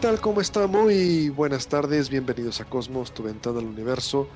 Tal? 0.00 0.20
¿Cómo 0.20 0.40
está? 0.40 0.66
Muy 0.66 1.30
buenas 1.30 1.68
tardes, 1.68 2.10
bienvenidos 2.10 2.60
a 2.60 2.64
Cosmos, 2.66 3.12
tu 3.12 3.22
ventana 3.22 3.60
al 3.60 3.64
universo. 3.64 4.28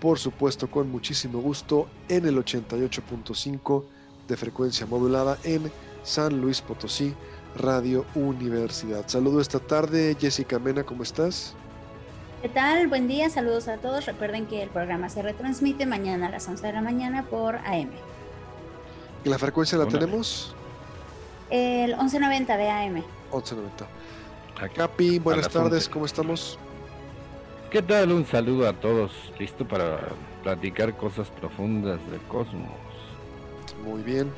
Por 0.00 0.18
supuesto, 0.18 0.70
con 0.70 0.90
muchísimo 0.90 1.40
gusto 1.40 1.86
en 2.08 2.26
el 2.26 2.36
88.5 2.36 3.84
de 4.26 4.36
frecuencia 4.36 4.86
modulada 4.86 5.36
en 5.44 5.70
San 6.02 6.40
Luis 6.40 6.62
Potosí, 6.62 7.14
Radio 7.56 8.06
Universidad. 8.14 9.06
Saludo 9.06 9.40
esta 9.40 9.58
tarde, 9.58 10.16
Jessica 10.18 10.58
Mena, 10.58 10.82
¿cómo 10.84 11.02
estás? 11.02 11.54
¿Qué 12.40 12.48
tal? 12.48 12.88
Buen 12.88 13.06
día, 13.06 13.28
saludos 13.28 13.68
a 13.68 13.76
todos. 13.76 14.06
Recuerden 14.06 14.46
que 14.46 14.62
el 14.62 14.70
programa 14.70 15.10
se 15.10 15.20
retransmite 15.20 15.84
mañana 15.84 16.28
a 16.28 16.30
las 16.30 16.48
11 16.48 16.66
de 16.66 16.72
la 16.72 16.80
mañana 16.80 17.24
por 17.24 17.56
AM. 17.56 17.90
¿Y 19.24 19.28
la 19.28 19.38
frecuencia 19.38 19.76
la 19.76 19.86
tenemos? 19.86 20.54
El 21.50 21.90
1190 21.90 22.56
de 22.56 22.70
AM. 22.70 22.94
1190. 23.30 24.01
Capi, 24.68 25.18
buenas 25.18 25.48
tardes, 25.48 25.88
¿cómo 25.88 26.06
estamos? 26.06 26.58
¿Qué 27.70 27.82
tal? 27.82 28.12
Un 28.12 28.26
saludo 28.26 28.68
a 28.68 28.72
todos, 28.72 29.10
listo 29.38 29.66
para 29.66 29.98
platicar 30.42 30.96
cosas 30.96 31.28
profundas 31.30 31.98
del 32.10 32.20
cosmos. 32.22 32.70
Muy 33.84 34.02
bien. 34.02 34.30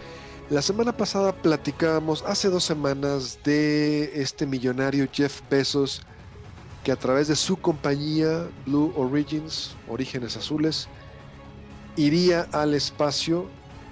La 0.50 0.62
semana 0.62 0.96
pasada 0.96 1.32
platicábamos, 1.32 2.22
hace 2.22 2.48
dos 2.48 2.64
semanas, 2.64 3.38
de 3.44 4.20
este 4.20 4.46
millonario 4.46 5.08
Jeff 5.12 5.40
Bezos, 5.50 6.02
que 6.84 6.92
a 6.92 6.96
través 6.96 7.28
de 7.28 7.36
su 7.36 7.56
compañía 7.56 8.46
Blue 8.66 8.92
Origins, 8.96 9.74
Orígenes 9.88 10.36
Azules, 10.36 10.88
iría 11.96 12.46
al 12.52 12.74
espacio. 12.74 13.46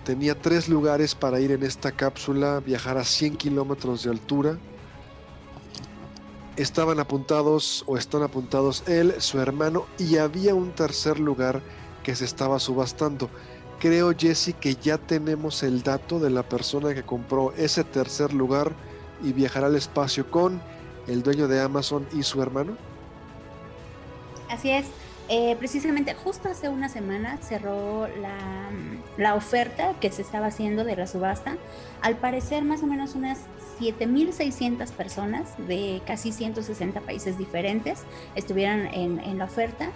Tenía 0.05 0.39
tres 0.39 0.69
lugares 0.69 1.15
para 1.15 1.41
ir 1.41 1.53
en 1.53 1.63
esta 1.63 1.93
cápsula, 1.93 2.61
viajar 2.61 2.99
a 2.99 3.05
100 3.05 3.37
kilómetros 3.37 4.05
de 4.05 4.11
altura 4.11 4.59
estaban 6.57 7.01
apuntados 7.01 7.85
o 7.87 7.97
están 7.97 8.23
apuntados 8.23 8.85
él, 8.87 9.15
su 9.19 9.41
hermano 9.41 9.87
y 9.99 10.19
había 10.19 10.55
un 10.55 10.73
tercer 10.73 11.19
lugar 11.19 11.63
que 12.03 12.15
se 12.15 12.25
estaba 12.25 12.59
subastando. 12.59 13.31
Creo, 13.79 14.13
Jesse, 14.17 14.55
que 14.61 14.77
ya 14.77 14.99
tenemos 14.99 15.63
el 15.63 15.83
dato 15.83 16.21
de 16.21 16.31
la 16.31 16.43
persona 16.43 16.95
que 16.95 17.03
compró 17.03 17.53
ese 17.57 17.85
tercer 17.85 18.33
lugar 18.33 18.73
y 19.23 19.33
viajará 19.33 19.67
al 19.67 19.77
espacio 19.77 20.31
con 20.31 20.61
el 21.07 21.23
dueño 21.23 21.49
de 21.49 21.61
Amazon 21.61 22.07
y 22.13 22.23
su 22.23 22.43
hermano. 22.43 22.77
Así 24.49 24.71
es. 24.71 24.87
Eh, 25.29 25.57
precisamente 25.59 26.15
justo 26.15 26.49
hace 26.49 26.69
una 26.69 26.89
semana 26.89 27.39
cerró 27.39 28.09
la, 28.21 28.71
la, 29.17 29.35
oferta 29.35 29.95
que 30.01 30.11
se 30.11 30.23
estaba 30.23 30.47
haciendo 30.47 30.85
de 30.85 30.97
la 30.97 31.07
subasta. 31.07 31.57
Al 32.03 32.17
parecer 32.17 32.65
más 32.65 32.83
o 32.83 32.87
menos 32.87 33.15
unas 33.15 33.39
7.600 33.81 34.91
personas 34.91 35.55
de 35.69 36.03
casi 36.07 36.33
160 36.33 37.01
países 37.01 37.39
diferentes 37.39 38.01
estuvieron 38.35 38.87
en, 38.93 39.21
en 39.21 39.39
la 39.39 39.45
oferta. 39.45 39.91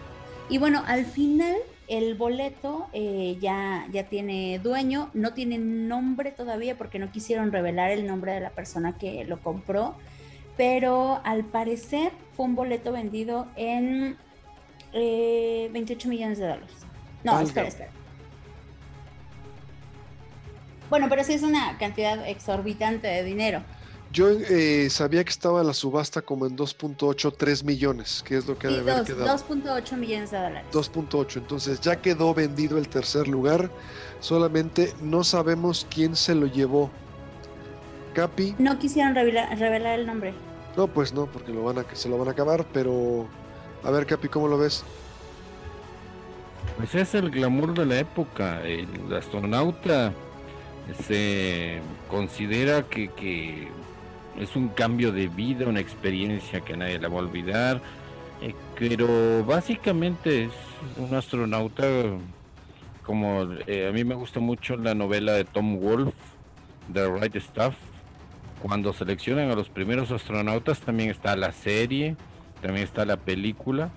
Y 0.48 0.59
bueno, 0.59 0.82
al 0.86 1.04
final 1.04 1.56
el 1.88 2.15
boleto 2.15 2.88
eh, 2.92 3.36
ya, 3.41 3.86
ya 3.92 4.04
tiene 4.04 4.59
dueño, 4.59 5.10
no 5.15 5.34
tiene 5.34 5.59
nombre 5.59 6.32
todavía 6.32 6.76
porque 6.76 6.98
no 6.98 7.10
quisieron 7.12 7.53
revelar 7.53 7.91
el 7.91 8.06
nombre 8.06 8.32
de 8.32 8.41
la 8.41 8.50
persona 8.50 8.98
que 8.98 9.25
lo 9.25 9.41
compró, 9.41 9.94
pero 10.56 11.20
al 11.25 11.44
parecer 11.44 12.12
fue 12.34 12.47
un 12.47 12.54
boleto 12.56 12.92
vendido 12.92 13.47
en 13.56 14.16
28 14.92 14.92
eh, 14.94 16.10
millones 16.10 16.38
de 16.38 16.47
dólares. 16.47 16.72
No, 17.24 17.41
espera, 17.41 17.69
espera. 17.69 17.91
Bueno, 20.88 21.08
pero 21.08 21.24
sí 21.24 21.32
es 21.32 21.42
una 21.42 21.76
cantidad 21.78 22.26
exorbitante 22.28 23.08
de 23.08 23.24
dinero. 23.24 23.62
Yo 24.12 24.30
eh, 24.30 24.88
sabía 24.88 25.24
que 25.24 25.30
estaba 25.30 25.62
la 25.62 25.74
subasta 25.74 26.22
como 26.22 26.47
en 26.47 26.56
2.8, 26.56 27.34
3 27.36 27.64
millones, 27.64 28.22
que 28.24 28.36
es 28.36 28.47
lo 28.47 28.56
que 28.56 28.69
debe 28.69 28.92
haber 28.92 29.04
quedado. 29.04 29.36
2.8 29.36 29.97
millones 29.97 30.30
de 30.30 30.38
dólares. 30.38 30.64
2.8, 30.72 31.36
entonces 31.38 31.80
ya 31.80 32.00
quedó 32.00 32.32
vendido 32.32 32.78
el 32.78 32.88
tercer 32.88 33.26
lugar, 33.26 33.70
solamente 34.20 34.94
no 35.03 35.24
sabemos 35.24 35.86
quién 35.91 36.14
se 36.14 36.34
lo 36.34 36.47
llevó. 36.47 36.91
Capi. 38.14 38.54
No 38.58 38.78
quisieron 38.78 39.14
revelar, 39.14 39.58
revelar 39.58 39.98
el 39.98 40.06
nombre. 40.06 40.32
No, 40.76 40.86
pues 40.86 41.12
no, 41.12 41.26
porque 41.26 41.53
lo 41.53 41.64
van 41.64 41.78
a, 41.78 41.84
se 41.92 42.08
lo 42.08 42.16
van 42.16 42.28
a 42.28 42.30
acabar, 42.30 42.64
pero 42.72 43.26
a 43.82 43.91
ver, 43.91 44.06
Capi, 44.06 44.28
¿cómo 44.28 44.48
lo 44.48 44.59
ves? 44.59 44.84
Pues 46.76 46.94
es 46.94 47.14
el 47.14 47.31
glamour 47.31 47.75
de 47.75 47.87
la 47.87 47.98
época. 48.00 48.62
El 48.62 48.88
astronauta 49.14 50.12
se 51.06 51.81
considera 52.10 52.82
que, 52.82 53.69
es 54.38 54.54
un 54.54 54.69
cambio 54.69 55.12
de 55.12 55.28
vida, 55.28 55.66
una 55.66 55.81
experiencia 55.81 56.60
que 56.60 56.76
nadie 56.76 56.98
la 56.98 57.09
va 57.09 57.16
a 57.16 57.22
olvidar. 57.22 57.81
Eh, 58.42 58.54
pero 58.78 59.44
básicamente 59.44 60.44
es 60.44 60.53
un 60.98 61.15
astronauta 61.15 61.86
como 63.03 63.44
eh, 63.66 63.88
a 63.88 63.92
mí 63.92 64.04
me 64.04 64.15
gusta 64.15 64.41
mucho 64.41 64.76
la 64.76 64.94
novela 64.94 65.32
de 65.32 65.44
Tom 65.44 65.78
Wolfe, 65.81 66.19
The 66.92 67.09
Right 67.09 67.36
Stuff. 67.36 67.75
Cuando 68.60 68.92
seleccionan 68.92 69.50
a 69.50 69.54
los 69.54 69.70
primeros 69.70 70.10
astronautas 70.10 70.81
también 70.81 71.09
está 71.09 71.36
la 71.36 71.53
serie 71.53 72.16
también 72.60 72.84
está 72.84 73.04
la 73.04 73.16
película 73.16 73.90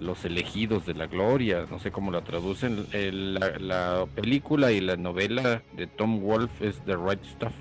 Los 0.00 0.24
elegidos 0.24 0.86
de 0.86 0.94
la 0.94 1.06
gloria, 1.06 1.66
no 1.70 1.78
sé 1.78 1.90
cómo 1.90 2.10
la 2.10 2.22
traducen. 2.22 2.86
la, 2.92 4.06
película 4.14 4.72
y 4.72 4.80
la 4.80 4.96
novela 4.96 5.62
de 5.76 5.86
Tom 5.86 6.20
Wolfe 6.20 6.68
es 6.68 6.80
The 6.84 6.96
Right 6.96 7.24
Stuff. 7.24 7.54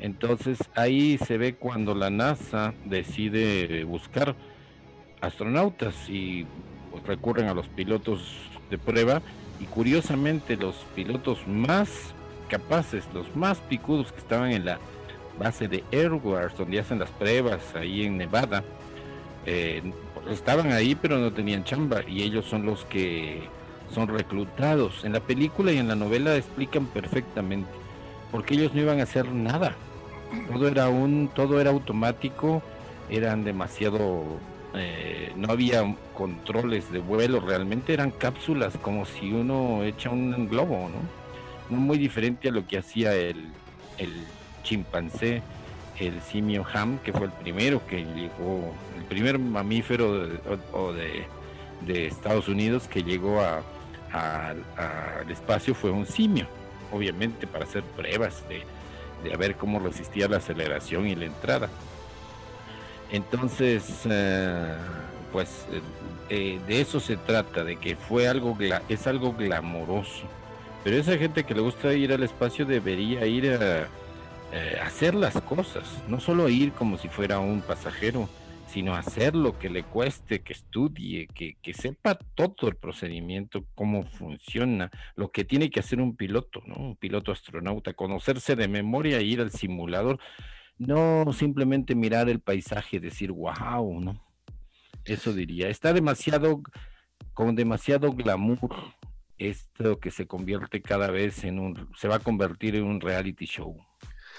Entonces 0.00 0.58
ahí 0.74 1.18
se 1.18 1.38
ve 1.38 1.54
cuando 1.54 1.94
la 1.94 2.10
NASA 2.10 2.74
decide 2.84 3.84
buscar 3.84 4.34
astronautas 5.20 5.94
y 6.08 6.46
pues, 6.90 7.06
recurren 7.06 7.48
a 7.48 7.54
los 7.54 7.68
pilotos 7.68 8.22
de 8.70 8.78
prueba 8.78 9.22
y 9.60 9.64
curiosamente 9.66 10.56
los 10.56 10.74
pilotos 10.94 11.46
más 11.46 12.14
capaces, 12.48 13.04
los 13.14 13.34
más 13.34 13.58
picudos 13.60 14.12
que 14.12 14.18
estaban 14.18 14.50
en 14.52 14.64
la 14.64 14.78
base 15.38 15.68
de 15.68 15.84
Airwars, 15.92 16.56
donde 16.56 16.80
hacen 16.80 16.98
las 16.98 17.10
pruebas 17.10 17.74
ahí 17.74 18.04
en 18.04 18.16
Nevada, 18.16 18.62
eh, 19.46 19.82
estaban 20.30 20.72
ahí 20.72 20.94
pero 20.94 21.18
no 21.18 21.32
tenían 21.32 21.64
chamba 21.64 22.02
y 22.06 22.22
ellos 22.22 22.44
son 22.46 22.66
los 22.66 22.84
que 22.86 23.42
son 23.92 24.08
reclutados. 24.08 25.04
En 25.04 25.12
la 25.12 25.20
película 25.20 25.72
y 25.72 25.78
en 25.78 25.88
la 25.88 25.94
novela 25.94 26.36
explican 26.36 26.86
perfectamente 26.86 27.68
porque 28.30 28.54
ellos 28.54 28.74
no 28.74 28.80
iban 28.80 29.00
a 29.00 29.04
hacer 29.04 29.28
nada. 29.28 29.76
Todo 30.50 30.66
era 30.66 30.88
un, 30.88 31.30
todo 31.32 31.60
era 31.60 31.70
automático, 31.70 32.62
eran 33.08 33.44
demasiado, 33.44 34.24
eh, 34.74 35.32
no 35.36 35.52
había 35.52 35.94
controles 36.14 36.90
de 36.90 36.98
vuelo, 36.98 37.38
realmente 37.38 37.92
eran 37.92 38.10
cápsulas 38.10 38.76
como 38.78 39.04
si 39.04 39.30
uno 39.30 39.84
echa 39.84 40.10
un 40.10 40.48
globo, 40.48 40.90
¿no? 40.90 41.76
Muy 41.76 41.98
diferente 41.98 42.48
a 42.48 42.52
lo 42.52 42.66
que 42.66 42.78
hacía 42.78 43.14
el, 43.14 43.52
el 43.98 44.12
chimpancé 44.64 45.42
el 45.98 46.20
simio 46.22 46.64
Ham, 46.72 46.98
que 46.98 47.12
fue 47.12 47.26
el 47.26 47.32
primero 47.32 47.86
que 47.86 48.04
llegó, 48.04 48.74
primer 49.04 49.38
mamífero 49.38 50.26
de, 50.92 51.26
de, 51.86 52.06
Estados 52.06 52.48
Unidos 52.48 52.88
que 52.88 53.02
llegó 53.02 53.40
al 53.40 55.30
espacio 55.30 55.74
fue 55.74 55.90
un 55.90 56.06
simio, 56.06 56.46
obviamente 56.92 57.46
para 57.46 57.64
hacer 57.64 57.82
pruebas 57.82 58.44
de, 58.48 58.62
de 59.28 59.36
ver 59.36 59.56
cómo 59.56 59.80
resistía 59.80 60.28
la 60.28 60.36
aceleración 60.36 61.06
y 61.06 61.14
la 61.14 61.24
entrada. 61.24 61.68
Entonces, 63.10 64.00
eh, 64.10 64.74
pues 65.32 65.66
eh, 66.28 66.60
de 66.66 66.80
eso 66.80 67.00
se 67.00 67.16
trata, 67.16 67.64
de 67.64 67.76
que 67.76 67.96
fue 67.96 68.28
algo, 68.28 68.56
es 68.88 69.06
algo 69.06 69.32
glamoroso. 69.32 70.24
Pero 70.82 70.96
esa 70.96 71.16
gente 71.16 71.44
que 71.44 71.54
le 71.54 71.60
gusta 71.60 71.92
ir 71.94 72.12
al 72.12 72.22
espacio 72.22 72.66
debería 72.66 73.26
ir 73.26 73.50
a 73.50 73.88
eh, 74.52 74.78
hacer 74.84 75.14
las 75.14 75.34
cosas, 75.40 75.84
no 76.08 76.20
solo 76.20 76.48
ir 76.48 76.72
como 76.72 76.98
si 76.98 77.08
fuera 77.08 77.38
un 77.38 77.62
pasajero, 77.62 78.28
sino 78.66 78.94
hacerlo, 78.94 79.58
que 79.58 79.70
le 79.70 79.84
cueste, 79.84 80.42
que 80.42 80.52
estudie, 80.52 81.26
que, 81.28 81.56
que, 81.62 81.74
sepa 81.74 82.16
todo 82.34 82.68
el 82.68 82.76
procedimiento, 82.76 83.64
cómo 83.74 84.04
funciona, 84.04 84.90
lo 85.16 85.30
que 85.30 85.44
tiene 85.44 85.70
que 85.70 85.80
hacer 85.80 86.00
un 86.00 86.16
piloto, 86.16 86.62
¿no? 86.66 86.74
Un 86.76 86.96
piloto 86.96 87.32
astronauta, 87.32 87.94
conocerse 87.94 88.56
de 88.56 88.68
memoria, 88.68 89.20
ir 89.20 89.40
al 89.40 89.50
simulador, 89.50 90.18
no 90.78 91.32
simplemente 91.32 91.94
mirar 91.94 92.28
el 92.28 92.40
paisaje 92.40 92.96
y 92.96 93.00
decir, 93.00 93.32
wow, 93.32 94.00
¿no? 94.00 94.24
Eso 95.04 95.32
diría, 95.32 95.68
está 95.68 95.92
demasiado, 95.92 96.62
con 97.34 97.54
demasiado 97.54 98.12
glamour, 98.12 98.94
esto 99.38 99.98
que 99.98 100.10
se 100.10 100.26
convierte 100.26 100.80
cada 100.80 101.10
vez 101.10 101.44
en 101.44 101.58
un, 101.58 101.90
se 101.96 102.08
va 102.08 102.16
a 102.16 102.20
convertir 102.20 102.76
en 102.76 102.84
un 102.84 103.00
reality 103.00 103.46
show. 103.46 103.76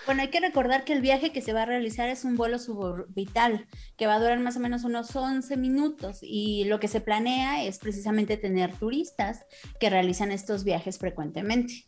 Bueno, 0.06 0.22
hay 0.22 0.30
que 0.30 0.40
recordar 0.40 0.86
que 0.86 0.94
el 0.94 1.02
viaje 1.02 1.32
que 1.32 1.42
se 1.42 1.52
va 1.52 1.64
a 1.64 1.66
realizar 1.66 2.10
es 2.10 2.26
un 2.26 2.36
vuelo 2.36 2.60
suborbital 2.60 3.68
que 3.98 4.06
va 4.06 4.16
a 4.16 4.20
durar 4.20 4.40
más 4.40 4.56
o 4.56 4.60
menos 4.60 4.84
unos 4.84 5.16
11 5.16 5.58
minutos 5.58 6.20
y 6.22 6.66
lo 6.66 6.80
que 6.80 6.88
se 6.88 7.02
planea 7.02 7.66
es 7.66 7.80
precisamente 7.80 8.38
tener 8.38 8.76
turistas 8.78 9.46
que 9.80 9.90
realizan 9.90 10.32
estos 10.32 10.64
viajes 10.64 11.00
frecuentemente. 11.00 11.86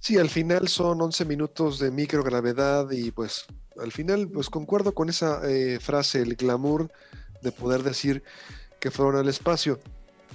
Sí, 0.00 0.18
al 0.18 0.28
final 0.28 0.68
son 0.68 1.00
11 1.00 1.24
minutos 1.24 1.78
de 1.78 1.90
microgravedad 1.90 2.90
y 2.90 3.10
pues 3.10 3.46
al 3.80 3.90
final 3.90 4.28
pues 4.28 4.50
concuerdo 4.50 4.92
con 4.92 5.08
esa 5.08 5.40
eh, 5.48 5.80
frase, 5.80 6.20
el 6.20 6.36
glamour 6.36 6.92
de 7.42 7.52
poder 7.52 7.84
decir 7.84 8.22
que 8.80 8.90
fueron 8.90 9.16
al 9.16 9.28
espacio. 9.28 9.80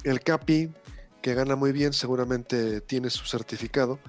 El 0.04 0.22
Capi, 0.22 0.72
que 1.22 1.36
gana 1.36 1.56
muy 1.56 1.72
bien, 1.72 1.94
seguramente 1.94 2.82
tiene 2.82 3.12
su 3.12 3.26
certificado 3.26 4.00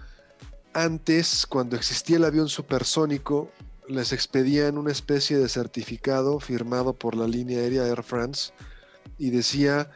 antes, 0.75 1.47
cuando 1.47 1.77
existía 1.77 2.17
el 2.17 2.25
avión 2.25 2.49
supersónico, 2.49 3.51
les 3.89 4.13
expedían 4.13 4.79
una 4.79 4.93
especie 4.93 5.39
de 5.39 5.49
certificado 5.49 6.41
firmado 6.41 6.95
por 6.95 7.15
la 7.15 7.29
línea 7.29 7.61
aérea 7.61 7.87
Air 7.87 8.03
France 8.03 8.53
y 9.19 9.31
decía 9.31 9.91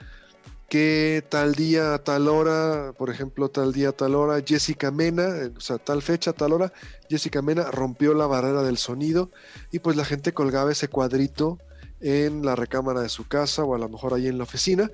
que 0.69 1.25
tal 1.28 1.54
día, 1.54 1.98
tal 2.04 2.28
hora, 2.28 2.92
por 2.96 3.10
ejemplo, 3.10 3.48
tal 3.48 3.72
día, 3.72 3.92
tal 3.92 4.14
hora, 4.14 4.42
Jessica 4.46 4.90
Mena, 4.90 5.50
o 5.56 5.60
sea, 5.60 5.78
tal 5.78 6.02
fecha, 6.02 6.32
tal 6.34 6.52
hora, 6.52 6.72
Jessica 7.08 7.40
Mena 7.40 7.70
rompió 7.70 8.12
la 8.12 8.26
barrera 8.26 8.62
del 8.62 8.76
sonido 8.76 9.31
y 9.72 9.78
pues 9.78 9.96
la 9.96 10.04
gente 10.04 10.34
colgaba 10.34 10.70
ese 10.70 10.88
cuadrito 10.88 11.58
en 12.00 12.44
la 12.44 12.54
recámara 12.54 13.00
de 13.00 13.08
su 13.08 13.26
casa 13.26 13.64
o 13.64 13.74
a 13.74 13.78
lo 13.78 13.88
mejor 13.88 14.14
ahí 14.14 14.28
en 14.28 14.38
la 14.38 14.44
oficina 14.44 14.90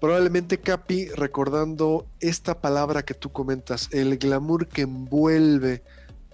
Probablemente 0.00 0.58
Capi, 0.58 1.08
recordando 1.08 2.06
esta 2.20 2.60
palabra 2.60 3.04
que 3.04 3.14
tú 3.14 3.32
comentas, 3.32 3.88
el 3.92 4.18
glamour 4.18 4.68
que 4.68 4.82
envuelve 4.82 5.82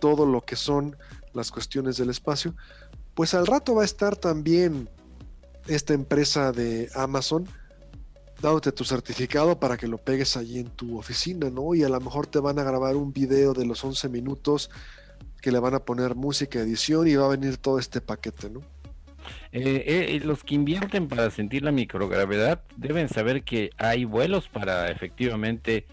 todo 0.00 0.26
lo 0.26 0.40
que 0.40 0.56
son 0.56 0.96
las 1.34 1.50
cuestiones 1.50 1.96
del 1.96 2.10
espacio, 2.10 2.54
pues 3.14 3.34
al 3.34 3.46
rato 3.46 3.74
va 3.74 3.82
a 3.82 3.84
estar 3.84 4.16
también 4.16 4.88
esta 5.68 5.94
empresa 5.94 6.52
de 6.52 6.90
Amazon 6.94 7.46
dándote 8.40 8.72
tu 8.72 8.84
certificado 8.84 9.60
para 9.60 9.76
que 9.76 9.86
lo 9.86 9.98
pegues 9.98 10.36
allí 10.36 10.58
en 10.58 10.70
tu 10.70 10.98
oficina, 10.98 11.50
¿no? 11.50 11.74
Y 11.74 11.82
a 11.84 11.88
lo 11.88 12.00
mejor 12.00 12.26
te 12.26 12.38
van 12.38 12.58
a 12.58 12.64
grabar 12.64 12.96
un 12.96 13.12
video 13.12 13.52
de 13.52 13.66
los 13.66 13.84
11 13.84 14.08
minutos 14.08 14.70
que 15.42 15.52
le 15.52 15.58
van 15.58 15.74
a 15.74 15.84
poner 15.84 16.14
música, 16.14 16.58
edición 16.58 17.06
y 17.06 17.16
va 17.16 17.26
a 17.26 17.30
venir 17.30 17.58
todo 17.58 17.78
este 17.78 18.00
paquete, 18.00 18.50
¿no? 18.50 18.60
Eh, 19.52 19.84
eh, 20.14 20.20
los 20.24 20.44
que 20.44 20.54
invierten 20.54 21.08
para 21.08 21.30
sentir 21.30 21.62
la 21.62 21.72
microgravedad 21.72 22.62
deben 22.76 23.08
saber 23.08 23.42
que 23.42 23.70
hay 23.78 24.04
vuelos 24.04 24.48
para 24.48 24.90
efectivamente, 24.90 25.86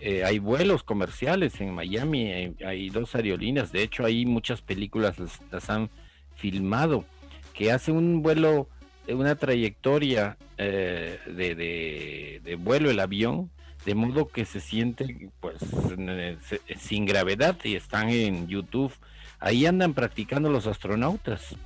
eh, 0.00 0.24
hay 0.24 0.38
vuelos 0.38 0.84
comerciales 0.84 1.60
en 1.60 1.74
Miami, 1.74 2.54
hay, 2.64 2.88
dos 2.90 3.14
aerolíneas, 3.16 3.72
de 3.72 3.82
hecho 3.82 4.04
hay 4.04 4.26
muchas 4.26 4.62
películas 4.62 5.16
las, 5.18 5.70
han 5.70 5.90
filmado, 6.36 7.04
que 7.52 7.72
hacen 7.72 7.96
un 7.96 8.22
vuelo, 8.22 8.68
una 9.08 9.34
trayectoria 9.34 10.36
de, 10.56 12.40
de, 12.44 12.54
vuelo 12.56 12.90
el 12.90 13.00
avión, 13.00 13.50
de 13.84 13.94
modo 13.94 14.28
que 14.28 14.44
se 14.44 14.60
siente 14.60 15.30
pues 15.40 15.56
sin 16.78 17.06
gravedad 17.06 17.56
y 17.64 17.74
están 17.74 18.10
en 18.10 18.46
YouTube. 18.46 18.92
Ahí 19.40 19.64
andan 19.66 19.94
practicando 19.94 20.50
los 20.50 20.66
astronautas 20.66 21.56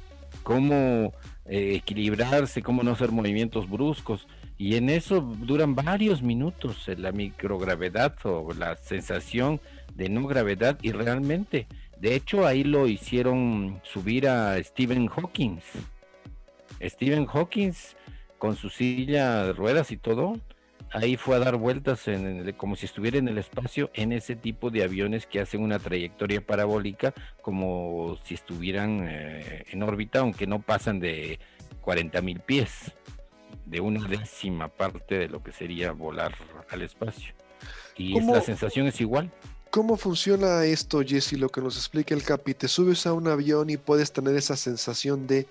cómo 0.44 1.12
eh, 1.46 1.74
equilibrarse, 1.74 2.62
cómo 2.62 2.84
no 2.84 2.92
hacer 2.92 3.10
movimientos 3.10 3.68
bruscos. 3.68 4.28
Y 4.56 4.76
en 4.76 4.88
eso 4.88 5.20
duran 5.20 5.74
varios 5.74 6.22
minutos 6.22 6.88
la 6.96 7.10
microgravedad 7.10 8.14
o 8.22 8.52
la 8.52 8.76
sensación 8.76 9.60
de 9.94 10.08
no 10.08 10.26
gravedad 10.26 10.78
y 10.82 10.92
realmente, 10.92 11.66
de 11.98 12.14
hecho 12.14 12.46
ahí 12.46 12.64
lo 12.64 12.86
hicieron 12.86 13.80
subir 13.82 14.28
a 14.28 14.62
Stephen 14.62 15.08
Hawking. 15.08 15.58
Stephen 16.80 17.26
Hawking 17.26 17.72
con 18.38 18.56
su 18.56 18.68
silla 18.70 19.46
de 19.46 19.52
ruedas 19.52 19.90
y 19.90 19.96
todo, 19.96 20.38
ahí 20.90 21.16
fue 21.16 21.36
a 21.36 21.40
dar 21.40 21.56
vueltas 21.56 22.06
en, 22.08 22.52
como 22.52 22.76
si 22.76 22.86
estuviera 22.86 23.18
en 23.18 23.28
el 23.28 23.38
espacio 23.38 23.90
en 23.94 24.12
ese 24.12 24.36
tipo 24.36 24.70
de 24.70 24.84
aviones 24.84 25.26
que 25.26 25.40
hacen 25.40 25.62
una 25.62 25.78
trayectoria 25.78 26.40
parabólica 26.40 27.12
como 27.42 28.16
si 28.24 28.34
estuvieran 28.34 29.06
eh, 29.08 29.64
en 29.70 29.82
órbita, 29.82 30.20
aunque 30.20 30.46
no 30.46 30.62
pasan 30.62 31.00
de 31.00 31.40
40 31.80 32.20
mil 32.22 32.40
pies, 32.40 32.92
de 33.66 33.80
una 33.80 34.06
décima 34.06 34.68
parte 34.68 35.18
de 35.18 35.28
lo 35.28 35.42
que 35.42 35.52
sería 35.52 35.92
volar 35.92 36.34
al 36.70 36.82
espacio. 36.82 37.34
Y 37.96 38.20
la 38.20 38.40
sensación 38.40 38.86
es 38.86 39.00
igual. 39.00 39.30
¿Cómo 39.70 39.96
funciona 39.96 40.64
esto, 40.64 41.02
Jesse? 41.04 41.32
Lo 41.32 41.48
que 41.48 41.60
nos 41.60 41.76
explica 41.76 42.14
el 42.14 42.22
Capi. 42.22 42.54
Te 42.54 42.68
subes 42.68 43.06
a 43.06 43.12
un 43.12 43.26
avión 43.26 43.70
y 43.70 43.76
puedes 43.76 44.12
tener 44.12 44.36
esa 44.36 44.56
sensación 44.56 45.26
de 45.26 45.48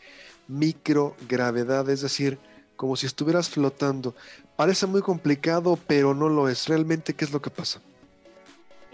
microgravedad, 0.47 1.89
es 1.89 2.01
decir, 2.01 2.39
como 2.75 2.95
si 2.95 3.05
estuvieras 3.05 3.49
flotando. 3.49 4.15
Parece 4.55 4.85
muy 4.85 5.01
complicado, 5.01 5.77
pero 5.87 6.13
no 6.13 6.29
lo 6.29 6.47
es. 6.47 6.67
Realmente, 6.67 7.13
¿qué 7.13 7.25
es 7.25 7.31
lo 7.31 7.41
que 7.41 7.49
pasa? 7.49 7.81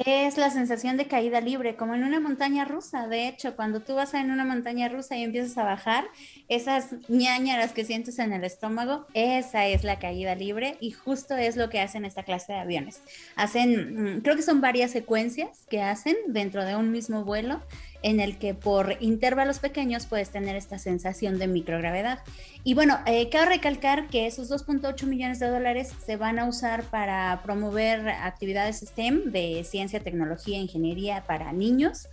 Es 0.05 0.37
la 0.37 0.49
sensación 0.49 0.95
de 0.95 1.07
caída 1.07 1.41
libre, 1.41 1.75
como 1.75 1.93
en 1.93 2.05
una 2.05 2.21
montaña 2.21 2.63
rusa. 2.63 3.07
De 3.07 3.27
hecho, 3.27 3.57
cuando 3.57 3.81
tú 3.81 3.95
vas 3.95 4.13
en 4.13 4.31
una 4.31 4.45
montaña 4.45 4.87
rusa 4.87 5.17
y 5.17 5.23
empiezas 5.23 5.57
a 5.57 5.65
bajar, 5.65 6.05
esas 6.47 6.95
ñañaras 7.09 7.73
que 7.73 7.83
sientes 7.83 8.17
en 8.19 8.31
el 8.31 8.45
estómago, 8.45 9.07
esa 9.13 9.65
es 9.67 9.83
la 9.83 9.99
caída 9.99 10.35
libre 10.35 10.77
y 10.79 10.91
justo 10.91 11.35
es 11.35 11.57
lo 11.57 11.69
que 11.69 11.81
hacen 11.81 12.05
esta 12.05 12.23
clase 12.23 12.53
de 12.53 12.59
aviones. 12.59 13.01
Hacen, 13.35 14.19
mm, 14.19 14.21
creo 14.21 14.37
que 14.37 14.41
son 14.41 14.61
varias 14.61 14.91
secuencias 14.91 15.65
que 15.69 15.81
hacen 15.81 16.15
dentro 16.27 16.63
de 16.63 16.77
un 16.77 16.91
mismo 16.93 17.25
vuelo 17.25 17.59
en 18.01 18.19
el 18.19 18.37
que 18.37 18.53
por 18.53 18.95
intervalos 18.99 19.59
pequeños 19.59 20.05
puedes 20.05 20.29
tener 20.29 20.55
esta 20.55 20.79
sensación 20.79 21.37
de 21.37 21.47
microgravedad. 21.47 22.19
Y 22.63 22.73
bueno, 22.73 22.99
eh, 23.05 23.29
cabe 23.29 23.47
recalcar 23.47 24.07
que 24.07 24.25
esos 24.27 24.49
2.8 24.49 25.05
millones 25.05 25.39
de 25.39 25.49
dólares 25.49 25.93
se 26.05 26.17
van 26.17 26.39
a 26.39 26.45
usar 26.45 26.83
para 26.83 27.41
promover 27.43 28.09
actividades 28.09 28.79
STEM 28.79 29.31
de 29.31 29.63
ciencia, 29.63 29.99
tecnología, 29.99 30.57
ingeniería 30.57 31.23
para 31.25 31.51
niños, 31.51 32.07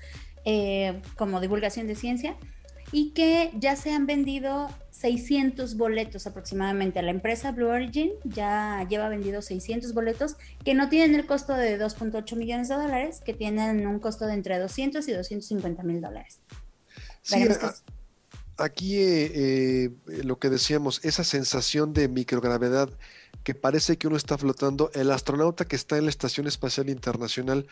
eh, 0.44 1.00
como 1.16 1.40
divulgación 1.40 1.86
de 1.86 1.96
ciencia 1.96 2.36
y 2.92 3.10
que 3.10 3.50
ya 3.54 3.74
se 3.74 3.92
han 3.92 4.06
vendido 4.06 4.68
600 4.98 5.76
boletos 5.76 6.26
aproximadamente. 6.26 7.02
La 7.02 7.10
empresa 7.10 7.52
Blue 7.52 7.68
Origin 7.68 8.12
ya 8.24 8.86
lleva 8.88 9.08
vendido 9.10 9.42
600 9.42 9.92
boletos 9.92 10.36
que 10.64 10.74
no 10.74 10.88
tienen 10.88 11.14
el 11.14 11.26
costo 11.26 11.52
de 11.52 11.78
2.8 11.78 12.34
millones 12.36 12.68
de 12.68 12.76
dólares, 12.76 13.20
que 13.24 13.34
tienen 13.34 13.86
un 13.86 13.98
costo 13.98 14.26
de 14.26 14.32
entre 14.32 14.58
200 14.58 15.06
y 15.06 15.12
250 15.12 15.82
mil 15.82 16.00
dólares. 16.00 16.40
Sí, 17.20 17.44
aquí 18.56 18.96
eh, 18.96 19.32
eh, 19.34 19.90
lo 20.24 20.38
que 20.38 20.48
decíamos, 20.48 21.04
esa 21.04 21.24
sensación 21.24 21.92
de 21.92 22.08
microgravedad 22.08 22.88
que 23.44 23.54
parece 23.54 23.98
que 23.98 24.06
uno 24.06 24.16
está 24.16 24.38
flotando, 24.38 24.90
el 24.94 25.10
astronauta 25.10 25.66
que 25.66 25.76
está 25.76 25.98
en 25.98 26.04
la 26.04 26.10
Estación 26.10 26.46
Espacial 26.46 26.88
Internacional 26.88 27.66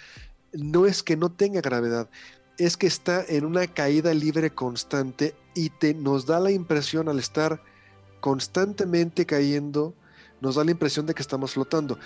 no 0.53 0.87
es 0.87 1.03
que 1.03 1.17
no 1.17 1.33
tenga 1.33 1.61
gravedad, 1.61 2.09
es 2.59 2.77
que 2.77 2.87
está 2.87 3.25
en 3.27 3.45
una 3.45 3.67
caída 3.67 4.15
libre 4.15 4.51
constante 4.51 5.35
y 5.55 5.71
te, 5.71 5.95
nos 5.95 6.27
da 6.27 6.41
la 6.41 6.51
impresión 6.51 7.09
al 7.09 7.19
estar 7.19 7.63
constantemente 8.21 9.27
cayendo, 9.27 9.95
nos 10.41 10.55
da 10.55 10.65
la 10.65 10.71
impresión 10.71 11.07
de 11.07 11.15
que 11.15 11.23
estamos 11.23 11.53
flotando. 11.53 11.99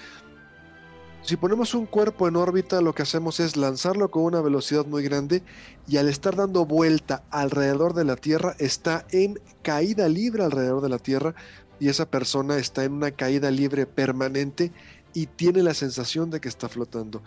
Si 1.22 1.36
ponemos 1.36 1.74
un 1.74 1.84
cuerpo 1.86 2.28
en 2.28 2.36
órbita, 2.36 2.80
lo 2.80 2.94
que 2.94 3.02
hacemos 3.02 3.40
es 3.40 3.56
lanzarlo 3.56 4.10
con 4.10 4.22
una 4.22 4.40
velocidad 4.40 4.86
muy 4.86 5.02
grande 5.02 5.42
y 5.86 5.98
al 5.98 6.08
estar 6.08 6.36
dando 6.36 6.64
vuelta 6.64 7.24
alrededor 7.30 7.92
de 7.92 8.04
la 8.04 8.16
Tierra, 8.16 8.54
está 8.58 9.04
en 9.10 9.38
caída 9.62 10.08
libre 10.08 10.44
alrededor 10.44 10.80
de 10.80 10.88
la 10.88 10.98
Tierra 10.98 11.34
y 11.80 11.88
esa 11.88 12.10
persona 12.10 12.56
está 12.56 12.84
en 12.84 12.92
una 12.92 13.10
caída 13.10 13.50
libre 13.50 13.86
permanente 13.86 14.72
y 15.12 15.26
tiene 15.26 15.62
la 15.62 15.74
sensación 15.74 16.30
de 16.30 16.40
que 16.40 16.48
está 16.48 16.68
flotando 16.68 17.22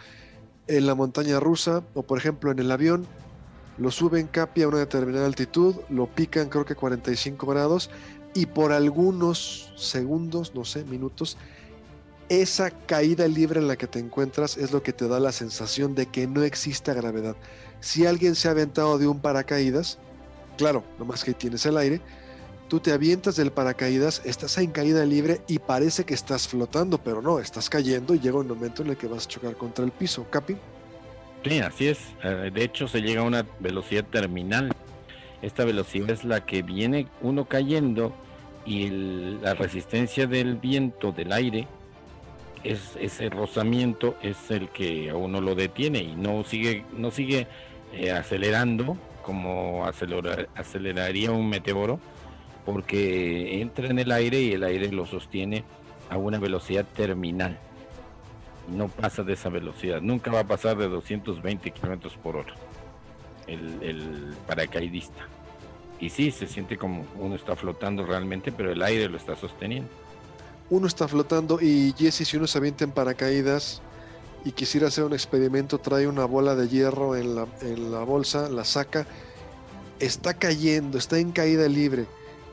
en 0.77 0.85
la 0.85 0.95
montaña 0.95 1.39
rusa 1.39 1.83
o 1.93 2.03
por 2.03 2.17
ejemplo 2.17 2.51
en 2.51 2.59
el 2.59 2.71
avión, 2.71 3.05
lo 3.77 3.91
suben 3.91 4.27
capi 4.27 4.63
a 4.63 4.67
una 4.67 4.77
determinada 4.77 5.25
altitud, 5.25 5.75
lo 5.89 6.07
pican 6.07 6.49
creo 6.49 6.65
que 6.65 6.75
45 6.75 7.45
grados 7.47 7.89
y 8.33 8.45
por 8.45 8.71
algunos 8.71 9.73
segundos, 9.75 10.53
no 10.55 10.63
sé, 10.63 10.83
minutos, 10.85 11.37
esa 12.29 12.71
caída 12.71 13.27
libre 13.27 13.59
en 13.59 13.67
la 13.67 13.75
que 13.75 13.87
te 13.87 13.99
encuentras 13.99 14.55
es 14.55 14.71
lo 14.71 14.81
que 14.81 14.93
te 14.93 15.07
da 15.07 15.19
la 15.19 15.33
sensación 15.33 15.95
de 15.95 16.05
que 16.05 16.27
no 16.27 16.43
exista 16.43 16.93
gravedad. 16.93 17.35
Si 17.81 18.05
alguien 18.05 18.35
se 18.35 18.47
ha 18.47 18.51
aventado 18.51 18.97
de 18.97 19.07
un 19.07 19.19
paracaídas, 19.19 19.97
claro, 20.57 20.83
nomás 20.97 21.25
que 21.25 21.33
tienes 21.33 21.65
el 21.65 21.75
aire, 21.75 21.99
tú 22.71 22.79
te 22.79 22.93
avientas 22.93 23.35
del 23.35 23.51
paracaídas, 23.51 24.21
estás 24.23 24.57
en 24.57 24.71
caída 24.71 25.03
libre 25.03 25.41
y 25.45 25.59
parece 25.59 26.05
que 26.05 26.13
estás 26.13 26.47
flotando, 26.47 26.99
pero 26.99 27.21
no, 27.21 27.37
estás 27.37 27.69
cayendo 27.69 28.15
y 28.15 28.19
llega 28.21 28.37
un 28.37 28.47
momento 28.47 28.81
en 28.81 28.91
el 28.91 28.95
que 28.95 29.07
vas 29.07 29.25
a 29.25 29.27
chocar 29.27 29.57
contra 29.57 29.83
el 29.83 29.91
piso. 29.91 30.25
¿Capi? 30.29 30.55
Sí, 31.43 31.59
así 31.59 31.89
es. 31.89 31.99
Eh, 32.23 32.49
de 32.53 32.63
hecho, 32.63 32.87
se 32.87 33.01
llega 33.01 33.23
a 33.23 33.25
una 33.25 33.45
velocidad 33.59 34.05
terminal. 34.05 34.71
Esta 35.41 35.65
velocidad 35.65 36.11
es 36.11 36.23
la 36.23 36.45
que 36.45 36.61
viene 36.61 37.09
uno 37.19 37.43
cayendo 37.43 38.13
y 38.65 38.87
la 39.41 39.53
resistencia 39.53 40.25
del 40.25 40.55
viento, 40.55 41.11
del 41.11 41.33
aire, 41.33 41.67
es 42.63 42.95
ese 43.01 43.29
rozamiento 43.29 44.15
es 44.21 44.49
el 44.49 44.69
que 44.69 45.09
a 45.09 45.15
uno 45.17 45.41
lo 45.41 45.55
detiene 45.55 45.99
y 45.99 46.15
no 46.15 46.45
sigue, 46.45 46.85
no 46.95 47.11
sigue 47.11 47.47
eh, 47.91 48.11
acelerando 48.11 48.97
como 49.23 49.85
aceleraría 49.85 51.31
un 51.31 51.49
meteoro, 51.49 51.99
porque 52.65 53.61
entra 53.61 53.87
en 53.87 53.99
el 53.99 54.11
aire 54.11 54.39
y 54.41 54.53
el 54.53 54.63
aire 54.63 54.91
lo 54.91 55.05
sostiene 55.05 55.63
a 56.09 56.17
una 56.17 56.39
velocidad 56.39 56.85
terminal. 56.95 57.57
No 58.67 58.87
pasa 58.87 59.23
de 59.23 59.33
esa 59.33 59.49
velocidad, 59.49 60.01
nunca 60.01 60.31
va 60.31 60.41
a 60.41 60.47
pasar 60.47 60.77
de 60.77 60.87
220 60.87 61.71
kilómetros 61.71 62.13
por 62.17 62.35
hora 62.37 62.53
el, 63.47 64.35
paracaidista. 64.47 65.27
Y 65.99 66.09
sí, 66.09 66.31
se 66.31 66.47
siente 66.47 66.77
como 66.77 67.05
uno 67.19 67.35
está 67.35 67.55
flotando 67.55 68.05
realmente, 68.05 68.51
pero 68.51 68.71
el 68.71 68.81
aire 68.81 69.07
lo 69.07 69.17
está 69.17 69.35
sosteniendo. 69.35 69.89
Uno 70.69 70.87
está 70.87 71.07
flotando 71.07 71.59
y 71.61 71.93
Jesse, 71.97 72.27
si 72.27 72.37
uno 72.37 72.47
se 72.47 72.57
avienta 72.57 72.83
en 72.83 72.91
paracaídas 72.91 73.81
y 74.45 74.51
quisiera 74.51 74.87
hacer 74.87 75.03
un 75.03 75.13
experimento, 75.13 75.77
trae 75.77 76.07
una 76.07 76.25
bola 76.25 76.55
de 76.55 76.69
hierro 76.69 77.15
en 77.15 77.35
la 77.35 78.03
bolsa, 78.03 78.49
la 78.49 78.63
saca, 78.63 79.05
está 79.99 80.33
cayendo, 80.33 80.97
está 80.97 81.19
en 81.19 81.31
caída 81.31 81.67
libre 81.67 82.07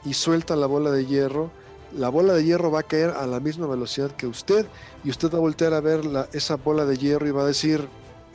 y 0.09 0.15
suelta 0.15 0.57
la 0.57 0.67
bola 0.67 0.91
de 0.91 1.05
hierro, 1.05 1.51
la 1.95 2.09
bola 2.09 2.33
de 2.33 2.45
hierro 2.45 2.71
va 2.71 2.81
a 2.81 2.83
caer 2.83 3.11
a 3.11 3.27
la 3.27 3.41
misma 3.41 3.67
velocidad 3.67 4.11
que 4.13 4.27
usted 4.27 4.67
y 5.05 5.11
usted 5.11 5.31
va 5.31 5.39
a 5.39 5.41
voltear 5.41 5.75
a 5.75 5.81
ver 5.81 6.01
esa 6.33 6.57
bola 6.57 6.87
de 6.87 6.97
hierro 6.97 7.27
y 7.27 7.31
va 7.31 7.43
a 7.43 7.47
decir, 7.47 7.87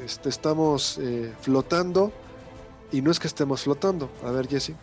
este, 0.04 0.30
estamos 0.30 1.00
eh, 1.02 1.34
flotando 1.42 2.12
y 2.92 3.02
no 3.02 3.10
es 3.10 3.20
que 3.20 3.28
estemos 3.28 3.64
flotando. 3.64 4.10
A 4.24 4.32
ver, 4.32 4.48
Jesse. 4.48 4.74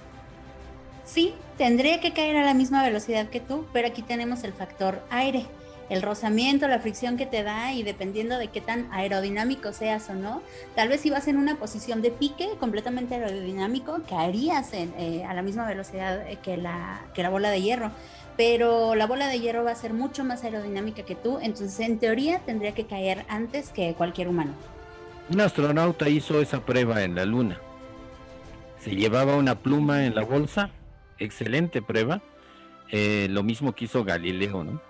Sí, 1.04 1.35
tendría 1.59 2.00
que 2.00 2.12
caer 2.12 2.37
a 2.37 2.44
la 2.44 2.54
misma 2.54 2.82
velocidad 2.82 3.28
que 3.28 3.40
tú, 3.40 3.66
pero 3.73 3.88
aquí 3.88 4.02
tenemos 4.02 4.42
el 4.42 4.52
factor 4.52 5.00
aire, 5.11 5.47
el 5.90 6.02
rozamiento, 6.02 6.68
la 6.68 6.78
fricción 6.78 7.16
que 7.16 7.26
te 7.26 7.42
da 7.42 7.73
y 7.75 7.82
dependiendo 7.82 8.38
de 8.38 8.49
qué 8.49 8.61
tan 8.61 8.88
aerodinámico 8.92 9.73
seas 9.73 10.09
o 10.09 10.14
no, 10.14 10.40
tal 10.75 10.88
vez 10.88 11.00
si 11.00 11.11
vas 11.11 11.28
en 11.28 11.37
una 11.37 11.56
posición 11.56 12.00
de 12.00 12.12
pique 12.12 12.49
completamente 12.59 13.16
aerodinámico, 13.16 14.00
caerías 14.09 14.73
eh, 14.73 15.25
a 15.28 15.35
la 15.35 15.42
misma 15.42 15.66
velocidad 15.66 16.25
que 16.42 16.56
la, 16.56 17.02
que 17.12 17.23
la 17.23 17.28
bola 17.28 17.50
de 17.50 17.61
hierro, 17.61 17.90
pero 18.37 18.94
la 18.94 19.06
bola 19.06 19.26
de 19.26 19.40
hierro 19.40 19.64
va 19.64 19.73
a 19.73 19.75
ser 19.75 19.92
mucho 19.92 20.25
más 20.25 20.44
aerodinámica 20.44 21.02
que 21.02 21.16
tú, 21.16 21.38
entonces 21.42 21.80
en 21.80 21.99
teoría 21.99 22.38
tendría 22.38 22.73
que 22.73 22.87
caer 22.87 23.25
antes 23.28 23.70
que 23.70 23.92
cualquier 23.94 24.28
humano. 24.28 24.52
Un 25.28 25.40
astronauta 25.40 26.09
hizo 26.09 26.40
esa 26.40 26.64
prueba 26.64 27.02
en 27.02 27.16
la 27.16 27.25
Luna. 27.25 27.61
Se 28.78 28.97
llevaba 28.97 29.37
una 29.37 29.56
pluma 29.56 30.06
en 30.06 30.14
la 30.14 30.23
bolsa 30.23 30.70
excelente 31.18 31.82
prueba. 31.82 32.23
Eh, 32.90 33.28
lo 33.30 33.42
mismo 33.42 33.75
que 33.75 33.85
hizo 33.85 34.02
Galileo, 34.02 34.64
¿no? 34.64 34.80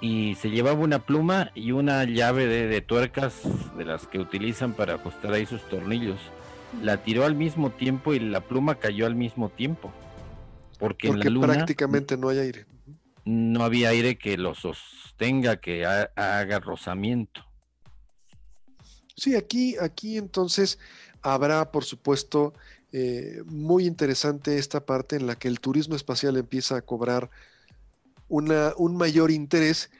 Y 0.00 0.34
se 0.36 0.50
llevaba 0.50 0.78
una 0.78 0.98
pluma 1.00 1.50
y 1.54 1.72
una 1.72 2.04
llave 2.04 2.46
de, 2.46 2.80
tuercas 2.80 3.42
de 3.76 3.84
las 3.84 4.06
que 4.06 4.18
utilizan 4.18 4.74
para 4.74 4.94
ajustar 4.94 5.32
ahí 5.32 5.46
sus 5.46 5.66
tornillos. 5.68 6.18
La 6.82 7.02
tiró 7.02 7.24
al 7.24 7.34
mismo 7.34 7.70
tiempo 7.70 8.12
y 8.12 8.20
la 8.20 8.40
pluma 8.42 8.74
cayó 8.76 9.06
al 9.06 9.14
mismo 9.14 9.48
tiempo. 9.48 9.92
Porque, 10.78 11.08
en 11.08 11.18
la 11.20 11.24
luna 11.26 11.54
prácticamente 11.54 12.16
no 12.18 12.28
hay 12.28 12.38
aire. 12.38 12.66
No 13.24 13.64
había 13.64 13.88
aire 13.88 14.18
que 14.18 14.36
lo 14.36 14.54
sostenga, 14.54 15.56
que 15.56 15.86
haga 15.86 16.60
rozamiento. 16.60 17.46
Sí, 19.16 19.34
aquí, 19.34 19.76
aquí 19.80 20.18
entonces 20.18 20.78
habrá, 21.22 21.72
por 21.72 21.84
supuesto, 21.84 22.52
eh, 22.92 23.42
muy 23.46 23.86
interesante 23.86 24.58
esta 24.58 24.84
parte 24.84 25.16
en 25.16 25.26
la 25.26 25.36
que 25.36 25.48
el 25.48 25.60
turismo 25.60 25.96
espacial 25.96 26.36
empieza 26.36 26.76
a 26.76 26.82
cobrar 26.82 27.30
una, 28.28 28.72
un 28.76 28.96
mayor 28.96 29.30
interés 29.30 29.90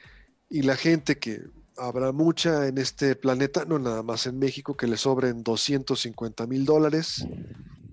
y 0.49 0.63
la 0.63 0.77
gente 0.77 1.19
que 1.19 1.43
habrá 1.77 2.13
mucha 2.13 2.67
en 2.67 2.79
este 2.79 3.17
planeta, 3.17 3.65
no 3.65 3.79
nada 3.79 4.03
más 4.03 4.27
en 4.27 4.39
México, 4.39 4.77
que 4.77 4.87
le 4.87 4.97
sobren 4.97 5.43
250 5.43 6.47
mil 6.47 6.65
dólares, 6.65 7.27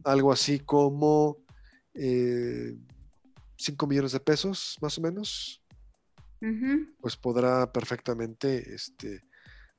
algo 0.04 0.32
así 0.32 0.60
como 0.60 1.38
5 1.94 2.02
eh, 2.02 2.78
millones 3.88 4.12
de 4.12 4.20
pesos, 4.20 4.78
más 4.82 4.98
o 4.98 5.02
menos, 5.02 5.62
pues 7.00 7.16
podrá 7.16 7.72
perfectamente 7.72 8.74
este, 8.74 9.22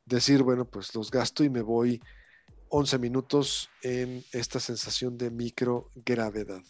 decir, 0.06 0.42
bueno, 0.42 0.64
pues 0.64 0.94
los 0.94 1.10
gasto 1.10 1.44
y 1.44 1.50
me 1.50 1.60
voy 1.60 2.00
11 2.68 2.98
minutos 2.98 3.70
en 3.82 4.24
esta 4.32 4.58
sensación 4.60 5.18
de 5.18 5.30
microgravedad. 5.30 6.62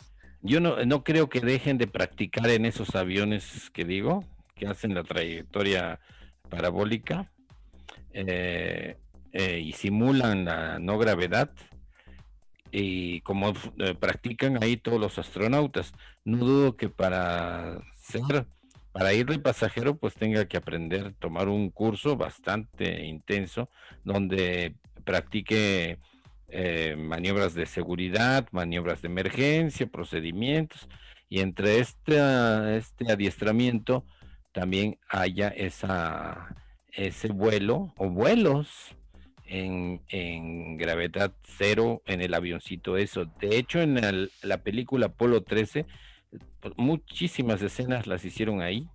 Yo 0.47 0.61
no, 0.61 0.85
no 0.85 1.03
creo 1.05 1.31
que 1.31 1.41
dejen 1.41 1.79
de 1.79 1.87
practicar 1.87 2.51
en 2.51 2.67
esos 2.67 2.95
aviones 2.95 3.71
que 3.71 3.87
digo, 3.87 4.25
que 4.55 4.67
hacen 4.67 4.95
la 4.95 5.03
trayectoria 5.03 6.01
parabólica 6.51 7.31
eh, 8.13 8.99
eh, 9.33 9.61
y 9.61 9.73
simulan 9.73 10.45
la 10.45 10.79
no 10.79 10.99
gravedad. 10.99 11.51
Y 12.71 13.23
como 13.23 13.55
eh, 13.79 13.95
practican 13.99 14.63
ahí 14.63 14.77
todos 14.77 15.01
los 15.01 15.19
astronautas, 15.19 15.95
no 16.27 16.37
dudo 16.37 16.77
que 16.77 16.91
para 16.91 17.81
ser, 17.97 18.45
para 18.93 19.15
ir 19.15 19.25
de 19.25 19.39
pasajero, 19.39 19.97
pues 19.97 20.13
tenga 20.13 20.45
que 20.45 20.59
aprender, 20.59 21.15
tomar 21.15 21.49
un 21.49 21.71
curso 21.71 22.19
bastante 22.19 23.07
intenso, 23.07 23.71
donde 24.05 24.75
practique 25.05 25.99
eh, 26.57 26.95
maniobras 26.97 27.55
de 27.55 27.67
seguridad, 27.67 28.47
maniobras 28.53 29.03
de 29.03 29.09
emergencia, 29.09 29.89
procedimientos, 29.89 30.89
y 31.29 31.41
entre 31.41 31.81
este, 31.81 32.77
este 32.77 33.11
adiestramiento 33.11 34.05
también 34.53 34.97
haya 35.09 35.49
esa, 35.49 36.55
ese 36.93 37.33
vuelo 37.33 37.93
o 37.97 38.09
vuelos 38.09 38.95
en, 39.47 40.77
gravedad 40.79 41.35
cero 41.43 42.03
en 42.07 42.21
el 42.21 42.35
avioncito 42.35 42.97
eso. 42.97 43.25
De 43.41 43.59
hecho, 43.59 43.81
en 43.81 44.29
la 44.43 44.59
película 44.59 45.07
Apolo 45.07 45.43
13, 45.43 45.87
pues, 46.61 46.75
muchísimas 46.77 47.63
escenas 47.63 48.07
las 48.07 48.25
hicieron 48.25 48.63
ahí 48.63 48.89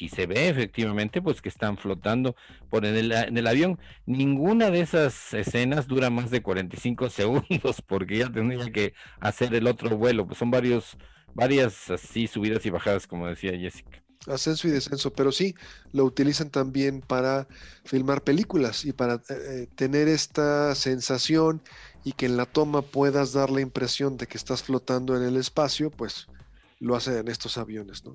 y 0.00 0.08
se 0.08 0.26
ve 0.26 0.48
efectivamente 0.48 1.20
pues 1.20 1.42
que 1.42 1.50
están 1.50 1.76
flotando 1.76 2.34
por 2.70 2.86
en 2.86 2.96
el, 2.96 3.12
en 3.12 3.36
el 3.36 3.46
avión. 3.46 3.78
Ninguna 4.06 4.70
de 4.70 4.80
esas 4.80 5.34
escenas 5.34 5.86
dura 5.86 6.08
más 6.10 6.30
de 6.30 6.42
45 6.42 7.10
segundos 7.10 7.82
porque 7.86 8.18
ya 8.18 8.32
tendría 8.32 8.70
que 8.72 8.94
hacer 9.20 9.54
el 9.54 9.66
otro 9.66 9.96
vuelo. 9.96 10.26
Pues 10.26 10.38
son 10.38 10.50
varios, 10.50 10.96
varias 11.34 11.90
así 11.90 12.26
subidas 12.26 12.64
y 12.64 12.70
bajadas 12.70 13.06
como 13.06 13.26
decía 13.26 13.56
Jessica. 13.56 14.02
Ascenso 14.26 14.68
y 14.68 14.70
descenso, 14.70 15.12
pero 15.12 15.32
sí, 15.32 15.54
lo 15.92 16.04
utilizan 16.04 16.50
también 16.50 17.00
para 17.00 17.48
filmar 17.84 18.22
películas 18.22 18.84
y 18.84 18.92
para 18.92 19.14
eh, 19.14 19.20
eh, 19.30 19.68
tener 19.74 20.08
esta 20.08 20.74
sensación 20.74 21.62
y 22.04 22.12
que 22.12 22.26
en 22.26 22.36
la 22.36 22.44
toma 22.44 22.82
puedas 22.82 23.32
dar 23.32 23.50
la 23.50 23.62
impresión 23.62 24.18
de 24.18 24.26
que 24.26 24.36
estás 24.36 24.62
flotando 24.62 25.16
en 25.16 25.22
el 25.22 25.36
espacio, 25.36 25.90
pues 25.90 26.28
lo 26.80 26.96
hacen 26.96 27.16
en 27.16 27.28
estos 27.28 27.56
aviones, 27.56 28.04
¿no? 28.04 28.14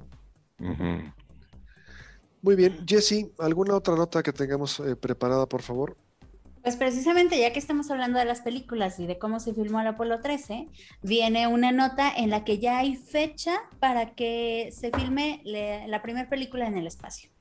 Muy 2.46 2.56
bien, 2.56 2.86
Jesse, 2.88 3.32
¿alguna 3.40 3.74
otra 3.74 3.96
nota 3.96 4.22
que 4.22 4.32
tengamos 4.32 4.80
eh, 4.80 4.96
preparada, 4.96 5.50
por 5.50 5.64
favor? 5.64 5.98
Pues 6.62 6.75
precisamente 6.75 7.40
ya 7.40 7.52
que 7.52 7.58
estamos 7.58 7.90
hablando 7.90 8.20
de 8.20 8.25
las 8.25 8.42
películas 8.42 9.00
y 9.00 9.08
de 9.08 9.18
cómo 9.18 9.40
se 9.40 9.56
filmó 9.56 9.82
el 9.82 9.88
Apolo 9.88 10.22
13, 10.22 10.68
viene 11.02 11.48
una 11.48 11.72
nota 11.72 12.08
en 12.16 12.30
la 12.30 12.44
que 12.44 12.60
ya 12.60 12.78
hay 12.78 12.98
fecha 12.98 13.62
para 13.80 14.14
que 14.14 14.70
se 14.72 14.92
filme 14.92 15.42
la 15.44 16.04
primera 16.04 16.30
película 16.30 16.68
en 16.68 16.78
el 16.78 16.86
espacio. 16.86 17.32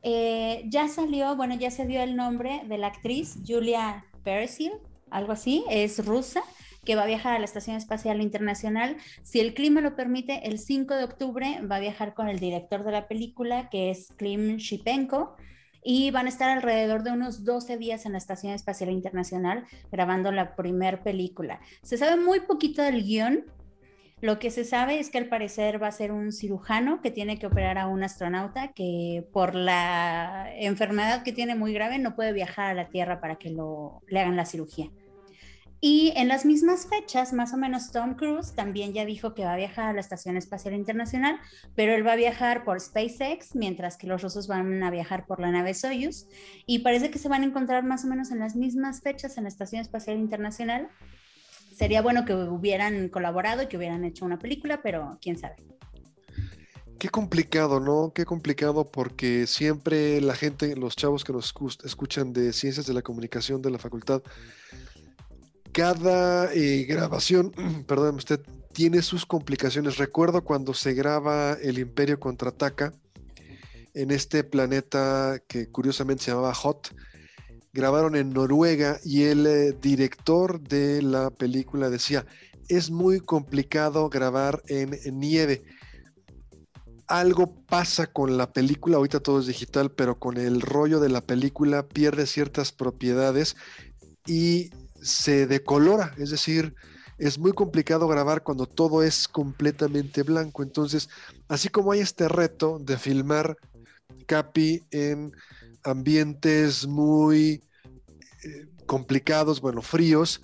Eh, 0.00 0.64
ya 0.68 0.88
salió, 0.88 1.36
bueno, 1.36 1.54
ya 1.56 1.70
se 1.70 1.84
dio 1.84 2.00
el 2.00 2.16
nombre 2.16 2.62
de 2.66 2.78
la 2.78 2.86
actriz 2.86 3.36
Julia 3.46 4.06
Persil, 4.24 4.72
algo 5.10 5.32
así, 5.32 5.66
es 5.68 6.02
rusa, 6.06 6.42
que 6.88 6.96
va 6.96 7.02
a 7.02 7.06
viajar 7.06 7.36
a 7.36 7.38
la 7.38 7.44
Estación 7.44 7.76
Espacial 7.76 8.22
Internacional. 8.22 8.96
Si 9.22 9.40
el 9.40 9.52
clima 9.52 9.82
lo 9.82 9.94
permite, 9.94 10.48
el 10.48 10.58
5 10.58 10.94
de 10.94 11.04
octubre 11.04 11.60
va 11.70 11.76
a 11.76 11.80
viajar 11.80 12.14
con 12.14 12.30
el 12.30 12.38
director 12.38 12.82
de 12.82 12.92
la 12.92 13.06
película, 13.06 13.68
que 13.68 13.90
es 13.90 14.08
Klim 14.16 14.56
Shipenko, 14.56 15.36
y 15.84 16.10
van 16.12 16.24
a 16.24 16.30
estar 16.30 16.48
alrededor 16.48 17.02
de 17.02 17.12
unos 17.12 17.44
12 17.44 17.76
días 17.76 18.06
en 18.06 18.12
la 18.12 18.18
Estación 18.18 18.54
Espacial 18.54 18.88
Internacional 18.88 19.66
grabando 19.92 20.32
la 20.32 20.56
primer 20.56 21.02
película. 21.02 21.60
Se 21.82 21.98
sabe 21.98 22.18
muy 22.18 22.40
poquito 22.40 22.80
del 22.80 23.04
guion. 23.04 23.44
Lo 24.22 24.38
que 24.38 24.50
se 24.50 24.64
sabe 24.64 24.98
es 24.98 25.10
que 25.10 25.18
al 25.18 25.26
parecer 25.26 25.82
va 25.82 25.88
a 25.88 25.92
ser 25.92 26.10
un 26.10 26.32
cirujano 26.32 27.02
que 27.02 27.10
tiene 27.10 27.38
que 27.38 27.48
operar 27.48 27.76
a 27.76 27.86
un 27.86 28.02
astronauta 28.02 28.68
que 28.68 29.28
por 29.30 29.54
la 29.54 30.48
enfermedad 30.56 31.22
que 31.22 31.34
tiene 31.34 31.54
muy 31.54 31.74
grave 31.74 31.98
no 31.98 32.16
puede 32.16 32.32
viajar 32.32 32.70
a 32.70 32.74
la 32.74 32.88
Tierra 32.88 33.20
para 33.20 33.36
que 33.36 33.50
lo, 33.50 34.00
le 34.08 34.20
hagan 34.20 34.36
la 34.36 34.46
cirugía. 34.46 34.90
Y 35.80 36.12
en 36.16 36.26
las 36.26 36.44
mismas 36.44 36.88
fechas, 36.88 37.32
más 37.32 37.54
o 37.54 37.56
menos, 37.56 37.92
Tom 37.92 38.14
Cruise 38.14 38.52
también 38.52 38.92
ya 38.92 39.04
dijo 39.04 39.34
que 39.34 39.44
va 39.44 39.52
a 39.52 39.56
viajar 39.56 39.90
a 39.90 39.92
la 39.92 40.00
Estación 40.00 40.36
Espacial 40.36 40.74
Internacional, 40.74 41.38
pero 41.76 41.94
él 41.94 42.04
va 42.04 42.12
a 42.12 42.16
viajar 42.16 42.64
por 42.64 42.80
SpaceX, 42.80 43.54
mientras 43.54 43.96
que 43.96 44.08
los 44.08 44.22
rusos 44.22 44.48
van 44.48 44.82
a 44.82 44.90
viajar 44.90 45.26
por 45.26 45.38
la 45.38 45.52
nave 45.52 45.74
Soyuz. 45.74 46.26
Y 46.66 46.80
parece 46.80 47.10
que 47.10 47.20
se 47.20 47.28
van 47.28 47.42
a 47.42 47.46
encontrar 47.46 47.84
más 47.84 48.04
o 48.04 48.08
menos 48.08 48.32
en 48.32 48.40
las 48.40 48.56
mismas 48.56 49.02
fechas 49.02 49.38
en 49.38 49.44
la 49.44 49.50
Estación 49.50 49.80
Espacial 49.80 50.16
Internacional. 50.16 50.88
Sería 51.72 52.02
bueno 52.02 52.24
que 52.24 52.34
hubieran 52.34 53.08
colaborado 53.08 53.62
y 53.62 53.66
que 53.68 53.76
hubieran 53.76 54.04
hecho 54.04 54.24
una 54.24 54.40
película, 54.40 54.82
pero 54.82 55.16
quién 55.22 55.38
sabe. 55.38 55.56
Qué 56.98 57.10
complicado, 57.10 57.78
¿no? 57.78 58.12
Qué 58.12 58.24
complicado 58.24 58.90
porque 58.90 59.46
siempre 59.46 60.20
la 60.20 60.34
gente, 60.34 60.74
los 60.74 60.96
chavos 60.96 61.22
que 61.22 61.32
nos 61.32 61.54
escuchan 61.84 62.32
de 62.32 62.52
ciencias 62.52 62.86
de 62.86 62.94
la 62.94 63.02
comunicación 63.02 63.62
de 63.62 63.70
la 63.70 63.78
facultad, 63.78 64.20
cada 65.72 66.52
eh, 66.52 66.84
grabación, 66.84 67.52
perdón 67.86 68.16
usted, 68.16 68.40
tiene 68.72 69.02
sus 69.02 69.26
complicaciones. 69.26 69.98
Recuerdo 69.98 70.44
cuando 70.44 70.74
se 70.74 70.94
graba 70.94 71.54
El 71.60 71.78
Imperio 71.78 72.20
contraataca 72.20 72.92
en 73.94 74.10
este 74.10 74.44
planeta 74.44 75.40
que 75.48 75.68
curiosamente 75.70 76.24
se 76.24 76.30
llamaba 76.30 76.54
Hot. 76.54 76.94
Grabaron 77.72 78.16
en 78.16 78.30
Noruega 78.30 78.98
y 79.04 79.24
el 79.24 79.46
eh, 79.46 79.76
director 79.80 80.60
de 80.60 81.02
la 81.02 81.30
película 81.30 81.90
decía, 81.90 82.26
es 82.68 82.90
muy 82.90 83.20
complicado 83.20 84.08
grabar 84.08 84.62
en 84.68 84.98
nieve 85.18 85.64
algo 87.08 87.54
pasa 87.66 88.06
con 88.06 88.36
la 88.36 88.52
película, 88.52 88.98
ahorita 88.98 89.20
todo 89.20 89.40
es 89.40 89.46
digital, 89.46 89.90
pero 89.90 90.18
con 90.18 90.36
el 90.36 90.60
rollo 90.60 91.00
de 91.00 91.08
la 91.08 91.22
película 91.22 91.88
pierde 91.88 92.26
ciertas 92.26 92.70
propiedades 92.70 93.56
y 94.26 94.70
se 95.02 95.46
decolora, 95.46 96.14
es 96.18 96.30
decir, 96.30 96.74
es 97.18 97.38
muy 97.38 97.52
complicado 97.52 98.06
grabar 98.06 98.42
cuando 98.42 98.66
todo 98.66 99.02
es 99.02 99.26
completamente 99.26 100.22
blanco. 100.22 100.62
Entonces, 100.62 101.08
así 101.48 101.68
como 101.68 101.92
hay 101.92 102.00
este 102.00 102.28
reto 102.28 102.78
de 102.80 102.96
filmar 102.96 103.56
Capi 104.26 104.84
en 104.90 105.32
ambientes 105.82 106.86
muy 106.86 107.62
eh, 108.44 108.66
complicados, 108.86 109.60
bueno, 109.60 109.82
fríos, 109.82 110.42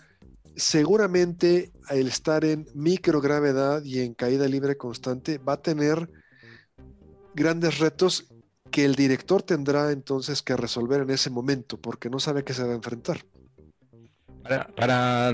seguramente 0.57 1.73
el 1.91 2.09
estar 2.09 2.45
en 2.45 2.67
microgravedad 2.75 3.85
y 3.85 4.01
en 4.01 4.15
caída 4.15 4.49
libre 4.49 4.77
constante 4.77 5.39
va 5.39 5.55
a 5.55 5.63
tener 5.63 6.11
grandes 7.35 7.79
retos 7.79 8.27
que 8.71 8.85
el 8.85 8.95
director 8.95 9.43
tendrá 9.43 9.93
entonces 9.93 10.43
que 10.43 10.57
resolver 10.57 11.03
en 11.03 11.11
ese 11.11 11.31
momento, 11.31 11.81
porque 11.81 12.11
no 12.11 12.19
sabe 12.19 12.43
qué 12.43 12.55
se 12.55 12.65
va 12.65 12.73
a 12.73 12.77
enfrentar. 12.77 13.25
Para, 14.47 15.33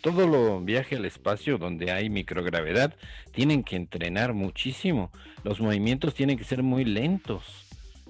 todo 0.00 0.26
lo 0.26 0.60
viaje 0.60 0.96
al 0.96 1.04
espacio 1.04 1.56
donde 1.56 1.92
hay 1.92 2.10
microgravedad, 2.10 2.94
tienen 3.32 3.62
que 3.62 3.76
entrenar 3.76 4.34
muchísimo. 4.34 5.12
Los 5.44 5.60
movimientos 5.60 6.14
tienen 6.14 6.36
que 6.36 6.44
ser 6.44 6.62
muy 6.62 6.84
lentos. 6.84 7.44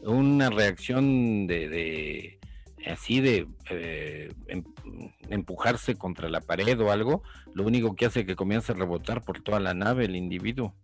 Una 0.03 0.49
reacción 0.49 1.47
de, 1.47 2.39
así 2.87 3.21
de 3.21 3.47
eh, 3.69 4.33
em, 4.49 4.65
empujarse 5.29 5.95
contra 5.97 6.31
la 6.31 6.41
pared 6.41 6.81
o 6.81 6.91
algo, 6.91 7.23
lo 7.53 7.65
único 7.65 7.95
que 7.95 8.07
hace 8.07 8.21
es 8.21 8.27
que 8.27 8.37
comience 8.37 8.73
a 8.73 8.77
rebotar 8.77 9.23
por 9.23 9.43
toda 9.43 9.61
la 9.61 9.75
nave 9.75 10.07
el 10.07 10.17
individuo. 10.17 10.75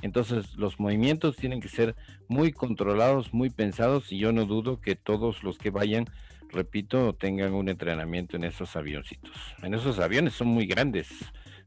Entonces 0.00 0.54
los 0.56 0.80
movimientos 0.80 1.36
tienen 1.36 1.60
que 1.60 1.68
ser 1.68 1.94
muy 2.28 2.52
controlados, 2.52 3.32
muy 3.32 3.50
pensados 3.50 4.12
y 4.12 4.18
yo 4.18 4.32
no 4.32 4.44
dudo 4.44 4.80
que 4.80 4.96
todos 4.96 5.42
los 5.42 5.58
que 5.58 5.70
vayan, 5.70 6.06
repito, 6.54 7.14
tengan 7.14 7.52
un 7.52 7.68
entrenamiento 7.68 8.36
en 8.36 8.44
esos 8.44 8.76
avioncitos. 8.76 9.32
En 9.62 9.74
esos 9.74 9.98
aviones 9.98 10.34
son 10.34 10.48
muy 10.48 10.66
grandes, 10.66 11.08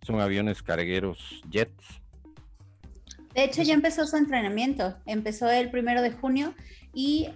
son 0.02 0.20
aviones 0.20 0.64
cargueros, 0.64 1.42
jets. 1.50 2.02
De 3.34 3.44
hecho 3.44 3.62
ya 3.62 3.74
empezó 3.74 4.08
su 4.08 4.18
entrenamiento, 4.18 4.98
empezó 5.06 5.50
el 5.50 5.70
primero 5.70 6.02
de 6.02 6.12
junio 6.12 6.56
y 6.94 7.30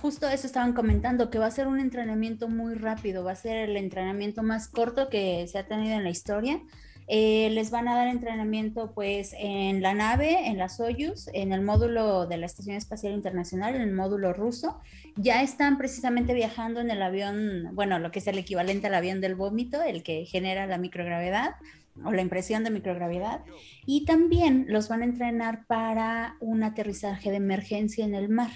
justo 0.00 0.28
eso 0.28 0.46
estaban 0.46 0.72
comentando, 0.72 1.30
que 1.30 1.38
va 1.38 1.46
a 1.46 1.50
ser 1.50 1.68
un 1.68 1.78
entrenamiento 1.78 2.48
muy 2.48 2.74
rápido, 2.74 3.22
va 3.22 3.32
a 3.32 3.36
ser 3.36 3.68
el 3.68 3.76
entrenamiento 3.76 4.42
más 4.42 4.68
corto 4.68 5.08
que 5.08 5.46
se 5.46 5.58
ha 5.58 5.66
tenido 5.66 5.94
en 5.94 6.04
la 6.04 6.10
historia 6.10 6.60
eh, 7.06 7.50
les 7.50 7.70
van 7.70 7.88
a 7.88 7.94
dar 7.94 8.08
entrenamiento 8.08 8.92
pues 8.94 9.34
en 9.38 9.82
la 9.82 9.94
nave, 9.94 10.48
en 10.48 10.58
la 10.58 10.68
Soyuz, 10.68 11.28
en 11.34 11.52
el 11.52 11.60
módulo 11.60 12.26
de 12.26 12.38
la 12.38 12.46
Estación 12.46 12.76
Espacial 12.76 13.12
Internacional, 13.12 13.74
en 13.74 13.82
el 13.82 13.92
módulo 13.92 14.32
ruso. 14.32 14.80
Ya 15.16 15.42
están 15.42 15.76
precisamente 15.76 16.32
viajando 16.32 16.80
en 16.80 16.90
el 16.90 17.02
avión, 17.02 17.70
bueno, 17.74 17.98
lo 17.98 18.10
que 18.10 18.20
es 18.20 18.26
el 18.26 18.38
equivalente 18.38 18.86
al 18.86 18.94
avión 18.94 19.20
del 19.20 19.34
vómito, 19.34 19.82
el 19.82 20.02
que 20.02 20.24
genera 20.24 20.66
la 20.66 20.78
microgravedad 20.78 21.56
o 22.04 22.10
la 22.10 22.22
impresión 22.22 22.64
de 22.64 22.70
microgravedad. 22.70 23.42
Y 23.86 24.04
también 24.06 24.66
los 24.68 24.88
van 24.88 25.02
a 25.02 25.04
entrenar 25.04 25.66
para 25.66 26.36
un 26.40 26.62
aterrizaje 26.62 27.30
de 27.30 27.36
emergencia 27.36 28.04
en 28.04 28.14
el 28.14 28.28
mar 28.28 28.50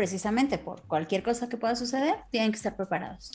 precisamente 0.00 0.56
por 0.56 0.80
cualquier 0.86 1.22
cosa 1.22 1.50
que 1.50 1.58
pueda 1.58 1.76
suceder, 1.76 2.14
tienen 2.30 2.52
que 2.52 2.56
estar 2.56 2.74
preparados. 2.74 3.32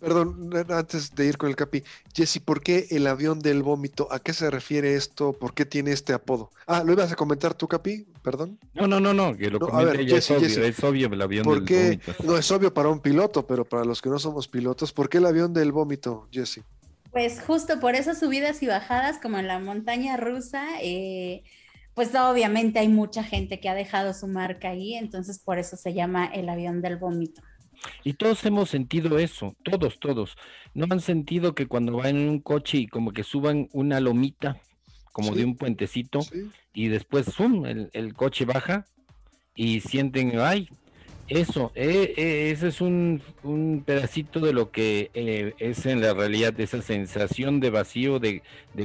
Perdón, 0.00 0.50
antes 0.68 1.14
de 1.14 1.26
ir 1.26 1.38
con 1.38 1.48
el 1.48 1.56
capi, 1.56 1.82
Jesse, 2.14 2.40
¿por 2.40 2.62
qué 2.62 2.86
el 2.90 3.06
avión 3.06 3.40
del 3.40 3.62
vómito? 3.62 4.08
¿A 4.12 4.20
qué 4.20 4.32
se 4.32 4.50
refiere 4.50 4.94
esto? 4.94 5.32
¿Por 5.32 5.54
qué 5.54 5.66
tiene 5.66 5.92
este 5.92 6.12
apodo? 6.12 6.50
Ah, 6.66 6.84
¿lo 6.84 6.92
ibas 6.92 7.10
a 7.10 7.16
comentar 7.16 7.54
tú, 7.54 7.66
capi? 7.66 8.06
Perdón. 8.22 8.58
No, 8.74 8.86
no, 8.86 9.00
no, 9.00 9.12
no, 9.12 9.36
que 9.36 9.50
lo 9.50 9.58
no, 9.58 9.76
ver, 9.84 10.00
es, 10.00 10.30
obvio, 10.30 10.46
es 10.46 10.84
obvio 10.84 11.08
el 11.08 11.22
avión 11.22 11.44
del 11.44 11.60
vómito. 11.60 12.12
No, 12.24 12.36
es 12.36 12.50
obvio 12.50 12.72
para 12.72 12.88
un 12.88 13.00
piloto, 13.00 13.46
pero 13.46 13.64
para 13.64 13.84
los 13.84 14.00
que 14.00 14.08
no 14.08 14.18
somos 14.18 14.46
pilotos, 14.46 14.92
¿por 14.92 15.08
qué 15.08 15.18
el 15.18 15.26
avión 15.26 15.52
del 15.52 15.72
vómito, 15.72 16.28
Jesse? 16.30 16.60
Pues 17.10 17.40
justo 17.40 17.80
por 17.80 17.94
esas 17.94 18.20
subidas 18.20 18.62
y 18.62 18.66
bajadas, 18.66 19.18
como 19.18 19.38
en 19.38 19.48
la 19.48 19.58
montaña 19.58 20.16
rusa, 20.16 20.64
eh, 20.82 21.42
pues 21.94 22.14
obviamente 22.14 22.78
hay 22.78 22.88
mucha 22.88 23.24
gente 23.24 23.58
que 23.58 23.68
ha 23.68 23.74
dejado 23.74 24.14
su 24.14 24.28
marca 24.28 24.68
ahí, 24.68 24.94
entonces 24.94 25.38
por 25.38 25.58
eso 25.58 25.76
se 25.76 25.94
llama 25.94 26.26
el 26.26 26.48
avión 26.48 26.80
del 26.80 26.96
vómito. 26.96 27.42
Y 28.04 28.14
todos 28.14 28.44
hemos 28.44 28.70
sentido 28.70 29.18
eso, 29.18 29.54
todos, 29.62 29.98
todos. 29.98 30.36
¿No 30.74 30.86
han 30.90 31.00
sentido 31.00 31.54
que 31.54 31.66
cuando 31.66 31.96
van 31.96 32.16
en 32.16 32.28
un 32.28 32.40
coche 32.40 32.78
y 32.78 32.86
como 32.86 33.12
que 33.12 33.24
suban 33.24 33.68
una 33.72 34.00
lomita, 34.00 34.60
como 35.12 35.34
de 35.34 35.44
un 35.44 35.56
puentecito, 35.56 36.20
y 36.72 36.88
después, 36.88 37.26
¡zum!, 37.26 37.64
el, 37.66 38.14
coche 38.14 38.44
baja 38.44 38.86
y 39.54 39.80
sienten, 39.80 40.38
ay, 40.38 40.68
eso, 41.28 41.72
eh, 41.74 42.14
eh, 42.16 42.50
ese 42.52 42.68
es 42.68 42.80
un, 42.80 43.22
pedacito 43.84 44.40
de 44.40 44.52
lo 44.52 44.70
que 44.70 45.10
eh, 45.14 45.54
es 45.58 45.84
en 45.86 46.00
la 46.00 46.14
realidad, 46.14 46.58
esa 46.58 46.80
sensación 46.80 47.60
de 47.60 47.70
vacío, 47.70 48.18
de, 48.18 48.42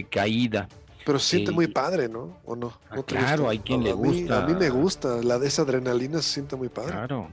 caída. 0.10 0.67
Pero 1.06 1.19
se 1.19 1.38
siente 1.38 1.51
muy 1.51 1.67
padre, 1.67 2.08
¿no? 2.10 2.38
¿O 2.45 2.56
no? 2.56 2.79
Ah, 2.89 3.03
claro, 3.06 3.49
hay 3.49 3.60
quien 3.60 3.84
le 3.84 3.93
gusta. 3.93 4.43
a 4.43 4.47
mí 4.47 4.56
me 4.56 4.69
gusta, 4.69 5.21
la 5.21 5.38
de 5.38 5.47
esa 5.47 5.63
adrenalina 5.63 6.21
se 6.21 6.34
siente 6.34 6.56
muy 6.56 6.69
padre. 6.69 6.91
Claro. 6.91 7.29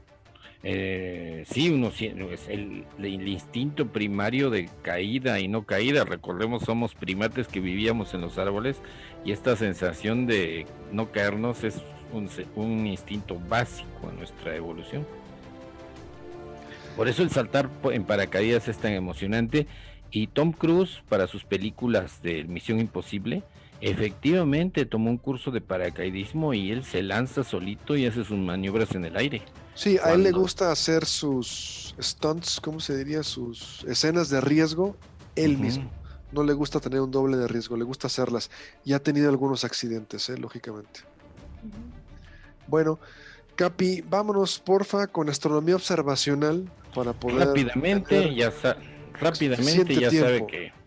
Eh, 0.63 1.45
sí, 1.51 1.71
uno 1.71 1.89
es 1.89 2.49
el, 2.49 2.85
instinto 2.99 3.87
primario 3.87 4.51
de 4.51 4.69
caída 4.83 5.41
y 5.41 5.49
no 5.49 5.65
caída. 5.65 6.05
Recordemos, 6.05 6.65
somos 6.65 6.95
primates 6.95 7.49
que 7.49 7.61
vivíamos 7.61 8.13
en 8.15 8.21
los 8.21 8.39
árboles 8.39 8.77
y 9.25 9.33
esta 9.33 9.57
sensación 9.57 10.27
de 10.27 10.67
no 10.93 11.11
caernos 11.11 11.65
es 11.65 11.81
un, 12.13 12.29
un 12.57 12.87
instinto 12.87 13.41
básico 13.49 14.11
en 14.11 14.19
nuestra 14.19 14.55
evolución. 14.55 15.07
Por 16.97 17.09
eso 17.09 17.23
el 17.23 17.31
saltar 17.31 17.71
en 17.93 18.05
paracaídas 18.05 18.69
es 18.69 18.79
tan 18.79 18.93
emocionante 18.93 19.67
y 20.11 20.27
Tom 20.27 20.53
Cruise 20.53 21.03
para 21.09 21.27
sus 21.27 21.45
películas 21.45 22.21
de 22.23 22.45
Misión 22.45 22.81
Imposible 22.81 23.43
efectivamente 23.81 24.87
tomó 24.87 25.11
un 25.11 25.19
curso 25.19 25.51
de 25.51 25.61
paracaidismo 25.61 26.55
y 26.55 26.71
él 26.71 26.85
se 26.85 27.03
lanza 27.03 27.45
solito 27.45 27.97
y 27.97 28.07
hace 28.07 28.25
sus 28.25 28.39
maniobras 28.39 28.95
en 28.95 29.05
el 29.05 29.17
aire. 29.17 29.43
Sí, 29.75 29.99
a 30.03 30.13
él 30.13 30.23
le 30.23 30.33
gusta 30.33 30.71
hacer 30.71 31.05
sus 31.07 31.95
stunts, 32.01 32.61
¿cómo 32.61 32.81
se 32.81 32.97
diría? 32.97 33.23
Sus 33.23 33.85
escenas 33.85 34.29
de 34.29 34.41
riesgo 34.41 34.97
él 35.37 35.59
mismo. 35.59 35.91
No 36.33 36.45
le 36.45 36.53
gusta 36.53 36.81
tener 36.81 37.01
un 37.01 37.11
doble 37.11 37.37
de 37.37 37.49
riesgo, 37.49 37.77
le 37.77 37.85
gusta 37.85 38.07
hacerlas. 38.07 38.51
Y 38.85 38.93
ha 38.93 39.03
tenido 39.03 39.29
algunos 39.29 39.65
accidentes, 39.65 40.29
¿eh? 40.29 40.39
lógicamente. 40.39 41.01
Bueno, 42.69 43.01
Capi, 43.57 44.03
vámonos 44.03 44.59
porfa 44.59 45.07
con 45.09 45.29
astronomía 45.29 45.77
observacional 45.77 46.71
para 46.95 47.13
poder... 47.13 47.49
Rápidamente, 47.49 48.35
ya, 48.35 48.53
rápidamente 49.19 49.95
ya 49.95 50.11
sabe 50.11 50.47
que... 50.47 50.80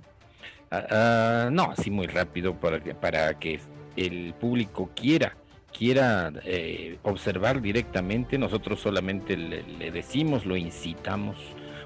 Ah, 0.75 0.86
ah, 0.89 1.49
no, 1.51 1.71
así 1.71 1.91
muy 1.91 2.07
rápido 2.07 2.55
para 2.55 2.79
que, 2.79 2.95
para 2.95 3.38
que 3.38 3.59
el 3.95 4.33
público 4.33 4.89
quiera 4.95 5.38
quiera 5.77 6.31
eh, 6.45 6.97
observar 7.03 7.62
directamente, 7.62 8.38
nosotros 8.38 8.79
solamente 8.79 9.36
le, 9.36 9.91
decimos, 9.91 10.45
lo 10.45 10.55
incitamos, 10.55 11.38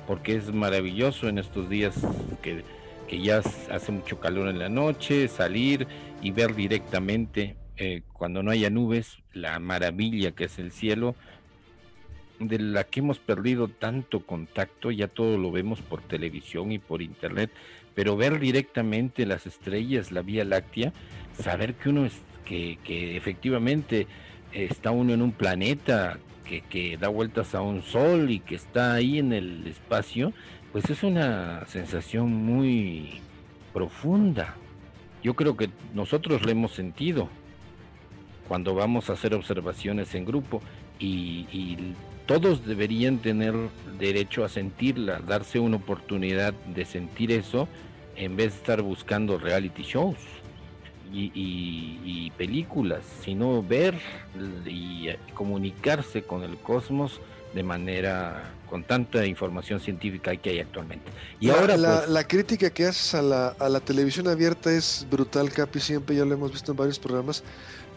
porque 0.05 0.35
es 0.35 0.53
maravilloso 0.53 1.27
en 1.27 1.39
estos 1.39 1.69
días 1.69 1.95
que, 2.41 2.63
ya 3.21 3.41
hace 3.71 3.91
mucho 3.91 4.19
calor 4.19 4.49
en 4.49 4.59
la 4.59 4.69
noche, 4.69 5.27
salir 5.29 5.87
y 6.21 6.31
ver 6.31 6.53
directamente, 6.53 7.55
eh, 7.77 8.01
cuando 8.13 8.43
no 8.43 8.51
haya 8.51 8.69
nubes, 8.69 9.17
la 9.33 9.59
maravilla 9.59 10.31
que 10.31 10.45
es 10.45 10.59
el 10.59 10.71
cielo. 10.71 11.15
de 12.39 12.59
la 12.59 12.83
que 12.83 12.99
hemos 12.99 13.17
perdido 13.17 13.67
tanto 13.67 14.19
contacto, 14.19 14.91
ya 14.91 15.07
todo 15.07 15.39
lo 15.39 15.51
vemos 15.51 15.81
por 15.81 16.01
televisión 16.03 16.71
y 16.71 16.77
por 16.77 17.01
internet, 17.01 17.49
pero 17.97 18.15
ver 18.15 18.39
directamente 18.39 19.25
las 19.25 19.47
estrellas, 19.47 20.11
la 20.11 20.21
Vía 20.21 20.45
Láctea, 20.45 20.93
saber 21.33 21.73
que 21.73 21.89
uno 21.89 22.05
es, 22.05 22.13
que, 22.45 22.77
que 22.83 23.17
efectivamente 23.17 24.05
está 24.53 24.91
uno 24.91 25.15
en 25.15 25.23
un 25.23 25.31
planeta 25.31 26.19
que, 26.69 26.95
da 26.95 27.07
vueltas 27.07 27.55
a 27.55 27.61
un 27.61 27.81
sol 27.81 28.29
y 28.29 28.39
que 28.39 28.53
está 28.53 28.93
ahí 28.93 29.17
en 29.17 29.33
el 29.33 29.65
espacio, 29.65 30.31
pues 30.71 30.87
es 30.91 31.01
una 31.01 31.65
sensación 31.65 32.31
muy 32.31 33.19
profunda. 33.73 34.53
Yo 35.23 35.33
creo 35.33 35.57
que 35.57 35.71
nosotros 35.95 36.43
lo 36.43 36.51
hemos 36.51 36.73
sentido 36.73 37.29
cuando 38.47 38.75
vamos 38.75 39.09
a 39.09 39.13
hacer 39.13 39.33
observaciones 39.33 40.13
en 40.13 40.23
grupo 40.23 40.61
y, 40.99 41.47
y 41.51 41.95
todos 42.27 42.63
deberían 42.63 43.17
tener 43.17 43.55
derecho 43.97 44.45
a 44.45 44.49
sentirla, 44.49 45.17
darse 45.17 45.59
una 45.59 45.77
oportunidad 45.77 46.53
de 46.53 46.85
sentir 46.85 47.31
eso 47.31 47.67
en 48.17 48.35
vez 48.35 48.53
de 48.53 48.59
estar 48.59 48.81
buscando 48.81 49.37
reality 49.37 49.83
shows 49.83 50.17
y, 51.13 52.31
películas, 52.37 53.03
sino 53.23 53.63
ver 53.63 53.95
y 54.65 55.07
comunicarse 55.33 56.21
con 56.23 56.43
el 56.43 56.57
cosmos 56.57 57.19
de 57.55 57.63
manera 57.63 58.53
con 58.69 58.83
tanta 58.83 59.25
información 59.25 59.79
científica 59.79 60.35
que 60.35 60.49
hay 60.51 60.59
actualmente. 60.59 61.09
Y 61.39 61.49
ahora 61.49 61.77
la, 61.77 61.99
pues, 61.99 62.09
la, 62.09 62.27
crítica 62.27 62.69
que 62.69 62.85
haces 62.85 63.15
a 63.15 63.21
la, 63.21 63.47
a 63.59 63.69
la 63.69 63.79
televisión 63.79 64.27
abierta 64.27 64.71
es 64.71 65.07
brutal, 65.09 65.51
Capi, 65.51 65.79
siempre 65.79 66.17
ya 66.17 66.25
lo 66.25 66.33
hemos 66.33 66.51
visto 66.51 66.71
en 66.73 66.77
varios 66.77 66.99
programas. 66.99 67.43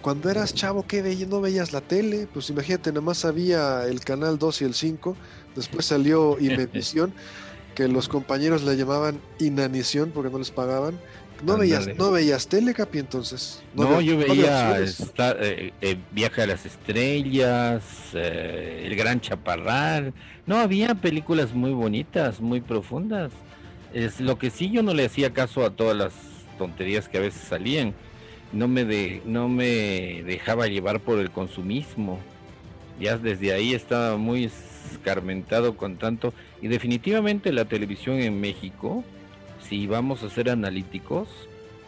Cuando 0.01 0.31
eras 0.31 0.55
chavo, 0.55 0.87
¿qué 0.87 1.03
veías? 1.03 1.29
¿No 1.29 1.41
veías 1.41 1.73
la 1.73 1.83
tele? 1.83 2.27
Pues 2.33 2.49
imagínate, 2.49 2.91
nada 2.91 3.03
más 3.03 3.25
había 3.25 3.85
el 3.87 4.01
canal 4.01 4.39
2 4.39 4.63
y 4.63 4.65
el 4.65 4.75
5, 4.75 5.17
después 5.55 5.85
salió 5.85 6.39
Imevisión. 6.41 7.13
Que 7.75 7.89
los 7.89 8.09
compañeros 8.09 8.63
le 8.63 8.77
llamaban 8.77 9.21
inanición 9.39 10.11
porque 10.15 10.31
no 10.31 10.39
les 10.39 10.51
pagaban. 10.51 10.99
¿No 11.45 11.57
veías, 11.57 11.89
¿No 11.97 12.11
veías 12.11 12.49
tele, 12.49 12.75
Capi, 12.75 12.99
entonces? 12.99 13.63
No, 13.75 14.01
yo 14.01 14.19
veía 14.19 14.79
eh, 14.79 15.73
eh, 15.81 15.97
Viaje 16.13 16.43
a 16.43 16.47
las 16.47 16.67
Estrellas, 16.67 17.83
eh, 18.13 18.83
El 18.85 18.95
Gran 18.95 19.21
Chaparral. 19.21 20.13
No, 20.47 20.59
había 20.59 20.95
películas 20.95 21.55
muy 21.55 21.73
bonitas, 21.73 22.41
muy 22.41 22.61
profundas. 22.61 23.33
Es 23.95 24.21
lo 24.21 24.39
que 24.39 24.51
sí 24.51 24.71
yo 24.71 24.83
no 24.83 24.93
le 24.93 25.07
hacía 25.07 25.33
caso 25.33 25.65
a 25.65 25.71
todas 25.71 25.97
las 25.97 26.13
tonterías 26.59 27.09
que 27.09 27.19
a 27.19 27.23
veces 27.23 27.43
salían. 27.43 27.95
No 28.53 28.69
me, 28.69 28.85
de, 28.85 29.23
no 29.25 29.49
me 29.49 30.23
dejaba 30.25 30.67
llevar 30.67 31.01
por 31.01 31.19
el 31.19 31.31
consumismo. 31.31 32.19
Ya 33.01 33.17
desde 33.17 33.55
ahí 33.55 33.73
estaba 33.73 34.19
muy 34.19 34.51
escarmentado 34.93 35.77
con 35.77 35.97
tanto. 35.97 36.35
Y 36.61 36.69
definitivamente 36.69 37.51
la 37.51 37.65
televisión 37.65 38.21
en 38.21 38.41
México, 38.41 39.03
si 39.67 39.87
vamos 39.87 40.23
a 40.23 40.29
ser 40.29 40.51
analíticos, 40.51 41.29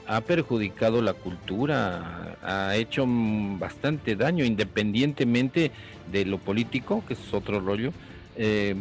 ha 0.06 0.22
perjudicado 0.22 1.02
la 1.02 1.12
cultura, 1.12 2.38
ha 2.42 2.74
hecho 2.76 3.04
bastante 3.06 4.16
daño, 4.16 4.44
independientemente 4.44 5.70
de 6.10 6.24
lo 6.24 6.38
político, 6.38 7.04
que 7.06 7.14
es 7.14 7.34
otro 7.34 7.60
rollo, 7.60 7.92
eh, 8.36 8.74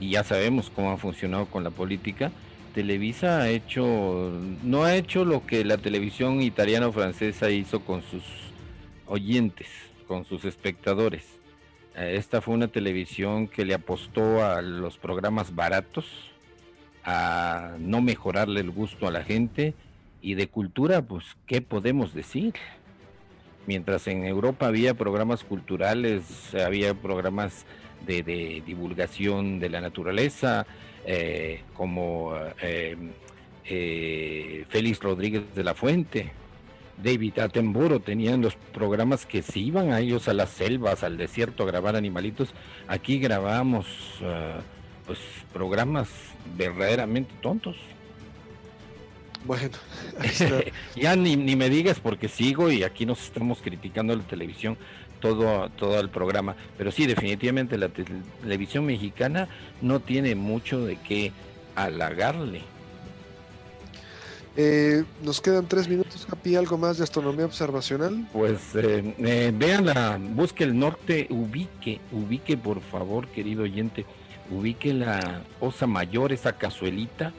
y 0.00 0.10
ya 0.10 0.24
sabemos 0.24 0.70
cómo 0.74 0.90
ha 0.90 0.98
funcionado 0.98 1.46
con 1.46 1.62
la 1.62 1.70
política. 1.70 2.32
Televisa 2.74 3.40
ha 3.40 3.48
hecho, 3.48 4.32
no 4.62 4.84
ha 4.84 4.96
hecho 4.96 5.24
lo 5.24 5.46
que 5.46 5.64
la 5.64 5.78
televisión 5.78 6.42
italiana 6.42 6.88
o 6.88 6.92
francesa 6.92 7.50
hizo 7.50 7.80
con 7.80 8.02
sus 8.02 8.24
oyentes, 9.06 9.68
con 10.06 10.24
sus 10.24 10.44
espectadores 10.44 11.37
esta 12.06 12.40
fue 12.40 12.54
una 12.54 12.68
televisión 12.68 13.48
que 13.48 13.64
le 13.64 13.74
apostó 13.74 14.44
a 14.44 14.62
los 14.62 14.98
programas 14.98 15.54
baratos, 15.54 16.06
a 17.04 17.74
no 17.78 18.00
mejorarle 18.00 18.60
el 18.60 18.70
gusto 18.70 19.08
a 19.08 19.10
la 19.10 19.24
gente 19.24 19.74
y 20.22 20.34
de 20.34 20.48
cultura, 20.48 21.02
pues, 21.02 21.24
¿qué 21.46 21.60
podemos 21.60 22.14
decir? 22.14 22.54
Mientras 23.66 24.06
en 24.06 24.24
Europa 24.24 24.66
había 24.66 24.94
programas 24.94 25.44
culturales, 25.44 26.54
había 26.54 26.94
programas 26.94 27.66
de, 28.06 28.62
divulgación 28.64 29.58
de 29.58 29.68
la 29.68 29.80
naturaleza, 29.80 30.66
eh, 31.04 31.62
como 31.74 32.34
eh, 32.62 32.96
Félix 34.68 35.00
Rodríguez 35.00 35.42
de 35.54 35.64
la 35.64 35.74
Fuente, 35.74 36.32
David 37.02 37.38
Attenborough 37.38 38.02
tenían 38.02 38.42
los 38.42 38.56
programas 38.56 39.24
que 39.26 39.42
se 39.42 39.60
iban 39.60 39.92
a 39.92 40.00
ellos 40.00 40.28
a 40.28 40.34
las 40.34 40.50
selvas, 40.50 41.04
al 41.04 41.16
desierto 41.16 41.62
a 41.62 41.66
grabar 41.66 41.96
animalitos. 41.96 42.50
Aquí 42.88 43.18
grabamos 43.18 43.86
uh, 44.20 44.60
pues, 45.06 45.18
programas 45.52 46.08
verdaderamente 46.56 47.32
tontos. 47.40 47.76
Bueno, 49.44 49.78
ya 50.96 51.14
ni, 51.14 51.36
ni, 51.36 51.54
me 51.54 51.70
digas 51.70 52.00
porque 52.00 52.28
sigo 52.28 52.70
y 52.70 52.82
aquí 52.82 53.06
nos 53.06 53.22
estamos 53.22 53.62
criticando 53.62 54.14
la 54.14 54.24
televisión 54.24 54.76
todo, 55.20 55.68
todo 55.70 56.00
el 56.00 56.10
programa. 56.10 56.56
Pero 56.76 56.90
sí, 56.90 57.06
definitivamente 57.06 57.78
la 57.78 57.88
televisión 57.88 58.86
mexicana 58.86 59.48
no 59.80 60.00
tiene 60.00 60.34
mucho 60.34 60.84
de 60.84 60.96
qué 60.96 61.32
halagarle. 61.76 62.62
Eh, 64.60 65.04
nos 65.22 65.40
quedan 65.40 65.68
tres 65.68 65.86
minutos, 65.86 66.26
Capi. 66.28 66.56
¿Algo 66.56 66.76
más 66.76 66.98
de 66.98 67.04
astronomía 67.04 67.44
observacional? 67.44 68.26
Pues 68.32 68.74
eh, 68.74 69.14
eh, 69.18 69.52
vean 69.54 69.86
la, 69.86 70.18
busque 70.20 70.64
el 70.64 70.76
norte, 70.76 71.28
ubique, 71.30 72.00
ubique 72.10 72.56
por 72.56 72.80
favor, 72.80 73.28
querido 73.28 73.62
oyente, 73.62 74.04
ubique 74.50 74.92
la 74.92 75.42
osa 75.60 75.86
mayor, 75.86 76.32
esa 76.32 76.54
cazuelita, 76.54 77.32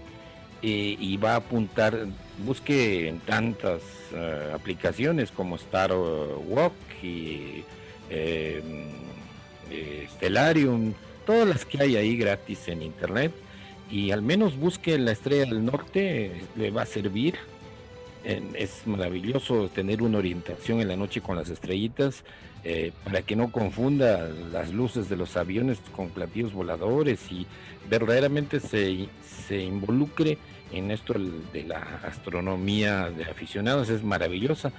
y 0.61 1.15
va 1.17 1.33
a 1.33 1.37
apuntar, 1.37 2.07
busque 2.45 3.07
en 3.09 3.19
tantas 3.19 3.81
aplicaciones 4.53 5.31
como 5.31 5.55
Star 5.55 5.93
Walk 5.93 6.73
y 7.01 7.63
Stellarium, 10.15 10.93
todas 11.25 11.47
las 11.47 11.65
que 11.65 11.81
hay 11.81 11.95
ahí 11.95 12.17
gratis 12.17 12.67
en 12.67 12.81
internet 12.81 13.33
y 13.89 14.11
al 14.11 14.21
menos 14.21 14.57
busque 14.57 14.97
la 14.97 15.11
estrella 15.11 15.45
del 15.45 15.65
norte, 15.65 16.41
le 16.55 16.71
va 16.71 16.83
a 16.83 16.85
servir. 16.85 17.35
Es 18.23 18.85
maravilloso 18.85 19.69
tener 19.69 20.01
una 20.01 20.17
orientación 20.17 20.81
en 20.81 20.89
la 20.89 20.95
noche 20.95 21.21
con 21.21 21.37
las 21.37 21.49
estrellitas 21.49 22.23
eh, 22.65 22.91
para 23.05 23.21
que 23.21 23.37
no 23.37 23.51
confunda 23.51 24.27
las 24.51 24.73
luces 24.73 25.07
de 25.07 25.15
los 25.15 25.37
aviones 25.37 25.79
con 25.95 26.09
platillos 26.09 26.53
voladores 26.53 27.31
y 27.31 27.47
verdaderamente 27.89 28.59
se, 28.59 29.07
se 29.47 29.63
involucre 29.63 30.37
en 30.73 30.91
esto 30.91 31.13
de 31.53 31.63
la 31.63 32.01
astronomía 32.03 33.09
de 33.09 33.23
aficionados. 33.23 33.89
Es 33.89 34.03
maravillosa. 34.03 34.73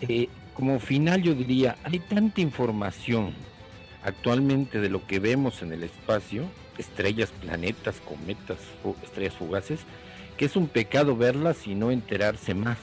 Eh, 0.00 0.28
como 0.54 0.78
final 0.78 1.22
yo 1.22 1.34
diría, 1.34 1.76
hay 1.82 1.98
tanta 1.98 2.40
información 2.40 3.34
actualmente 4.04 4.80
de 4.80 4.88
lo 4.88 5.06
que 5.06 5.18
vemos 5.18 5.62
en 5.62 5.72
el 5.72 5.82
espacio 5.82 6.44
estrellas, 6.80 7.32
planetas, 7.40 8.00
cometas, 8.00 8.58
estrellas 9.02 9.34
fugaces, 9.34 9.80
que 10.36 10.46
es 10.46 10.56
un 10.56 10.66
pecado 10.66 11.16
verlas 11.16 11.66
y 11.66 11.74
no 11.74 11.90
enterarse 11.90 12.54
más. 12.54 12.78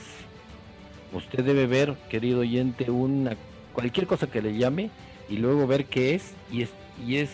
Usted 1.13 1.43
debe 1.43 1.67
ver, 1.67 1.95
querido 2.09 2.41
oyente, 2.41 2.89
una 2.91 3.35
cualquier 3.73 4.07
cosa 4.07 4.27
que 4.27 4.41
le 4.41 4.57
llame 4.57 4.89
y 5.29 5.37
luego 5.37 5.67
ver 5.67 5.85
qué 5.85 6.15
es 6.15 6.33
y 6.51 6.63
es 6.63 6.69
y 7.05 7.17
es 7.17 7.29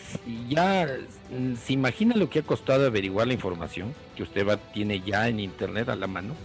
ya 0.49 0.88
se 1.63 1.71
imagina 1.71 2.15
lo 2.17 2.30
que 2.30 2.39
ha 2.39 2.43
costado 2.43 2.86
averiguar 2.86 3.28
la 3.28 3.34
información 3.34 3.93
que 4.15 4.23
usted 4.23 4.45
va 4.45 4.58
tiene 4.58 4.99
ya 4.99 5.30
en 5.30 5.39
internet 5.39 5.89
a 5.89 5.95
la 5.95 6.08
mano. 6.08 6.36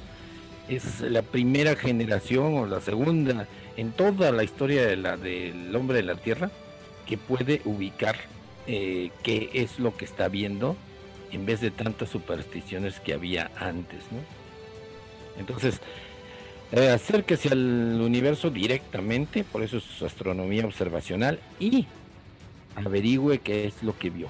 Es 0.69 1.01
la 1.01 1.23
primera 1.23 1.75
generación 1.75 2.55
o 2.55 2.67
la 2.67 2.81
segunda 2.81 3.49
en 3.77 3.93
toda 3.93 4.31
la 4.33 4.45
historia 4.45 4.87
de 4.87 4.97
la, 4.97 5.17
del 5.17 5.75
hombre 5.75 5.97
de 5.97 6.03
la 6.03 6.15
Tierra 6.17 6.51
que 7.07 7.17
puede 7.17 7.63
ubicar 7.65 8.17
eh, 8.69 9.11
qué 9.23 9.51
es 9.55 9.79
lo 9.79 9.97
que 9.97 10.05
está 10.05 10.29
viendo 10.29 10.77
en 11.33 11.47
vez 11.47 11.61
de 11.63 11.71
tantas 11.71 12.11
supersticiones 12.11 13.01
que 13.01 13.15
había 13.15 13.51
antes, 13.59 14.05
¿no? 14.13 14.19
Entonces, 15.39 15.81
eh, 16.73 16.91
acérquese 16.91 17.49
al 17.49 17.99
universo 18.01 18.51
directamente, 18.51 19.43
por 19.43 19.63
eso 19.63 19.79
es 19.79 20.03
astronomía 20.03 20.67
observacional, 20.67 21.41
y 21.59 21.87
averigüe 22.77 23.39
qué 23.39 23.67
es 23.67 23.83
lo 23.83 23.99
que 23.99 24.11
vio. 24.11 24.29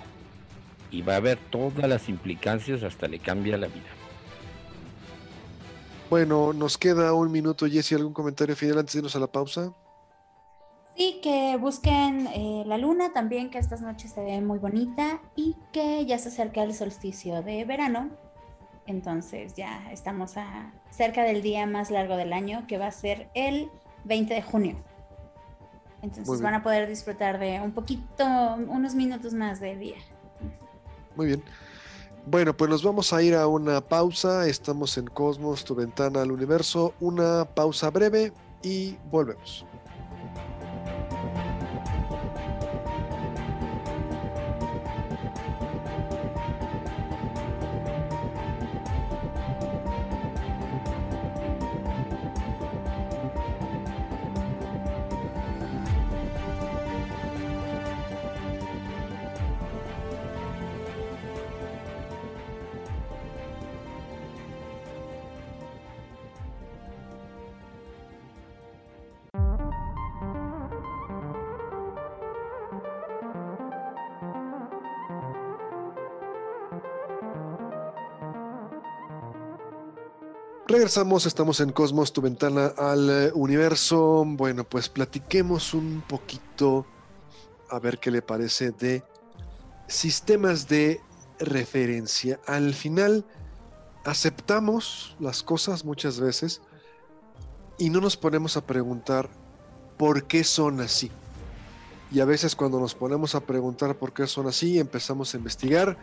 Y 0.92 1.02
va 1.02 1.16
a 1.16 1.20
ver 1.20 1.38
todas 1.50 1.88
las 1.88 2.08
implicancias, 2.08 2.84
hasta 2.84 3.08
le 3.08 3.18
cambia 3.18 3.58
la 3.58 3.66
vida. 3.66 3.90
Bueno, 6.10 6.52
nos 6.52 6.78
queda 6.78 7.12
un 7.12 7.32
minuto, 7.32 7.66
Jesse, 7.66 7.94
¿algún 7.94 8.14
comentario 8.14 8.54
final 8.54 8.78
antes 8.78 8.94
de 8.94 8.98
irnos 9.00 9.16
a 9.16 9.18
la 9.18 9.26
pausa? 9.26 9.74
Sí, 10.98 11.20
que 11.22 11.56
busquen 11.56 12.26
eh, 12.26 12.64
la 12.66 12.76
luna 12.76 13.12
también, 13.12 13.50
que 13.50 13.58
estas 13.58 13.82
noches 13.82 14.10
se 14.10 14.20
ve 14.20 14.40
muy 14.40 14.58
bonita 14.58 15.22
y 15.36 15.54
que 15.70 16.04
ya 16.04 16.18
se 16.18 16.28
acerca 16.28 16.64
el 16.64 16.74
solsticio 16.74 17.40
de 17.40 17.64
verano. 17.64 18.10
Entonces 18.84 19.54
ya 19.54 19.92
estamos 19.92 20.36
a, 20.36 20.72
cerca 20.90 21.22
del 21.22 21.40
día 21.40 21.66
más 21.66 21.92
largo 21.92 22.16
del 22.16 22.32
año, 22.32 22.66
que 22.66 22.78
va 22.78 22.88
a 22.88 22.90
ser 22.90 23.30
el 23.34 23.70
20 24.06 24.34
de 24.34 24.42
junio. 24.42 24.76
Entonces 26.02 26.42
van 26.42 26.54
a 26.54 26.64
poder 26.64 26.88
disfrutar 26.88 27.38
de 27.38 27.60
un 27.60 27.70
poquito, 27.70 28.24
unos 28.66 28.96
minutos 28.96 29.34
más 29.34 29.60
de 29.60 29.76
día. 29.76 29.98
Muy 31.14 31.26
bien. 31.26 31.44
Bueno, 32.26 32.56
pues 32.56 32.68
nos 32.68 32.82
vamos 32.82 33.12
a 33.12 33.22
ir 33.22 33.36
a 33.36 33.46
una 33.46 33.80
pausa. 33.80 34.48
Estamos 34.48 34.98
en 34.98 35.06
Cosmos, 35.06 35.64
tu 35.64 35.76
ventana 35.76 36.22
al 36.22 36.32
universo. 36.32 36.92
Una 36.98 37.44
pausa 37.44 37.88
breve 37.90 38.32
y 38.64 38.96
volvemos. 39.12 39.64
Regresamos, 80.88 81.26
estamos 81.26 81.60
en 81.60 81.70
Cosmos, 81.70 82.14
tu 82.14 82.22
ventana 82.22 82.68
al 82.78 83.10
eh, 83.10 83.30
universo. 83.34 84.24
Bueno, 84.26 84.64
pues 84.64 84.88
platiquemos 84.88 85.74
un 85.74 86.02
poquito, 86.08 86.86
a 87.68 87.78
ver 87.78 87.98
qué 87.98 88.10
le 88.10 88.22
parece, 88.22 88.70
de 88.70 89.02
sistemas 89.86 90.66
de 90.66 91.02
referencia. 91.40 92.40
Al 92.46 92.72
final, 92.72 93.26
aceptamos 94.06 95.14
las 95.20 95.42
cosas 95.42 95.84
muchas 95.84 96.20
veces 96.20 96.62
y 97.76 97.90
no 97.90 98.00
nos 98.00 98.16
ponemos 98.16 98.56
a 98.56 98.64
preguntar 98.64 99.28
por 99.98 100.26
qué 100.26 100.42
son 100.42 100.80
así. 100.80 101.10
Y 102.10 102.20
a 102.20 102.24
veces 102.24 102.56
cuando 102.56 102.80
nos 102.80 102.94
ponemos 102.94 103.34
a 103.34 103.40
preguntar 103.40 103.94
por 103.98 104.14
qué 104.14 104.26
son 104.26 104.46
así, 104.46 104.78
empezamos 104.78 105.34
a 105.34 105.36
investigar 105.36 105.98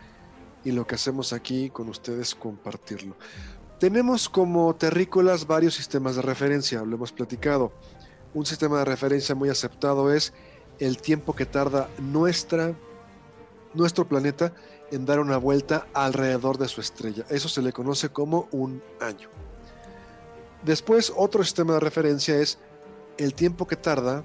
y 0.64 0.70
lo 0.70 0.86
que 0.86 0.94
hacemos 0.94 1.32
aquí 1.32 1.70
con 1.70 1.88
ustedes 1.88 2.36
compartirlo. 2.36 3.16
Tenemos 3.78 4.30
como 4.30 4.74
terrícolas 4.74 5.46
varios 5.46 5.74
sistemas 5.74 6.16
de 6.16 6.22
referencia, 6.22 6.82
lo 6.82 6.96
hemos 6.96 7.12
platicado. 7.12 7.72
Un 8.32 8.46
sistema 8.46 8.78
de 8.78 8.86
referencia 8.86 9.34
muy 9.34 9.50
aceptado 9.50 10.10
es 10.14 10.32
el 10.78 10.96
tiempo 10.96 11.34
que 11.34 11.44
tarda 11.44 11.90
nuestra, 11.98 12.74
nuestro 13.74 14.08
planeta 14.08 14.54
en 14.90 15.04
dar 15.04 15.20
una 15.20 15.36
vuelta 15.36 15.88
alrededor 15.92 16.56
de 16.56 16.68
su 16.68 16.80
estrella. 16.80 17.26
Eso 17.28 17.50
se 17.50 17.60
le 17.60 17.74
conoce 17.74 18.08
como 18.08 18.48
un 18.50 18.82
año. 18.98 19.28
Después, 20.62 21.12
otro 21.14 21.44
sistema 21.44 21.74
de 21.74 21.80
referencia 21.80 22.34
es 22.38 22.58
el 23.18 23.34
tiempo 23.34 23.66
que 23.66 23.76
tarda 23.76 24.24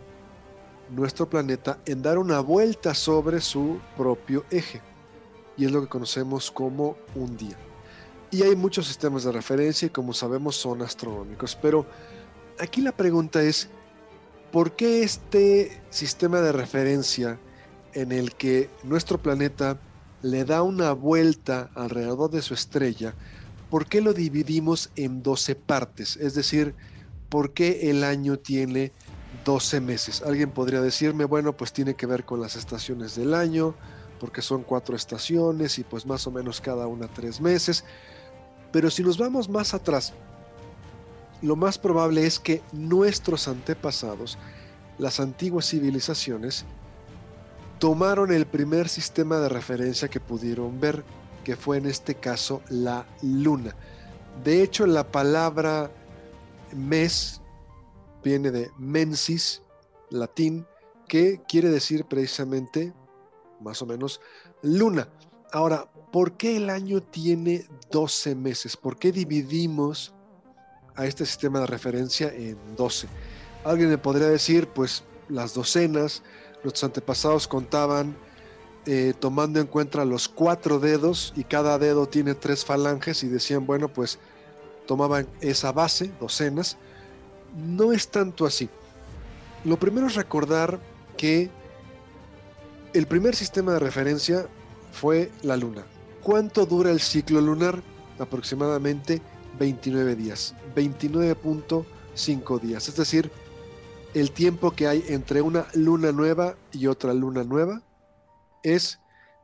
nuestro 0.89 1.29
planeta 1.29 1.77
en 1.85 2.01
dar 2.01 2.17
una 2.19 2.39
vuelta 2.39 2.93
sobre 2.93 3.41
su 3.41 3.81
propio 3.97 4.45
eje. 4.49 4.81
Y 5.57 5.65
es 5.65 5.71
lo 5.73 5.81
que 5.81 5.89
conocemos 5.89 6.49
como 6.51 6.95
un 7.15 7.35
día. 7.35 7.57
Y 8.31 8.43
hay 8.43 8.55
muchos 8.55 8.87
sistemas 8.87 9.23
de 9.23 9.31
referencia 9.31 9.85
y 9.85 9.89
como 9.89 10.13
sabemos 10.13 10.55
son 10.55 10.81
astronómicos. 10.81 11.57
Pero 11.61 11.85
aquí 12.59 12.81
la 12.81 12.93
pregunta 12.93 13.41
es, 13.41 13.69
¿por 14.51 14.75
qué 14.75 15.03
este 15.03 15.81
sistema 15.89 16.39
de 16.39 16.53
referencia 16.53 17.39
en 17.93 18.11
el 18.11 18.33
que 18.35 18.69
nuestro 18.83 19.21
planeta 19.21 19.79
le 20.21 20.45
da 20.45 20.61
una 20.61 20.93
vuelta 20.93 21.69
alrededor 21.75 22.29
de 22.29 22.41
su 22.41 22.53
estrella, 22.53 23.15
¿por 23.69 23.87
qué 23.87 24.01
lo 24.01 24.13
dividimos 24.13 24.91
en 24.95 25.23
12 25.23 25.55
partes? 25.55 26.17
Es 26.17 26.35
decir, 26.35 26.75
¿por 27.29 27.53
qué 27.53 27.89
el 27.89 28.03
año 28.03 28.37
tiene 28.37 28.91
12 29.45 29.81
meses? 29.81 30.21
Alguien 30.21 30.51
podría 30.51 30.81
decirme, 30.81 31.25
bueno, 31.25 31.53
pues 31.53 31.73
tiene 31.73 31.95
que 31.95 32.05
ver 32.05 32.25
con 32.25 32.41
las 32.41 32.55
estaciones 32.55 33.15
del 33.15 33.33
año, 33.33 33.75
porque 34.19 34.41
son 34.41 34.63
cuatro 34.63 34.95
estaciones 34.95 35.79
y 35.79 35.83
pues 35.83 36.05
más 36.05 36.27
o 36.27 36.31
menos 36.31 36.61
cada 36.61 36.85
una 36.85 37.07
tres 37.07 37.41
meses. 37.41 37.83
Pero 38.71 38.89
si 38.89 39.03
nos 39.03 39.17
vamos 39.17 39.49
más 39.49 39.73
atrás, 39.73 40.13
lo 41.41 41.55
más 41.55 41.77
probable 41.77 42.25
es 42.25 42.39
que 42.39 42.61
nuestros 42.71 43.47
antepasados, 43.47 44.37
las 44.97 45.19
antiguas 45.19 45.69
civilizaciones, 45.69 46.65
tomaron 47.79 48.31
el 48.31 48.45
primer 48.45 48.87
sistema 48.89 49.39
de 49.39 49.49
referencia 49.49 50.07
que 50.07 50.19
pudieron 50.19 50.79
ver, 50.79 51.03
que 51.43 51.55
fue 51.55 51.77
en 51.77 51.87
este 51.87 52.15
caso 52.15 52.61
la 52.69 53.07
luna. 53.23 53.75
De 54.43 54.61
hecho, 54.61 54.85
la 54.85 55.11
palabra 55.11 55.91
mes 56.75 57.41
viene 58.23 58.51
de 58.51 58.71
mensis, 58.77 59.63
latín, 60.11 60.65
que 61.07 61.41
quiere 61.47 61.69
decir 61.69 62.05
precisamente, 62.05 62.93
más 63.59 63.81
o 63.81 63.85
menos, 63.85 64.21
luna. 64.61 65.09
Ahora, 65.51 65.85
¿por 66.11 66.37
qué 66.37 66.55
el 66.55 66.69
año 66.69 67.01
tiene 67.01 67.65
12 67.91 68.35
meses? 68.35 68.77
¿Por 68.77 68.97
qué 68.97 69.11
dividimos 69.11 70.13
a 70.95 71.05
este 71.05 71.25
sistema 71.25 71.59
de 71.59 71.67
referencia 71.67 72.33
en 72.33 72.57
12? 72.77 73.07
Alguien 73.65 73.89
me 73.89 73.97
podría 73.97 74.27
decir, 74.27 74.67
pues 74.67 75.03
las 75.27 75.53
docenas, 75.53 76.23
nuestros 76.63 76.85
antepasados 76.85 77.49
contaban 77.49 78.15
eh, 78.85 79.13
tomando 79.19 79.59
en 79.59 79.67
cuenta 79.67 80.05
los 80.05 80.29
cuatro 80.29 80.79
dedos 80.79 81.33
y 81.35 81.43
cada 81.43 81.77
dedo 81.77 82.07
tiene 82.07 82.33
tres 82.33 82.63
falanges 82.63 83.21
y 83.23 83.27
decían, 83.27 83.65
bueno, 83.65 83.89
pues 83.89 84.19
tomaban 84.87 85.27
esa 85.41 85.73
base, 85.73 86.11
docenas. 86.19 86.77
No 87.57 87.91
es 87.91 88.07
tanto 88.07 88.45
así. 88.45 88.69
Lo 89.65 89.77
primero 89.77 90.07
es 90.07 90.15
recordar 90.15 90.79
que 91.17 91.49
el 92.93 93.05
primer 93.05 93.35
sistema 93.35 93.73
de 93.73 93.79
referencia 93.79 94.47
fue 94.91 95.31
la 95.41 95.57
luna. 95.57 95.83
¿Cuánto 96.21 96.65
dura 96.65 96.91
el 96.91 96.99
ciclo 96.99 97.41
lunar? 97.41 97.81
Aproximadamente 98.19 99.21
29 99.57 100.15
días, 100.15 100.55
29.5 100.75 102.59
días. 102.59 102.87
Es 102.87 102.95
decir, 102.95 103.31
el 104.13 104.31
tiempo 104.31 104.71
que 104.71 104.87
hay 104.87 105.03
entre 105.07 105.41
una 105.41 105.65
luna 105.73 106.11
nueva 106.11 106.55
y 106.71 106.87
otra 106.87 107.13
luna 107.13 107.43
nueva 107.43 107.81
es 108.63 108.99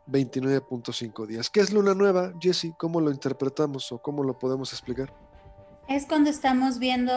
29.5 0.07 1.25
días. 1.25 1.49
¿Qué 1.49 1.59
es 1.59 1.73
luna 1.73 1.93
nueva, 1.93 2.33
Jesse? 2.39 2.73
¿Cómo 2.77 3.01
lo 3.01 3.11
interpretamos 3.11 3.91
o 3.91 3.99
cómo 3.99 4.23
lo 4.23 4.37
podemos 4.37 4.71
explicar? 4.73 5.13
Es 5.87 6.05
cuando 6.05 6.29
estamos 6.29 6.79
viendo 6.79 7.13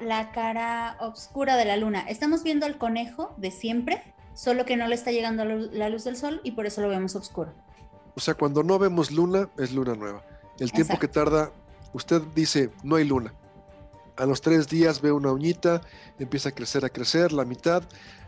la 0.00 0.30
cara 0.32 0.96
oscura 1.00 1.56
de 1.56 1.64
la 1.64 1.76
luna. 1.76 2.00
Estamos 2.08 2.42
viendo 2.44 2.66
el 2.66 2.78
conejo 2.78 3.34
de 3.36 3.50
siempre, 3.50 4.02
solo 4.34 4.64
que 4.64 4.76
no 4.76 4.86
le 4.86 4.94
está 4.94 5.10
llegando 5.10 5.44
la 5.44 5.88
luz 5.88 6.04
del 6.04 6.16
sol 6.16 6.40
y 6.44 6.52
por 6.52 6.66
eso 6.66 6.82
lo 6.82 6.88
vemos 6.88 7.16
oscuro. 7.16 7.52
O 8.14 8.20
sea, 8.20 8.34
cuando 8.34 8.62
no 8.62 8.78
vemos 8.78 9.10
luna, 9.10 9.48
es 9.58 9.72
luna 9.72 9.94
nueva. 9.94 10.22
El 10.58 10.70
tiempo 10.72 10.98
que 10.98 11.08
tarda, 11.08 11.50
usted 11.92 12.22
dice, 12.34 12.70
no 12.82 12.96
hay 12.96 13.04
luna. 13.04 13.34
A 14.16 14.26
los 14.26 14.42
tres 14.42 14.68
días 14.68 15.00
ve 15.00 15.10
una 15.10 15.32
uñita, 15.32 15.80
empieza 16.18 16.50
a 16.50 16.52
crecer, 16.52 16.84
a 16.84 16.90
crecer, 16.90 17.32
la 17.32 17.44
mitad. 17.44 17.82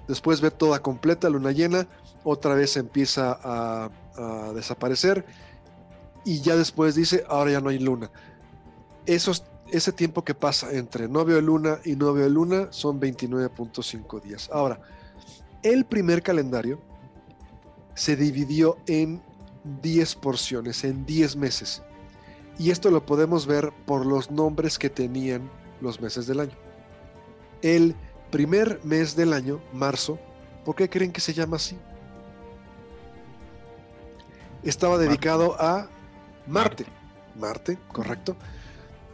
Después 0.09 0.41
ve 0.41 0.51
toda 0.51 0.81
completa, 0.81 1.29
luna 1.29 1.53
llena, 1.53 1.87
otra 2.25 2.55
vez 2.55 2.77
empieza 2.77 3.39
a, 3.43 3.91
desaparecer. 4.55 5.27
Y 6.25 6.41
ya 6.41 6.57
después 6.57 6.95
dice, 6.95 7.25
ahora 7.29 7.53
ya 7.53 7.61
no 7.61 7.69
hay 7.69 7.79
luna. 7.79 8.11
Esos, 9.05 9.45
ese 9.71 9.93
tiempo 9.93 10.25
que 10.25 10.35
pasa 10.35 10.73
entre 10.73 11.09
no 11.09 11.25
veo 11.25 11.41
luna 11.41 11.79
y 11.85 11.97
no 11.97 12.15
veo 12.15 12.29
luna 12.29 12.69
son 12.71 13.01
29.5 13.01 14.23
días. 14.23 14.49
Ahora, 14.53 14.81
el 15.63 15.85
primer 15.85 16.23
calendario 16.23 16.81
se 17.95 18.17
dividió 18.17 18.79
en 18.87 19.21
10 19.83 20.15
porciones 20.17 20.85
en 20.85 21.05
10 21.07 21.37
meses. 21.37 21.83
Y 22.59 22.71
esto 22.71 22.91
lo 22.91 23.05
podemos 23.05 23.47
ver 23.47 23.73
por 23.87 24.07
los 24.07 24.31
nombres 24.31 24.79
que 24.79 24.91
tenían 24.91 25.51
los 25.81 26.01
meses 26.01 26.27
del 26.27 26.41
año. 26.41 26.57
El 27.63 27.97
primer 28.31 28.81
mes 28.85 29.17
del 29.17 29.33
año, 29.33 29.61
marzo, 29.73 30.19
¿por 30.65 30.75
qué 30.75 30.89
creen 30.89 31.13
que 31.13 31.21
se 31.21 31.33
llama 31.33 31.57
así? 31.57 31.77
Estaba 34.63 34.99
dedicado 34.99 35.57
a 35.61 35.89
Marte. 36.47 36.87
Marte, 37.37 37.79
correcto. 37.93 38.37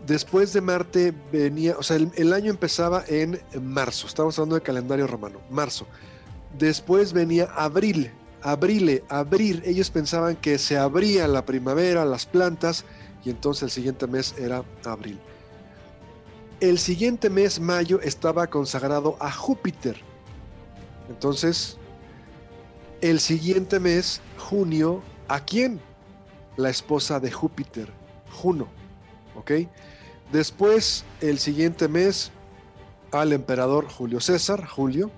Después 0.06 0.52
de 0.52 0.60
Marte 0.60 1.14
venía, 1.32 1.76
o 1.78 1.82
sea, 1.82 1.96
el, 1.96 2.10
el, 2.16 2.32
año 2.32 2.50
empezaba 2.50 3.04
en 3.06 3.40
marzo, 3.60 4.06
estamos 4.06 4.38
hablando 4.38 4.54
de 4.54 4.62
calendario 4.62 5.06
romano, 5.06 5.40
marzo. 5.50 5.86
Después 6.58 7.12
venía 7.12 7.44
abril, 7.54 8.10
abrile, 8.42 9.04
abrir. 9.08 9.62
Ellos 9.64 9.90
pensaban 9.90 10.36
que 10.36 10.58
se 10.58 10.78
abría 10.78 11.28
la 11.28 11.44
primavera, 11.44 12.04
las 12.04 12.26
plantas, 12.26 12.84
y 13.24 13.30
entonces 13.30 13.64
el 13.64 13.70
siguiente 13.70 14.06
mes 14.06 14.34
era 14.38 14.64
abril. 14.84 15.18
El 16.60 16.78
siguiente 16.78 17.30
mes, 17.30 17.58
mayo, 17.60 18.00
estaba 18.02 18.46
consagrado 18.48 19.16
a 19.20 19.32
Júpiter. 19.32 19.96
Entonces, 21.08 21.78
el 23.00 23.18
siguiente 23.20 23.80
mes, 23.80 24.20
junio, 24.36 25.02
¿a 25.28 25.44
quién? 25.44 25.80
La 26.56 26.68
esposa 26.68 27.18
de 27.18 27.30
Júpiter, 27.30 27.90
Juno. 28.30 28.68
Después, 30.32 31.04
el 31.20 31.38
siguiente 31.38 31.88
mes, 31.88 32.30
al 33.10 33.32
emperador 33.32 33.88
Julio 33.88 34.20
César, 34.20 34.66
Julio. 34.66 35.10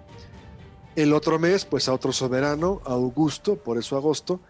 El 0.94 1.12
otro 1.14 1.38
mes, 1.38 1.64
pues 1.64 1.88
a 1.88 1.94
otro 1.94 2.12
soberano, 2.12 2.82
Augusto, 2.84 3.56
por 3.56 3.78
eso 3.78 3.96
agosto. 3.96 4.40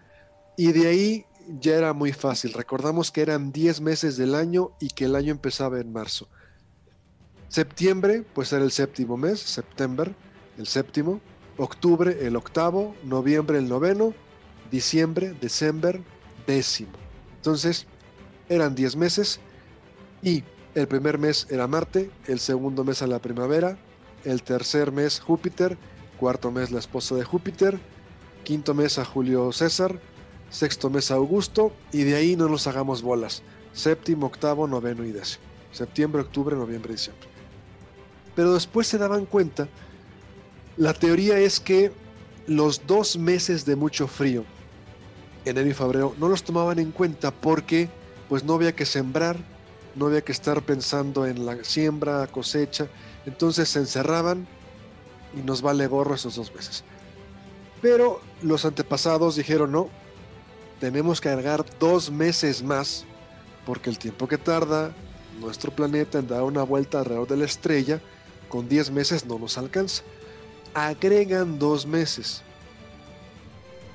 Y 0.57 0.72
de 0.72 0.88
ahí 0.88 1.26
ya 1.61 1.76
era 1.76 1.92
muy 1.92 2.12
fácil. 2.12 2.52
Recordamos 2.52 3.11
que 3.11 3.22
eran 3.22 3.52
10 3.52 3.81
meses 3.81 4.16
del 4.16 4.35
año 4.35 4.72
y 4.81 4.88
que 4.88 5.05
el 5.05 5.14
año 5.14 5.31
empezaba 5.31 5.81
en 5.81 5.92
marzo. 5.92 6.28
Septiembre, 7.48 8.24
pues 8.35 8.52
era 8.52 8.64
el 8.64 8.72
séptimo 8.72 9.16
mes, 9.16 9.40
septiembre, 9.40 10.14
el 10.59 10.66
séptimo. 10.66 11.20
Octubre, 11.59 12.26
el 12.26 12.35
octavo. 12.35 12.94
Noviembre, 13.05 13.59
el 13.59 13.68
noveno. 13.68 14.14
Diciembre, 14.70 15.35
diciembre, 15.40 16.02
décimo. 16.46 16.92
Entonces, 17.37 17.87
eran 18.48 18.74
10 18.74 18.96
meses 18.96 19.40
y 20.22 20.44
el 20.74 20.88
primer 20.88 21.18
mes 21.18 21.46
era 21.50 21.66
Marte, 21.66 22.11
el 22.26 22.38
segundo 22.38 22.85
mes 22.85 23.02
a 23.02 23.07
la 23.07 23.18
primavera, 23.18 23.76
el 24.24 24.42
tercer 24.42 24.92
mes 24.92 25.20
Júpiter, 25.20 25.76
cuarto 26.22 26.52
mes 26.52 26.70
la 26.70 26.78
esposa 26.78 27.16
de 27.16 27.24
Júpiter, 27.24 27.80
quinto 28.44 28.74
mes 28.74 28.96
a 28.96 29.04
Julio 29.04 29.50
César, 29.50 29.98
sexto 30.50 30.88
mes 30.88 31.11
a 31.11 31.14
Augusto 31.14 31.72
y 31.90 32.04
de 32.04 32.14
ahí 32.14 32.37
no 32.37 32.48
nos 32.48 32.68
hagamos 32.68 33.02
bolas. 33.02 33.42
Séptimo, 33.72 34.26
octavo, 34.26 34.68
noveno 34.68 35.04
y 35.04 35.11
décimo. 35.11 35.42
Septiembre, 35.72 36.22
octubre, 36.22 36.54
noviembre, 36.54 36.92
diciembre. 36.92 37.26
Pero 38.37 38.54
después 38.54 38.87
se 38.87 38.98
daban 38.98 39.26
cuenta, 39.26 39.66
la 40.76 40.94
teoría 40.94 41.40
es 41.40 41.58
que 41.58 41.90
los 42.46 42.87
dos 42.87 43.18
meses 43.18 43.64
de 43.64 43.74
mucho 43.74 44.06
frío, 44.06 44.44
enero 45.44 45.68
y 45.68 45.74
febrero, 45.74 46.14
no 46.20 46.28
los 46.28 46.44
tomaban 46.44 46.78
en 46.78 46.92
cuenta 46.92 47.32
porque 47.32 47.88
pues 48.28 48.44
no 48.44 48.54
había 48.54 48.76
que 48.76 48.87
sembrar, 48.87 49.38
no 49.96 50.06
había 50.06 50.20
que 50.20 50.30
estar 50.30 50.62
pensando 50.62 51.26
en 51.26 51.44
la 51.44 51.64
siembra, 51.64 52.28
cosecha, 52.28 52.87
entonces 53.26 53.70
se 53.70 53.80
encerraban 53.80 54.46
y 55.35 55.42
nos 55.42 55.62
vale 55.62 55.87
gorro 55.87 56.14
esos 56.14 56.37
dos 56.37 56.55
meses. 56.55 56.85
Pero 57.81 58.21
los 58.42 58.64
antepasados 58.64 59.37
dijeron, 59.37 59.73
no, 59.73 59.88
tenemos 60.81 61.21
que 61.21 61.29
agregar 61.29 61.64
dos 61.79 62.11
meses 62.11 62.62
más, 62.62 63.05
porque 63.66 63.90
el 63.90 63.99
tiempo 63.99 64.29
que 64.29 64.38
tarda 64.38 64.92
nuestro 65.40 65.73
planeta 65.73 66.18
en 66.18 66.29
dar 66.29 66.42
una 66.42 66.62
vuelta 66.62 66.99
alrededor 66.99 67.29
de 67.29 67.37
la 67.37 67.45
estrella, 67.45 68.01
con 68.49 68.68
10 68.68 68.90
meses 68.90 69.25
no 69.25 69.38
nos 69.38 69.57
alcanza. 69.59 70.03
Agregan 70.75 71.59
dos 71.59 71.87
meses. 71.87 72.42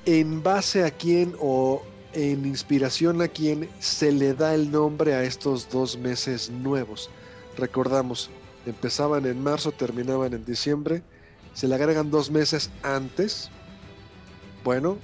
¿En 0.04 0.42
base 0.42 0.84
a 0.84 0.90
quién 0.90 1.34
o 1.40 1.82
en 2.12 2.46
inspiración 2.46 3.20
a 3.22 3.28
quién 3.28 3.68
se 3.78 4.12
le 4.12 4.34
da 4.34 4.54
el 4.54 4.70
nombre 4.70 5.14
a 5.14 5.22
estos 5.24 5.68
dos 5.68 5.98
meses 5.98 6.50
nuevos. 6.50 7.10
Recordamos, 7.56 8.30
empezaban 8.66 9.26
en 9.26 9.42
marzo, 9.42 9.72
terminaban 9.72 10.32
en 10.32 10.44
diciembre, 10.44 11.02
se 11.58 11.66
le 11.66 11.74
agregan 11.74 12.08
dos 12.08 12.30
meses 12.30 12.70
antes. 12.84 13.50
Bueno, 14.62 14.96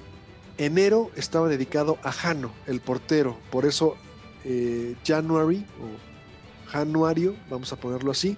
enero 0.57 1.11
estaba 1.17 1.49
dedicado 1.49 1.99
a 2.05 2.13
Jano, 2.13 2.53
el 2.69 2.81
portero, 2.81 3.37
por 3.51 3.67
eso 3.67 3.97
eh, 4.45 4.95
January 5.05 5.67
o 5.81 6.71
Januario, 6.71 7.35
vamos 7.51 7.73
a 7.73 7.77
ponerlo 7.77 8.13
así, 8.13 8.37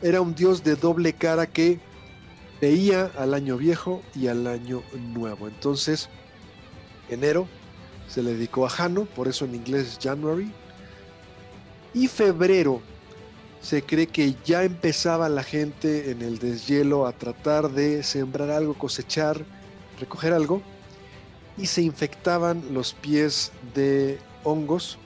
era 0.00 0.22
un 0.22 0.34
dios 0.34 0.64
de 0.64 0.76
doble 0.76 1.12
cara 1.12 1.46
que 1.46 1.78
veía 2.58 3.10
al 3.18 3.34
año 3.34 3.58
viejo 3.58 4.02
y 4.14 4.28
al 4.28 4.46
año 4.46 4.82
nuevo. 4.98 5.46
Entonces, 5.46 6.08
enero 7.10 7.46
se 8.08 8.22
le 8.22 8.32
dedicó 8.32 8.64
a 8.64 8.70
Jano, 8.70 9.04
por 9.04 9.28
eso 9.28 9.44
en 9.44 9.54
inglés 9.54 9.88
es 9.88 9.98
January. 10.02 10.50
Y 11.92 12.08
febrero 12.08 12.80
se 13.60 13.82
cree 13.82 14.06
que 14.06 14.34
ya 14.44 14.64
empezaba 14.64 15.28
la 15.28 15.42
gente 15.42 16.10
en 16.10 16.22
el 16.22 16.38
deshielo 16.38 17.06
a 17.06 17.12
tratar 17.12 17.70
de 17.70 18.02
sembrar 18.02 18.50
algo, 18.50 18.74
cosechar, 18.74 19.44
recoger 19.98 20.32
algo, 20.32 20.62
y 21.56 21.66
se 21.66 21.82
infectaban 21.82 22.62
los 22.72 22.94
pies 22.94 23.52
de 23.74 24.18
hongos, 24.44 24.98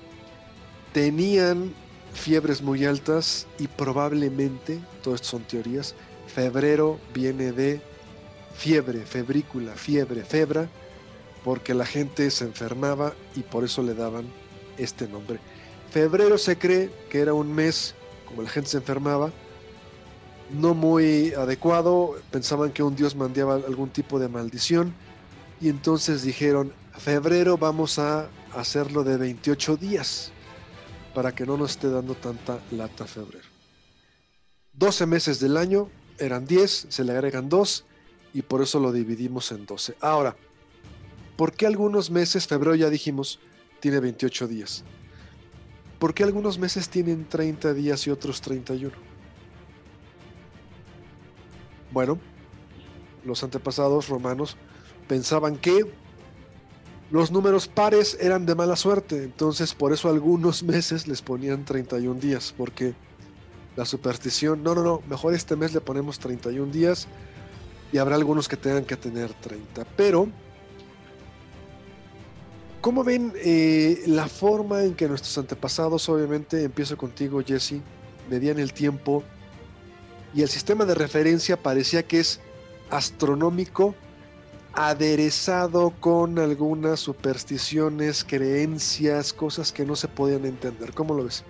tenían 0.92 1.72
fiebres 2.12 2.60
muy 2.60 2.84
altas 2.84 3.46
y 3.58 3.68
probablemente, 3.68 4.80
todo 5.02 5.14
esto 5.14 5.28
son 5.28 5.44
teorías, 5.44 5.94
febrero 6.26 6.98
viene 7.14 7.52
de 7.52 7.80
fiebre, 8.54 9.00
febrícula, 9.00 9.74
fiebre, 9.74 10.24
febra, 10.24 10.68
porque 11.42 11.74
la 11.74 11.86
gente 11.86 12.30
se 12.30 12.44
enfermaba 12.44 13.14
y 13.34 13.40
por 13.40 13.64
eso 13.64 13.82
le 13.82 13.94
daban 13.94 14.26
este 14.76 15.08
nombre. 15.08 15.38
Febrero 15.90 16.38
se 16.38 16.56
cree 16.56 16.90
que 17.10 17.20
era 17.20 17.34
un 17.34 17.52
mes, 17.52 17.94
como 18.32 18.42
la 18.42 18.50
gente 18.50 18.70
se 18.70 18.78
enfermaba, 18.78 19.30
no 20.50 20.74
muy 20.74 21.32
adecuado, 21.34 22.16
pensaban 22.30 22.72
que 22.72 22.82
un 22.82 22.96
dios 22.96 23.14
mandaba 23.14 23.54
algún 23.54 23.90
tipo 23.90 24.18
de 24.18 24.28
maldición 24.28 24.92
y 25.60 25.68
entonces 25.68 26.22
dijeron, 26.22 26.72
febrero 26.98 27.56
vamos 27.56 27.98
a 27.98 28.28
hacerlo 28.54 29.04
de 29.04 29.16
28 29.16 29.76
días 29.76 30.32
para 31.14 31.34
que 31.34 31.46
no 31.46 31.56
nos 31.56 31.72
esté 31.72 31.88
dando 31.88 32.14
tanta 32.14 32.58
lata 32.72 33.06
febrero. 33.06 33.46
12 34.72 35.06
meses 35.06 35.38
del 35.38 35.56
año 35.56 35.88
eran 36.18 36.46
10, 36.46 36.86
se 36.88 37.04
le 37.04 37.12
agregan 37.12 37.48
2 37.48 37.84
y 38.34 38.42
por 38.42 38.62
eso 38.62 38.80
lo 38.80 38.90
dividimos 38.90 39.52
en 39.52 39.64
12. 39.66 39.96
Ahora, 40.00 40.34
¿Por 41.36 41.54
qué 41.54 41.66
algunos 41.66 42.10
meses, 42.10 42.46
febrero 42.46 42.74
ya 42.74 42.90
dijimos, 42.90 43.40
tiene 43.80 44.00
28 44.00 44.46
días? 44.48 44.84
¿Por 46.02 46.14
qué 46.14 46.24
algunos 46.24 46.58
meses 46.58 46.88
tienen 46.88 47.28
30 47.28 47.74
días 47.74 48.04
y 48.08 48.10
otros 48.10 48.40
31? 48.40 48.92
Bueno, 51.92 52.18
los 53.24 53.44
antepasados 53.44 54.08
romanos 54.08 54.56
pensaban 55.06 55.56
que 55.56 55.94
los 57.12 57.30
números 57.30 57.68
pares 57.68 58.18
eran 58.20 58.46
de 58.46 58.56
mala 58.56 58.74
suerte, 58.74 59.22
entonces 59.22 59.74
por 59.74 59.92
eso 59.92 60.10
algunos 60.10 60.62
meses 60.64 61.06
les 61.06 61.22
ponían 61.22 61.64
31 61.64 62.18
días, 62.18 62.52
porque 62.56 62.94
la 63.76 63.84
superstición, 63.84 64.64
no, 64.64 64.74
no, 64.74 64.82
no, 64.82 65.02
mejor 65.08 65.34
este 65.34 65.54
mes 65.54 65.72
le 65.72 65.80
ponemos 65.80 66.18
31 66.18 66.72
días 66.72 67.06
y 67.92 67.98
habrá 67.98 68.16
algunos 68.16 68.48
que 68.48 68.56
tengan 68.56 68.86
que 68.86 68.96
tener 68.96 69.32
30, 69.34 69.84
pero 69.96 70.26
¿Cómo 72.82 73.04
ven 73.04 73.32
eh, 73.36 74.02
la 74.06 74.26
forma 74.26 74.82
en 74.82 74.94
que 74.96 75.06
nuestros 75.06 75.38
antepasados, 75.38 76.08
obviamente, 76.08 76.64
empiezo 76.64 76.96
contigo, 76.96 77.40
Jesse, 77.40 77.76
medían 78.28 78.58
el 78.58 78.72
tiempo 78.72 79.22
y 80.34 80.42
el 80.42 80.48
sistema 80.48 80.84
de 80.84 80.96
referencia 80.96 81.56
parecía 81.56 82.02
que 82.02 82.18
es 82.18 82.40
astronómico, 82.90 83.94
aderezado 84.72 85.90
con 86.00 86.40
algunas 86.40 86.98
supersticiones, 86.98 88.24
creencias, 88.24 89.32
cosas 89.32 89.70
que 89.70 89.86
no 89.86 89.94
se 89.94 90.08
podían 90.08 90.44
entender. 90.44 90.92
¿Cómo 90.92 91.14
lo 91.14 91.22
ves? 91.22 91.44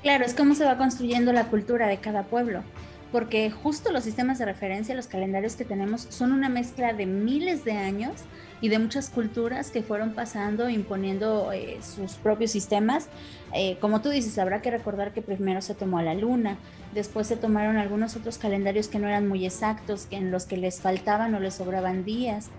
Claro, 0.00 0.24
es 0.24 0.32
como 0.32 0.54
se 0.54 0.64
va 0.64 0.78
construyendo 0.78 1.34
la 1.34 1.48
cultura 1.48 1.86
de 1.86 1.98
cada 1.98 2.22
pueblo 2.22 2.62
porque 3.10 3.50
justo 3.50 3.90
los 3.90 4.04
sistemas 4.04 4.38
de 4.38 4.44
referencia, 4.44 4.94
los 4.94 5.06
calendarios 5.06 5.56
que 5.56 5.64
tenemos, 5.64 6.06
son 6.10 6.32
una 6.32 6.48
mezcla 6.48 6.92
de 6.92 7.06
miles 7.06 7.64
de 7.64 7.72
años 7.72 8.12
y 8.60 8.68
de 8.68 8.78
muchas 8.78 9.08
culturas 9.10 9.70
que 9.70 9.82
fueron 9.82 10.12
pasando, 10.12 10.68
imponiendo 10.68 11.52
eh, 11.52 11.78
sus 11.82 12.14
propios 12.14 12.50
sistemas. 12.50 13.08
Eh, 13.54 13.78
como 13.80 14.00
tú 14.00 14.10
dices, 14.10 14.38
habrá 14.38 14.60
que 14.62 14.70
recordar 14.70 15.12
que 15.12 15.22
primero 15.22 15.62
se 15.62 15.74
tomó 15.74 15.98
a 15.98 16.02
la 16.02 16.14
luna, 16.14 16.58
después 16.94 17.26
se 17.26 17.36
tomaron 17.36 17.76
algunos 17.76 18.16
otros 18.16 18.38
calendarios 18.38 18.88
que 18.88 18.98
no 18.98 19.08
eran 19.08 19.28
muy 19.28 19.46
exactos, 19.46 20.06
en 20.10 20.30
los 20.30 20.46
que 20.46 20.56
les 20.56 20.80
faltaban 20.80 21.34
o 21.34 21.40
les 21.40 21.54
sobraban 21.54 22.04
días 22.04 22.50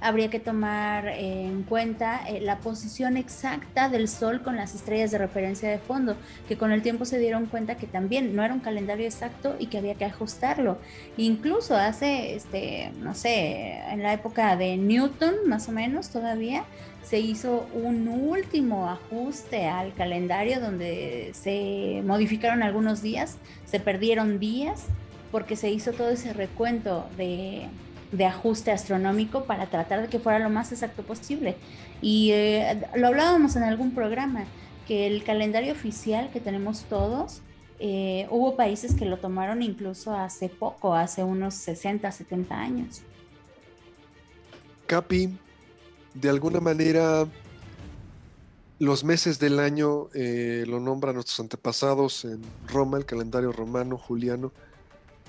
habría 0.00 0.30
que 0.30 0.40
tomar 0.40 1.08
en 1.08 1.62
cuenta 1.64 2.20
eh, 2.28 2.40
la 2.40 2.58
posición 2.58 3.16
exacta 3.16 3.88
del 3.88 4.08
Sol 4.08 4.42
con 4.42 4.56
las 4.56 4.74
estrellas 4.74 5.10
de 5.10 5.18
referencia 5.18 5.68
de 5.68 5.78
fondo, 5.78 6.16
que 6.46 6.56
con 6.56 6.72
el 6.72 6.82
tiempo 6.82 7.04
se 7.04 7.18
dieron 7.18 7.46
cuenta 7.46 7.76
que 7.76 7.86
también 7.86 8.34
no 8.36 8.42
era 8.42 8.54
un 8.54 8.60
calendario 8.60 9.06
exacto 9.06 9.56
y 9.58 9.66
que 9.66 9.78
había 9.78 9.94
que 9.94 10.04
ajustarlo. 10.04 10.78
Incluso 11.16 11.76
hace, 11.76 12.34
este, 12.34 12.92
no 13.00 13.14
sé, 13.14 13.80
en 13.90 14.02
la 14.02 14.12
época 14.12 14.56
de 14.56 14.76
Newton, 14.76 15.34
más 15.46 15.68
o 15.68 15.72
menos 15.72 16.10
todavía, 16.10 16.64
se 17.02 17.18
hizo 17.20 17.66
un 17.72 18.06
último 18.06 18.88
ajuste 18.88 19.66
al 19.66 19.94
calendario 19.94 20.60
donde 20.60 21.30
se 21.32 22.02
modificaron 22.04 22.62
algunos 22.62 23.00
días, 23.00 23.38
se 23.64 23.80
perdieron 23.80 24.38
días 24.38 24.84
porque 25.32 25.56
se 25.56 25.70
hizo 25.70 25.92
todo 25.92 26.10
ese 26.10 26.32
recuento 26.32 27.06
de 27.16 27.68
de 28.12 28.24
ajuste 28.24 28.70
astronómico 28.70 29.44
para 29.44 29.66
tratar 29.66 30.02
de 30.02 30.08
que 30.08 30.18
fuera 30.18 30.38
lo 30.38 30.50
más 30.50 30.72
exacto 30.72 31.02
posible. 31.02 31.56
Y 32.00 32.30
eh, 32.32 32.80
lo 32.94 33.08
hablábamos 33.08 33.56
en 33.56 33.62
algún 33.64 33.94
programa, 33.94 34.44
que 34.86 35.06
el 35.06 35.22
calendario 35.24 35.72
oficial 35.72 36.30
que 36.32 36.40
tenemos 36.40 36.84
todos 36.84 37.42
Eh, 37.80 38.26
hubo 38.30 38.56
países 38.56 38.94
que 38.94 39.04
lo 39.04 39.18
tomaron 39.18 39.62
incluso 39.62 40.12
hace 40.12 40.48
poco, 40.48 40.94
hace 40.94 41.22
unos 41.22 41.54
60, 41.54 42.10
70 42.10 42.54
años. 42.58 43.02
Capi, 44.86 45.38
de 46.14 46.28
alguna 46.28 46.60
manera, 46.60 47.26
los 48.80 49.04
meses 49.04 49.38
del 49.38 49.60
año 49.60 50.08
eh, 50.14 50.64
lo 50.66 50.80
nombran 50.80 51.14
nuestros 51.14 51.38
antepasados 51.38 52.24
en 52.24 52.40
Roma, 52.66 52.98
el 52.98 53.04
calendario 53.04 53.52
romano, 53.52 53.96
juliano, 53.96 54.52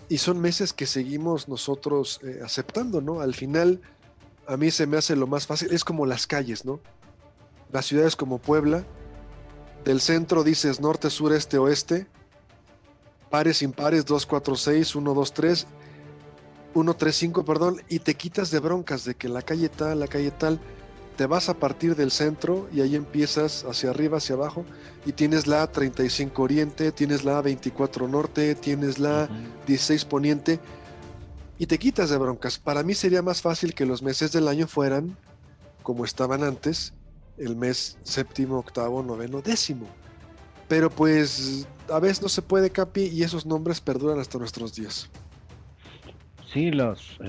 y 0.10 0.18
son 0.18 0.42
meses 0.42 0.74
que 0.74 0.88
seguimos 0.88 1.48
nosotros 1.48 2.20
eh, 2.24 2.42
aceptando, 2.44 3.00
¿no? 3.00 3.22
Al 3.22 3.36
final, 3.36 3.80
a 4.48 4.58
mí 4.58 4.72
se 4.72 4.88
me 4.88 4.98
hace 4.98 5.16
lo 5.16 5.28
más 5.28 5.46
fácil, 5.46 5.72
es 5.72 5.84
como 5.84 6.08
las 6.08 6.26
calles, 6.26 6.66
¿no? 6.66 6.80
Las 7.72 7.86
ciudades 7.86 8.16
como 8.16 8.40
Puebla, 8.40 8.84
del 9.86 10.02
centro 10.02 10.44
dices 10.44 10.82
norte, 10.82 11.12
sur, 11.12 11.32
este, 11.32 11.60
oeste, 11.60 12.08
pares, 13.30 13.62
impares, 13.62 14.06
2, 14.06 14.26
4, 14.26 14.56
6, 14.56 14.96
1, 14.96 15.14
2, 15.14 15.34
3, 15.34 15.68
1, 16.74 16.94
3, 16.96 17.16
5, 17.16 17.46
perdón, 17.46 17.82
y 17.88 18.00
te 18.00 18.16
quitas 18.16 18.50
de 18.50 18.60
broncas 18.60 19.06
de 19.06 19.14
que 19.14 19.30
la 19.30 19.44
calle 19.44 19.70
tal, 19.70 20.00
la 20.00 20.08
calle 20.08 20.32
tal, 20.32 20.60
te 21.20 21.26
vas 21.26 21.50
a 21.50 21.54
partir 21.54 21.98
del 21.98 22.12
centro 22.12 22.70
y 22.72 22.80
ahí 22.80 22.96
empiezas 22.96 23.66
hacia 23.66 23.90
arriba, 23.90 24.20
hacia 24.20 24.36
abajo, 24.36 24.64
y 25.06 25.12
tienes 25.12 25.48
la 25.48 25.70
35 25.70 26.42
Oriente, 26.42 26.94
tienes 26.94 27.26
la 27.26 27.42
24 27.42 28.08
Norte, 28.08 28.56
tienes 28.56 29.00
la 29.00 29.28
16 29.68 30.06
Poniente, 30.06 30.62
y 31.58 31.66
te 31.66 31.78
quitas 31.78 32.10
de 32.10 32.18
broncas. 32.18 32.58
Para 32.58 32.84
mí 32.84 32.94
sería 32.94 33.22
más 33.22 33.42
fácil 33.42 33.74
que 33.74 33.86
los 33.86 34.02
meses 34.02 34.32
del 34.32 34.48
año 34.48 34.66
fueran 34.66 35.18
como 35.84 36.06
estaban 36.06 36.42
antes, 36.42 36.94
el 37.38 37.58
mes 37.58 37.98
séptimo, 38.04 38.58
octavo, 38.58 39.04
noveno, 39.04 39.42
décimo. 39.42 39.88
Pero 40.70 40.90
pues 40.90 41.68
a 41.90 42.00
veces 42.00 42.22
no 42.22 42.30
se 42.30 42.42
puede, 42.42 42.70
Capi, 42.70 43.08
y 43.08 43.24
esos 43.24 43.46
nombres 43.46 43.82
perduran 43.82 44.20
hasta 44.20 44.38
nuestros 44.38 44.74
días. 44.74 45.10
Sí, 46.54 46.72
los, 46.72 47.20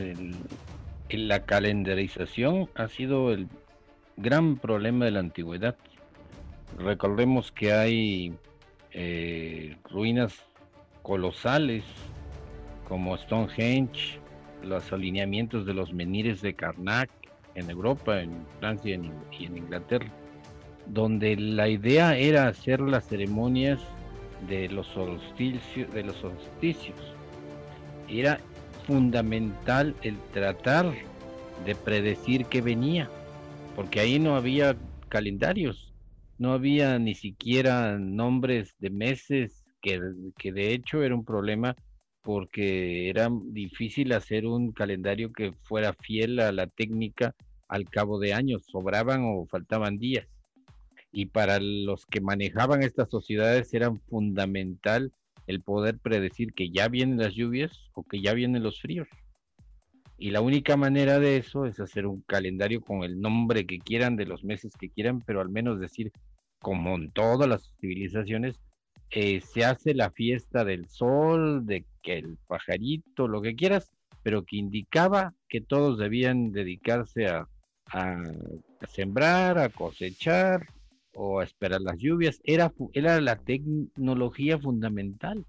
la 1.11 1.45
calendarización 1.45 2.71
ha 2.77 2.87
sido 2.87 3.33
el 3.33 3.49
gran 4.21 4.57
problema 4.57 5.07
de 5.07 5.13
la 5.13 5.21
antigüedad. 5.21 5.77
Recordemos 6.79 7.51
que 7.53 7.73
hay 7.73 8.35
eh, 8.93 9.77
ruinas 9.91 10.35
colosales 11.03 11.85
como 12.87 13.17
Stonehenge, 13.17 14.19
los 14.63 14.93
alineamientos 14.93 15.65
de 15.65 15.75
los 15.75 15.93
menires 15.93 16.43
de 16.43 16.55
Karnak 16.55 17.11
en 17.55 17.71
Europa, 17.71 18.21
en 18.21 18.45
Francia 18.59 18.99
y 19.33 19.45
en 19.47 19.57
Inglaterra, 19.57 20.11
donde 20.87 21.37
la 21.37 21.69
idea 21.69 22.17
era 22.17 22.49
hacer 22.49 22.81
las 22.81 23.07
ceremonias 23.07 23.81
de 24.49 24.69
los 24.69 24.87
solsticios, 24.89 25.93
de 25.95 26.05
los 26.05 26.17
solsticios. 26.17 26.99
Era 28.09 28.39
fundamental 28.87 29.95
el 30.03 30.19
tratar 30.33 30.93
de 31.65 31.75
predecir 31.75 32.47
qué 32.47 32.61
venía 32.61 33.09
porque 33.81 34.01
ahí 34.01 34.19
no 34.19 34.37
había 34.37 34.77
calendarios, 35.09 35.95
no 36.37 36.53
había 36.53 36.99
ni 36.99 37.15
siquiera 37.15 37.99
nombres 37.99 38.75
de 38.79 38.91
meses, 38.91 39.65
que, 39.81 39.99
de 40.53 40.75
hecho 40.75 41.03
era 41.03 41.15
un 41.15 41.25
problema 41.25 41.75
porque 42.21 43.09
era 43.09 43.31
difícil 43.47 44.13
hacer 44.13 44.45
un 44.45 44.73
calendario 44.73 45.33
que 45.33 45.55
fuera 45.63 45.95
fiel 45.95 46.41
a 46.41 46.53
la 46.53 46.67
técnica 46.67 47.35
al 47.69 47.87
cabo 47.87 48.19
de 48.19 48.35
años, 48.35 48.67
sobraban 48.71 49.23
o 49.25 49.47
faltaban 49.47 49.97
días. 49.97 50.29
Y 51.11 51.27
para 51.27 51.59
los 51.59 52.05
que 52.05 52.21
manejaban 52.21 52.83
estas 52.83 53.09
sociedades 53.09 53.73
era 53.73 53.95
fundamental 54.11 55.11
el 55.47 55.63
poder 55.63 55.99
predecir 55.99 56.53
que 56.53 56.69
ya 56.69 56.89
vienen 56.89 57.17
las 57.17 57.33
lluvias 57.33 57.89
o 57.95 58.03
que 58.03 58.21
ya 58.21 58.35
vienen 58.35 58.63
los 58.63 58.79
fríos. 58.79 59.09
Y 60.21 60.33
la 60.33 60.43
única 60.43 60.77
manera 60.77 61.19
de 61.19 61.39
eso 61.39 61.65
es 61.65 61.81
hacer 61.81 62.07
un 62.07 62.21
calendario 62.21 62.83
con 62.83 63.05
el 63.05 63.23
nombre 63.23 63.65
que 63.65 63.79
quieran, 63.79 64.17
de 64.17 64.27
los 64.27 64.45
meses 64.45 64.71
que 64.79 64.91
quieran, 64.91 65.23
pero 65.23 65.41
al 65.41 65.49
menos 65.49 65.81
decir, 65.81 66.13
como 66.59 66.95
en 66.95 67.11
todas 67.11 67.49
las 67.49 67.73
civilizaciones, 67.81 68.61
eh, 69.11 69.41
se 69.41 69.65
hace 69.65 69.95
la 69.95 70.11
fiesta 70.11 70.63
del 70.67 70.87
sol, 70.91 71.65
de 71.65 71.87
que 72.03 72.19
el 72.19 72.37
pajarito, 72.47 73.29
lo 73.29 73.41
que 73.41 73.57
quieras, 73.57 73.91
pero 74.23 74.45
que 74.45 74.59
indicaba 74.59 75.33
que 75.49 75.63
todos 75.63 75.99
debían 75.99 76.53
dedicarse 76.53 77.27
a, 77.27 77.49
a, 77.87 78.23
sembrar, 78.93 79.59
a 79.59 79.71
cosechar 79.71 80.67
o 81.15 81.41
a 81.41 81.45
esperar 81.45 81.81
las 81.81 81.97
lluvias. 81.97 82.43
Era, 82.45 82.75
era 82.93 83.19
la 83.23 83.37
tecnología 83.37 84.59
fundamental. 84.59 85.47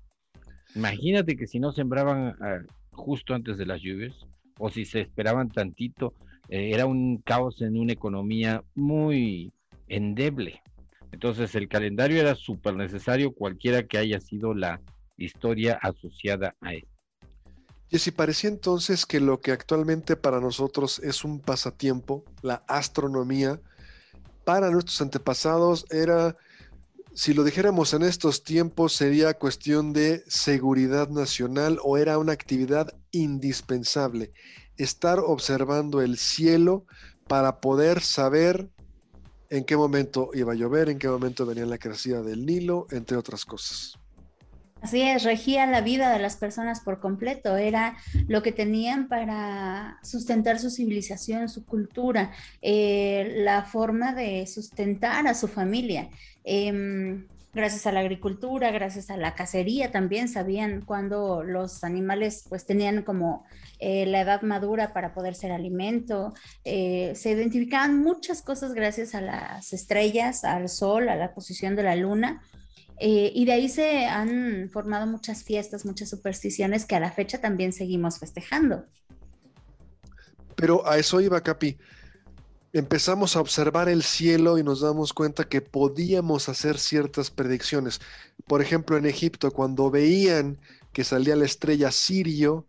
Imagínate 0.76 1.36
que 1.36 1.46
si 1.46 1.60
no 1.60 1.74
sembraban 1.74 2.38
ah, 2.40 2.62
justo 2.92 3.34
antes 3.34 3.58
de 3.58 3.66
las 3.66 3.82
lluvias, 3.82 4.26
o 4.58 4.70
si 4.70 4.86
se 4.86 5.02
esperaban 5.02 5.50
tantito, 5.50 6.14
eh, 6.50 6.72
era 6.74 6.86
un 6.86 7.18
caos 7.18 7.62
en 7.62 7.78
una 7.78 7.94
economía 7.94 8.64
muy 8.76 9.54
endeble. 9.88 10.62
Entonces 11.12 11.56
el 11.56 11.68
calendario 11.68 12.20
era 12.20 12.36
súper 12.36 12.76
necesario, 12.76 13.34
cualquiera 13.34 13.84
que 13.84 13.98
haya 13.98 14.20
sido 14.20 14.54
la 14.54 14.80
historia 15.18 15.80
asociada 15.82 16.56
a 16.62 16.74
él. 16.74 16.88
Y 17.90 18.00
si 18.00 18.12
parecía 18.12 18.50
entonces 18.50 19.06
que 19.06 19.20
lo 19.20 19.42
que 19.42 19.52
actualmente 19.52 20.16
para 20.16 20.40
nosotros 20.40 21.00
es 21.00 21.26
un 21.26 21.42
pasatiempo, 21.42 22.24
la 22.42 22.64
astronomía, 22.68 23.60
para 24.46 24.72
nuestros 24.72 25.02
antepasados 25.02 25.86
era, 25.92 26.38
si 27.14 27.34
lo 27.34 27.44
dijéramos 27.44 27.94
en 27.94 28.04
estos 28.04 28.44
tiempos, 28.44 28.94
sería 28.94 29.34
cuestión 29.34 29.94
de 29.94 30.24
seguridad 30.28 31.10
nacional 31.10 31.78
o 31.84 31.98
era 31.98 32.18
una 32.18 32.32
actividad 32.32 32.94
indispensable 33.12 34.32
estar 34.78 35.20
observando 35.20 36.02
el 36.02 36.18
cielo 36.18 36.86
para 37.28 37.60
poder 37.60 38.02
saber 38.02 38.70
en 39.50 39.66
qué 39.66 39.76
momento 39.76 40.32
iba 40.34 40.54
a 40.54 40.56
llover, 40.56 40.90
en 40.90 40.98
qué 40.98 41.10
momento 41.10 41.46
venía 41.46 41.66
la 41.66 41.78
crecida 41.78 42.22
del 42.22 42.46
Nilo, 42.46 42.88
entre 42.92 43.18
otras 43.18 43.46
cosas. 43.46 44.01
Así 44.82 45.02
es, 45.04 45.24
regía 45.24 45.68
la 45.68 45.82
vida 45.82 46.12
de 46.12 46.18
las 46.18 46.38
personas 46.38 46.80
por 46.80 47.00
completo, 47.00 47.56
era 47.56 47.96
lo 48.28 48.42
que 48.42 48.52
tenían 48.52 49.08
para 49.08 50.00
sustentar 50.02 50.58
su 50.58 50.72
civilización, 50.72 51.50
su 51.50 51.66
cultura, 51.66 52.32
eh, 52.64 53.36
la 53.38 53.64
forma 53.64 54.14
de 54.16 54.48
sustentar 54.48 55.28
a 55.28 55.36
su 55.36 55.48
familia. 55.48 56.10
Em, 56.44 57.28
gracias 57.54 57.86
a 57.86 57.92
la 57.92 58.00
agricultura, 58.00 58.72
gracias 58.72 59.12
a 59.12 59.18
la 59.18 59.36
cacería 59.36 59.92
también 59.92 60.28
sabían 60.28 60.82
cuando 60.82 61.44
los 61.44 61.84
animales 61.84 62.46
pues 62.50 62.66
tenían 62.66 63.04
como 63.04 63.46
eh, 63.80 64.06
la 64.06 64.22
edad 64.22 64.42
madura 64.42 64.94
para 64.94 65.14
poder 65.14 65.36
ser 65.36 65.52
alimento. 65.52 66.34
Eh, 66.64 67.14
se 67.16 67.32
identificaban 67.32 68.00
muchas 68.02 68.42
cosas 68.42 68.74
gracias 68.74 69.14
a 69.14 69.22
las 69.22 69.74
estrellas, 69.74 70.44
al 70.44 70.70
sol, 70.70 71.10
a 71.10 71.16
la 71.16 71.34
posición 71.34 71.76
de 71.76 71.84
la 71.84 71.96
luna. 71.96 72.42
Eh, 73.04 73.32
y 73.34 73.46
de 73.46 73.54
ahí 73.54 73.68
se 73.68 74.06
han 74.06 74.70
formado 74.70 75.08
muchas 75.08 75.44
fiestas, 75.44 75.86
muchas 75.86 76.10
supersticiones 76.10 76.86
que 76.86 76.96
a 76.96 77.00
la 77.00 77.12
fecha 77.12 77.42
también 77.42 77.74
seguimos 77.74 78.20
festejando. 78.20 78.86
Pero 80.56 80.88
a 80.88 80.98
eso 80.98 81.20
iba, 81.20 81.42
Capi 81.42 81.78
empezamos 82.74 83.36
a 83.36 83.42
observar 83.42 83.90
el 83.90 84.04
cielo 84.04 84.58
y 84.58 84.64
nos 84.64 84.82
damos 84.82 85.14
cuenta 85.14 85.50
que 85.50 85.62
podíamos 85.62 86.48
hacer 86.50 86.78
ciertas 86.78 87.30
predicciones. 87.30 88.00
Por 88.48 88.62
ejemplo, 88.62 88.98
en 88.98 89.06
Egipto, 89.06 89.52
cuando 89.52 89.92
veían 89.92 90.58
que 90.94 91.04
salía 91.04 91.36
la 91.36 91.46
estrella 91.46 91.92
Sirio, 91.92 92.66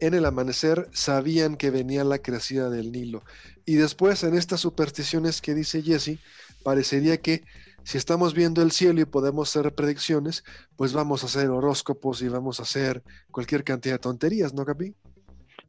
en 0.00 0.14
el 0.14 0.26
amanecer 0.26 0.88
sabían 0.92 1.56
que 1.56 1.70
venía 1.70 2.04
la 2.04 2.18
crecida 2.18 2.70
del 2.70 2.92
Nilo. 2.92 3.24
Y 3.64 3.74
después, 3.74 4.22
en 4.22 4.34
estas 4.34 4.60
supersticiones 4.60 5.40
que 5.40 5.54
dice 5.54 5.82
Jesse, 5.82 6.18
parecería 6.62 7.16
que 7.18 7.42
si 7.88 7.96
estamos 7.96 8.34
viendo 8.34 8.60
el 8.60 8.70
cielo 8.70 9.00
y 9.00 9.06
podemos 9.06 9.48
hacer 9.48 9.74
predicciones, 9.74 10.44
pues 10.76 10.92
vamos 10.92 11.22
a 11.22 11.26
hacer 11.26 11.48
horóscopos 11.48 12.20
y 12.20 12.28
vamos 12.28 12.60
a 12.60 12.64
hacer 12.64 13.02
cualquier 13.30 13.64
cantidad 13.64 13.94
de 13.94 13.98
tonterías, 13.98 14.52
¿no, 14.52 14.66
Capi? 14.66 14.94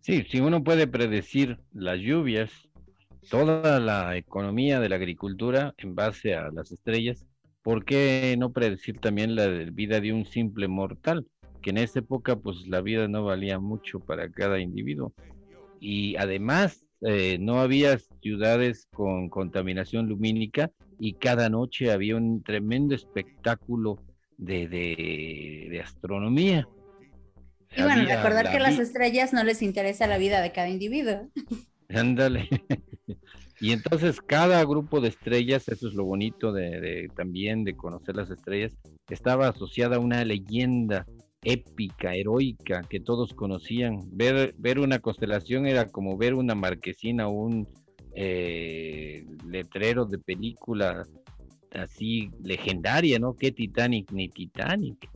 Sí, 0.02 0.26
si 0.30 0.42
uno 0.42 0.62
puede 0.62 0.86
predecir 0.86 1.58
las 1.72 1.98
lluvias, 1.98 2.52
toda 3.30 3.80
la 3.80 4.18
economía 4.18 4.82
de 4.82 4.90
la 4.90 4.98
agricultura 4.98 5.74
en 5.78 5.96
base 5.96 6.36
a 6.36 6.52
las 6.52 6.74
estrellas, 6.74 7.26
¿por 7.64 7.86
qué 7.86 8.36
no 8.38 8.52
predecir 8.52 9.00
también 9.00 9.34
la 9.34 9.48
vida 9.72 10.02
de 10.02 10.12
un 10.12 10.26
simple 10.26 10.68
mortal? 10.68 11.26
Que 11.62 11.70
en 11.70 11.78
esa 11.78 12.00
época 12.00 12.36
pues 12.36 12.68
la 12.68 12.82
vida 12.82 13.08
no 13.08 13.24
valía 13.24 13.60
mucho 13.60 14.02
para 14.02 14.30
cada 14.30 14.60
individuo. 14.60 15.14
Y 15.80 16.18
además 16.18 16.86
eh, 17.00 17.38
no 17.40 17.62
había 17.62 17.98
ciudades 18.22 18.90
con 18.92 19.30
contaminación 19.30 20.10
lumínica 20.10 20.70
y 21.00 21.14
cada 21.14 21.50
noche 21.50 21.92
había 21.92 22.16
un 22.16 22.44
tremendo 22.44 22.94
espectáculo 22.94 24.04
de, 24.38 24.68
de, 24.68 25.82
astronomía. 25.82 26.68
Y 27.76 27.84
bueno, 27.84 28.04
recordar 28.06 28.52
que 28.52 28.60
las 28.60 28.80
estrellas 28.80 29.32
no 29.34 29.44
les 29.44 29.62
interesa 29.62 30.08
la 30.08 30.18
vida 30.18 30.42
de 30.42 30.52
cada 30.52 30.70
individuo. 30.70 31.30
Ándale. 31.90 32.50
Y 33.62 33.74
entonces 33.74 34.22
cada 34.22 34.64
grupo 34.64 35.02
de 35.02 35.10
estrellas, 35.10 35.68
eso 35.68 35.90
es 35.90 35.94
lo 35.94 36.06
bonito 36.06 36.54
de, 36.54 37.10
también 37.16 37.66
de 37.66 37.76
conocer 37.76 38.16
las 38.16 38.30
estrellas, 38.30 38.72
estaba 39.10 39.50
asociada 39.50 39.98
a 39.98 40.00
una 40.00 40.24
leyenda 40.24 41.06
épica, 41.44 42.16
heroica, 42.16 42.84
que 42.90 43.02
todos 43.02 43.34
conocían. 43.34 44.00
Ver, 44.12 44.56
ver 44.58 44.80
una 44.80 45.00
constelación 45.00 45.66
era 45.66 45.90
como 45.90 46.18
ver 46.18 46.36
una 46.36 46.56
marquesina 46.56 47.28
o 47.28 47.32
un 47.32 47.68
eh, 48.22 49.24
letrero 49.46 50.04
de 50.04 50.18
película 50.18 51.08
así 51.74 52.30
legendaria, 52.44 53.18
¿no? 53.18 53.34
Que 53.34 53.54
Titanic 53.54 54.12
ni 54.12 54.28
Titanic. 54.28 55.10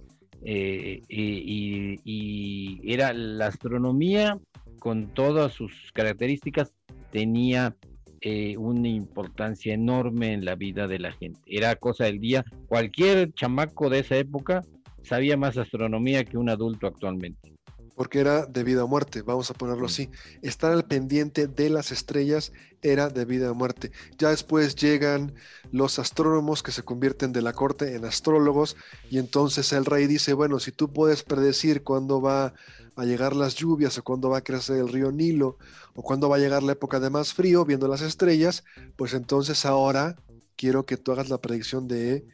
Eh, 0.46 1.02
y, 1.10 2.80
era 2.90 3.12
la 3.12 3.48
astronomía 3.48 4.40
con 4.80 5.14
todas 5.14 5.52
sus 5.52 5.92
características 5.94 6.74
tenía 7.12 7.76
eh, 8.22 8.56
una 8.56 8.88
importancia 8.88 9.74
enorme 9.74 10.32
en 10.32 10.46
la 10.46 10.56
vida 10.56 10.88
de 10.88 11.00
la 11.00 11.12
gente. 11.12 11.42
Era 11.46 11.76
cosa 11.76 12.06
del 12.06 12.22
día. 12.22 12.46
Cualquier 12.68 13.34
chamaco 13.34 13.90
de 13.90 14.00
esa 14.00 14.16
época 14.16 14.64
sabía 15.02 15.36
más 15.36 15.58
astronomía 15.58 16.24
que 16.24 16.38
un 16.38 16.50
adulto 16.50 16.88
actualmente 16.88 17.53
porque 17.96 18.20
era 18.20 18.46
de 18.46 18.64
vida 18.64 18.84
o 18.84 18.88
muerte, 18.88 19.22
vamos 19.22 19.50
a 19.52 19.54
ponerlo 19.54 19.86
así. 19.86 20.10
Estar 20.42 20.72
al 20.72 20.86
pendiente 20.86 21.48
de 21.48 21.70
las 21.70 21.92
estrellas 21.92 22.52
era 22.82 23.10
de 23.10 23.26
vida 23.26 23.52
o 23.52 23.56
muerte. 23.56 23.92
Ya 24.18 24.30
después 24.30 24.76
llegan 24.76 25.34
los 25.72 26.00
astrónomos 26.00 26.64
que 26.64 26.72
se 26.72 26.84
convierten 26.84 27.32
de 27.34 27.42
la 27.42 27.54
corte 27.54 27.96
en 27.96 28.06
astrólogos 28.06 28.76
y 29.10 29.20
entonces 29.20 29.72
el 29.74 29.86
rey 29.86 30.08
dice, 30.08 30.34
bueno, 30.34 30.60
si 30.60 30.72
tú 30.72 30.92
puedes 30.92 31.24
predecir 31.24 31.84
cuándo 31.84 32.22
va 32.22 32.54
a 32.96 33.06
llegar 33.06 33.36
las 33.36 33.56
lluvias 33.56 33.98
o 33.98 34.04
cuándo 34.04 34.30
va 34.30 34.40
a 34.40 34.44
crecer 34.44 34.78
el 34.78 34.90
río 34.90 35.12
Nilo 35.12 35.58
o 35.96 36.04
cuándo 36.04 36.30
va 36.30 36.38
a 36.38 36.40
llegar 36.40 36.64
la 36.64 36.74
época 36.74 37.00
de 37.00 37.10
más 37.10 37.34
frío 37.34 37.66
viendo 37.66 37.88
las 37.88 38.02
estrellas, 38.02 38.64
pues 38.96 39.14
entonces 39.14 39.66
ahora 39.66 40.16
quiero 40.56 40.86
que 40.86 40.98
tú 40.98 41.12
hagas 41.12 41.30
la 41.30 41.40
predicción 41.42 41.88
de 41.88 42.26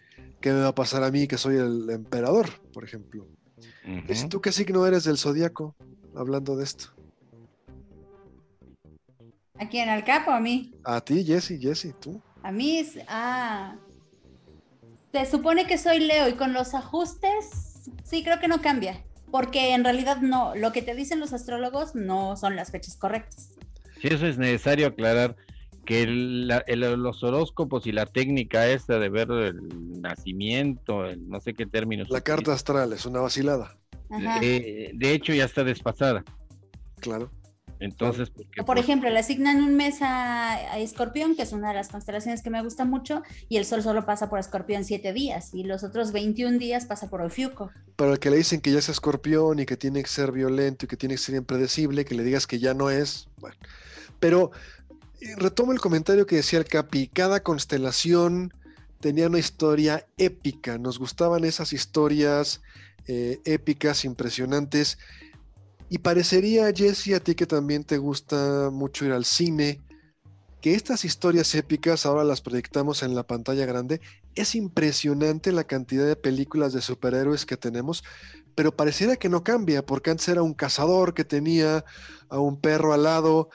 qué 0.41 0.51
me 0.51 0.61
va 0.61 0.69
a 0.69 0.75
pasar 0.75 1.03
a 1.03 1.11
mí 1.11 1.27
que 1.27 1.37
soy 1.37 1.57
el 1.57 1.89
emperador, 1.89 2.49
por 2.73 2.83
ejemplo. 2.83 3.27
¿Tú 4.29 4.41
qué 4.41 4.51
signo 4.51 4.85
eres 4.85 5.03
del 5.03 5.17
zodiaco? 5.17 5.75
Hablando 6.15 6.55
de 6.55 6.63
esto. 6.63 6.93
¿A 9.59 9.67
quién? 9.67 9.89
¿Al 9.89 10.03
capo 10.03 10.31
a 10.31 10.39
mí? 10.39 10.73
A 10.83 11.01
ti, 11.01 11.23
Jesse, 11.23 11.59
Jesse, 11.59 11.93
tú. 11.99 12.21
A 12.43 12.51
mí, 12.51 12.85
ah. 13.07 13.75
Se 15.11 15.25
supone 15.25 15.65
que 15.65 15.77
soy 15.77 15.99
Leo 15.99 16.29
y 16.29 16.33
con 16.33 16.53
los 16.53 16.73
ajustes, 16.73 17.89
sí, 18.03 18.23
creo 18.23 18.39
que 18.39 18.47
no 18.47 18.61
cambia. 18.61 19.03
Porque 19.31 19.73
en 19.73 19.83
realidad 19.83 20.21
no, 20.21 20.55
lo 20.55 20.71
que 20.71 20.81
te 20.81 20.95
dicen 20.95 21.19
los 21.19 21.33
astrólogos 21.33 21.95
no 21.95 22.35
son 22.37 22.55
las 22.55 22.71
fechas 22.71 22.95
correctas. 22.95 23.51
Sí, 24.01 24.07
eso 24.07 24.27
es 24.27 24.37
necesario 24.37 24.87
aclarar 24.87 25.35
que 25.89 26.05
los 26.05 27.23
horóscopos 27.23 27.87
y 27.87 27.91
la 27.91 28.05
técnica 28.05 28.67
esta 28.67 28.99
de 28.99 29.09
ver 29.09 29.31
el 29.31 29.99
nacimiento, 29.99 31.03
no 31.17 31.41
sé 31.41 31.55
qué 31.55 31.65
términos. 31.65 32.11
La 32.11 32.21
carta 32.21 32.53
astral 32.53 32.93
es 32.93 33.07
una 33.07 33.21
vacilada. 33.21 33.75
Eh, 34.43 34.91
de 34.93 35.13
hecho, 35.13 35.33
ya 35.33 35.45
está 35.45 35.63
desfasada. 35.63 36.23
Claro. 36.99 37.31
Entonces, 37.79 38.29
por 38.29 38.65
pues 38.65 38.79
ejemplo, 38.81 39.09
le 39.09 39.17
asignan 39.17 39.63
un 39.63 39.77
mes 39.77 39.97
a, 40.01 40.77
Escorpión, 40.77 41.35
que 41.35 41.41
es 41.41 41.53
una 41.53 41.69
de 41.69 41.73
las 41.73 41.89
constelaciones 41.89 42.43
que 42.43 42.51
me 42.51 42.61
gusta 42.61 42.85
mucho, 42.85 43.23
y 43.47 43.57
el 43.57 43.65
Sol 43.65 43.81
solo 43.81 44.05
pasa 44.05 44.29
por 44.29 44.37
Escorpión 44.37 44.85
siete 44.85 45.11
días, 45.11 45.55
y 45.55 45.63
los 45.63 45.83
otros 45.83 46.11
21 46.11 46.59
días 46.59 46.85
pasa 46.85 47.09
por 47.09 47.21
Ofiuco. 47.21 47.71
Para 47.95 48.11
el 48.11 48.19
que 48.19 48.29
le 48.29 48.37
dicen 48.37 48.61
que 48.61 48.71
ya 48.71 48.77
es 48.77 48.89
Escorpión 48.89 49.57
y 49.57 49.65
que 49.65 49.75
tiene 49.75 50.03
que 50.03 50.09
ser 50.09 50.31
violento 50.31 50.85
y 50.85 50.87
que 50.87 50.97
tiene 50.97 51.15
que 51.15 51.21
ser 51.21 51.33
impredecible, 51.33 52.05
que 52.05 52.13
le 52.13 52.23
digas 52.23 52.45
que 52.45 52.59
ya 52.59 52.75
no 52.75 52.91
es, 52.91 53.27
bueno. 53.37 53.55
Pero 54.19 54.51
retomo 55.37 55.71
el 55.71 55.79
comentario 55.79 56.25
que 56.25 56.37
decía 56.37 56.59
el 56.59 56.65
Capi, 56.65 57.07
cada 57.07 57.43
constelación 57.43 58.53
tenía 58.99 59.27
una 59.27 59.39
historia 59.39 60.07
épica, 60.17 60.77
nos 60.77 60.99
gustaban 60.99 61.43
esas 61.45 61.73
historias 61.73 62.61
eh, 63.07 63.39
épicas, 63.45 64.05
impresionantes, 64.05 64.97
y 65.89 65.99
parecería, 65.99 66.71
Jesse, 66.71 67.13
a 67.15 67.19
ti 67.19 67.33
que 67.33 67.47
también 67.47 67.83
te 67.83 67.97
gusta 67.97 68.69
mucho 68.71 69.05
ir 69.05 69.11
al 69.11 69.25
cine, 69.25 69.81
que 70.61 70.75
estas 70.75 71.05
historias 71.05 71.55
épicas 71.55 72.05
ahora 72.05 72.23
las 72.23 72.41
proyectamos 72.41 73.01
en 73.01 73.15
la 73.15 73.23
pantalla 73.23 73.65
grande. 73.65 74.01
Es 74.35 74.55
impresionante 74.55 75.51
la 75.51 75.63
cantidad 75.63 76.05
de 76.05 76.15
películas 76.15 76.73
de 76.73 76.81
superhéroes 76.81 77.45
que 77.45 77.57
tenemos, 77.57 78.03
pero 78.55 78.75
pareciera 78.75 79.15
que 79.15 79.29
no 79.29 79.43
cambia, 79.43 79.85
porque 79.85 80.11
antes 80.11 80.27
era 80.27 80.43
un 80.43 80.53
cazador 80.53 81.13
que 81.13 81.23
tenía 81.23 81.85
a 82.29 82.39
un 82.39 82.59
perro 82.59 82.93
al 82.93 83.03
lado, 83.03 83.49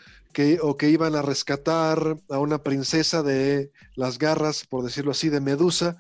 o 0.60 0.76
que 0.76 0.90
iban 0.90 1.14
a 1.14 1.22
rescatar 1.22 2.16
a 2.28 2.38
una 2.38 2.62
princesa 2.62 3.22
de 3.22 3.70
las 3.94 4.18
garras, 4.18 4.66
por 4.66 4.84
decirlo 4.84 5.12
así, 5.12 5.28
de 5.28 5.40
Medusa, 5.40 5.96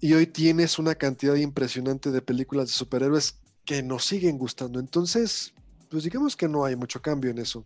y 0.00 0.12
hoy 0.14 0.26
tienes 0.26 0.78
una 0.78 0.94
cantidad 0.94 1.34
impresionante 1.34 2.10
de 2.10 2.22
películas 2.22 2.66
de 2.66 2.72
superhéroes 2.72 3.38
que 3.64 3.82
nos 3.82 4.04
siguen 4.04 4.38
gustando. 4.38 4.78
Entonces, 4.78 5.54
pues 5.90 6.04
digamos 6.04 6.36
que 6.36 6.48
no 6.48 6.64
hay 6.64 6.76
mucho 6.76 7.00
cambio 7.00 7.30
en 7.30 7.38
eso. 7.38 7.64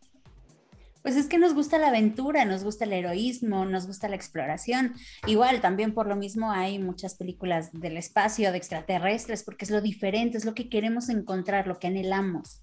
Pues 1.02 1.16
es 1.16 1.28
que 1.28 1.38
nos 1.38 1.54
gusta 1.54 1.78
la 1.78 1.88
aventura, 1.88 2.44
nos 2.44 2.62
gusta 2.62 2.84
el 2.84 2.92
heroísmo, 2.92 3.64
nos 3.64 3.86
gusta 3.86 4.08
la 4.08 4.16
exploración. 4.16 4.94
Igual, 5.26 5.62
también 5.62 5.94
por 5.94 6.06
lo 6.06 6.14
mismo 6.14 6.50
hay 6.50 6.78
muchas 6.78 7.14
películas 7.14 7.70
del 7.72 7.96
espacio, 7.96 8.52
de 8.52 8.58
extraterrestres, 8.58 9.42
porque 9.42 9.64
es 9.64 9.70
lo 9.70 9.80
diferente, 9.80 10.36
es 10.36 10.44
lo 10.44 10.54
que 10.54 10.68
queremos 10.68 11.08
encontrar, 11.08 11.66
lo 11.66 11.78
que 11.78 11.86
anhelamos. 11.86 12.60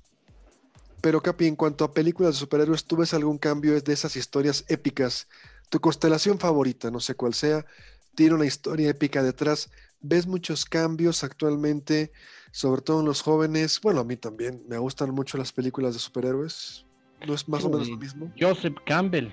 Pero 1.07 1.21
Capi, 1.21 1.47
en 1.47 1.55
cuanto 1.55 1.85
a 1.85 1.93
películas 1.93 2.33
de 2.33 2.39
superhéroes, 2.39 2.83
¿tú 2.83 2.97
ves 2.97 3.13
algún 3.13 3.37
cambio 3.37 3.79
de 3.79 3.93
esas 3.93 4.17
historias 4.17 4.65
épicas? 4.67 5.29
Tu 5.69 5.79
constelación 5.79 6.37
favorita, 6.37 6.91
no 6.91 6.99
sé 6.99 7.15
cuál 7.15 7.33
sea, 7.33 7.65
tiene 8.13 8.35
una 8.35 8.45
historia 8.45 8.89
épica 8.89 9.23
detrás. 9.23 9.71
¿Ves 10.01 10.27
muchos 10.27 10.65
cambios 10.65 11.23
actualmente, 11.23 12.11
sobre 12.51 12.81
todo 12.81 12.99
en 12.99 13.05
los 13.05 13.21
jóvenes? 13.21 13.79
Bueno, 13.81 14.01
a 14.01 14.03
mí 14.03 14.17
también 14.17 14.61
me 14.67 14.77
gustan 14.79 15.11
mucho 15.11 15.37
las 15.37 15.53
películas 15.53 15.93
de 15.93 16.01
superhéroes. 16.01 16.85
¿No 17.25 17.35
es 17.35 17.47
más 17.47 17.63
o 17.63 17.69
menos 17.69 17.87
lo 17.87 17.95
mismo? 17.95 18.29
Joseph 18.37 18.75
Campbell. 18.85 19.29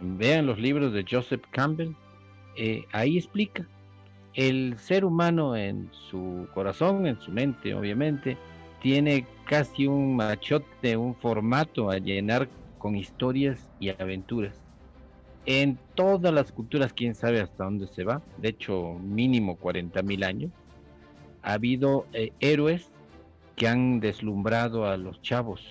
Vean 0.00 0.46
los 0.46 0.58
libros 0.58 0.94
de 0.94 1.04
Joseph 1.06 1.42
Campbell. 1.52 1.92
Eh, 2.56 2.86
ahí 2.92 3.18
explica 3.18 3.68
el 4.32 4.78
ser 4.78 5.04
humano 5.04 5.54
en 5.56 5.90
su 6.10 6.48
corazón, 6.54 7.06
en 7.06 7.20
su 7.20 7.30
mente, 7.30 7.74
obviamente, 7.74 8.38
tiene 8.80 9.26
casi 9.46 9.86
un 9.86 10.16
machote, 10.16 10.96
un 10.96 11.14
formato 11.14 11.90
a 11.90 11.98
llenar 11.98 12.48
con 12.78 12.96
historias 12.96 13.68
y 13.78 13.90
aventuras. 13.90 14.60
En 15.46 15.78
todas 15.94 16.32
las 16.32 16.52
culturas, 16.52 16.92
quién 16.92 17.14
sabe 17.14 17.40
hasta 17.40 17.64
dónde 17.64 17.86
se 17.88 18.04
va, 18.04 18.22
de 18.38 18.48
hecho 18.50 18.94
mínimo 19.02 19.56
40 19.56 20.02
mil 20.02 20.24
años, 20.24 20.50
ha 21.42 21.54
habido 21.54 22.06
eh, 22.12 22.32
héroes 22.40 22.90
que 23.56 23.68
han 23.68 24.00
deslumbrado 24.00 24.86
a 24.86 24.96
los 24.96 25.20
chavos, 25.22 25.62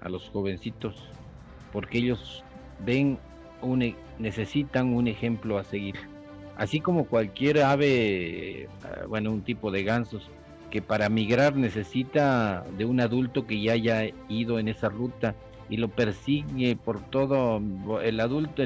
a 0.00 0.08
los 0.08 0.28
jovencitos, 0.30 1.10
porque 1.72 1.98
ellos 1.98 2.44
ven, 2.84 3.18
e, 3.80 3.94
necesitan 4.18 4.94
un 4.94 5.08
ejemplo 5.08 5.58
a 5.58 5.64
seguir. 5.64 5.96
Así 6.56 6.80
como 6.80 7.06
cualquier 7.06 7.62
ave, 7.62 8.62
eh, 8.62 8.68
bueno, 9.08 9.30
un 9.30 9.42
tipo 9.42 9.70
de 9.70 9.84
gansos, 9.84 10.30
que 10.76 10.82
para 10.82 11.08
migrar 11.08 11.56
necesita 11.56 12.62
de 12.76 12.84
un 12.84 13.00
adulto 13.00 13.46
que 13.46 13.62
ya 13.62 13.72
haya 13.72 14.10
ido 14.28 14.58
en 14.58 14.68
esa 14.68 14.90
ruta 14.90 15.34
y 15.70 15.78
lo 15.78 15.88
persigue 15.88 16.76
por 16.76 17.00
todo 17.00 17.62
el 18.02 18.20
adulto, 18.20 18.62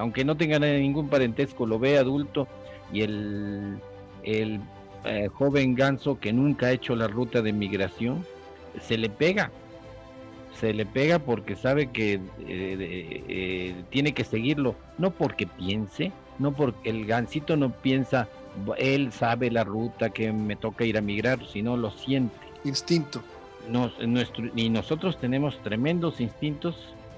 aunque 0.00 0.24
no 0.24 0.36
tenga 0.36 0.58
ningún 0.58 1.08
parentesco, 1.08 1.64
lo 1.64 1.78
ve 1.78 1.98
adulto 1.98 2.48
y 2.92 3.02
el, 3.02 3.78
el 4.24 4.58
eh, 5.04 5.28
joven 5.28 5.76
ganso 5.76 6.18
que 6.18 6.32
nunca 6.32 6.66
ha 6.66 6.72
hecho 6.72 6.96
la 6.96 7.06
ruta 7.06 7.42
de 7.42 7.52
migración 7.52 8.26
se 8.80 8.98
le 8.98 9.08
pega, 9.08 9.52
se 10.58 10.74
le 10.74 10.84
pega 10.84 11.20
porque 11.20 11.54
sabe 11.54 11.92
que 11.92 12.14
eh, 12.14 12.20
eh, 13.28 13.84
tiene 13.90 14.14
que 14.14 14.24
seguirlo, 14.24 14.74
no 14.98 15.12
porque 15.12 15.46
piense, 15.46 16.10
no 16.40 16.50
porque 16.50 16.90
el 16.90 17.06
gansito 17.06 17.56
no 17.56 17.70
piensa 17.70 18.28
él 18.76 19.12
sabe 19.12 19.50
la 19.50 19.64
ruta 19.64 20.10
que 20.10 20.32
me 20.32 20.56
toca 20.56 20.84
ir 20.84 20.98
a 20.98 21.00
migrar, 21.00 21.44
sino 21.46 21.76
lo 21.76 21.90
siente. 21.90 22.34
Instinto. 22.64 23.22
nuestro, 23.68 24.50
y 24.54 24.68
nosotros 24.70 25.18
tenemos 25.18 25.58
tremendos 25.62 26.20
instintos 26.20 26.76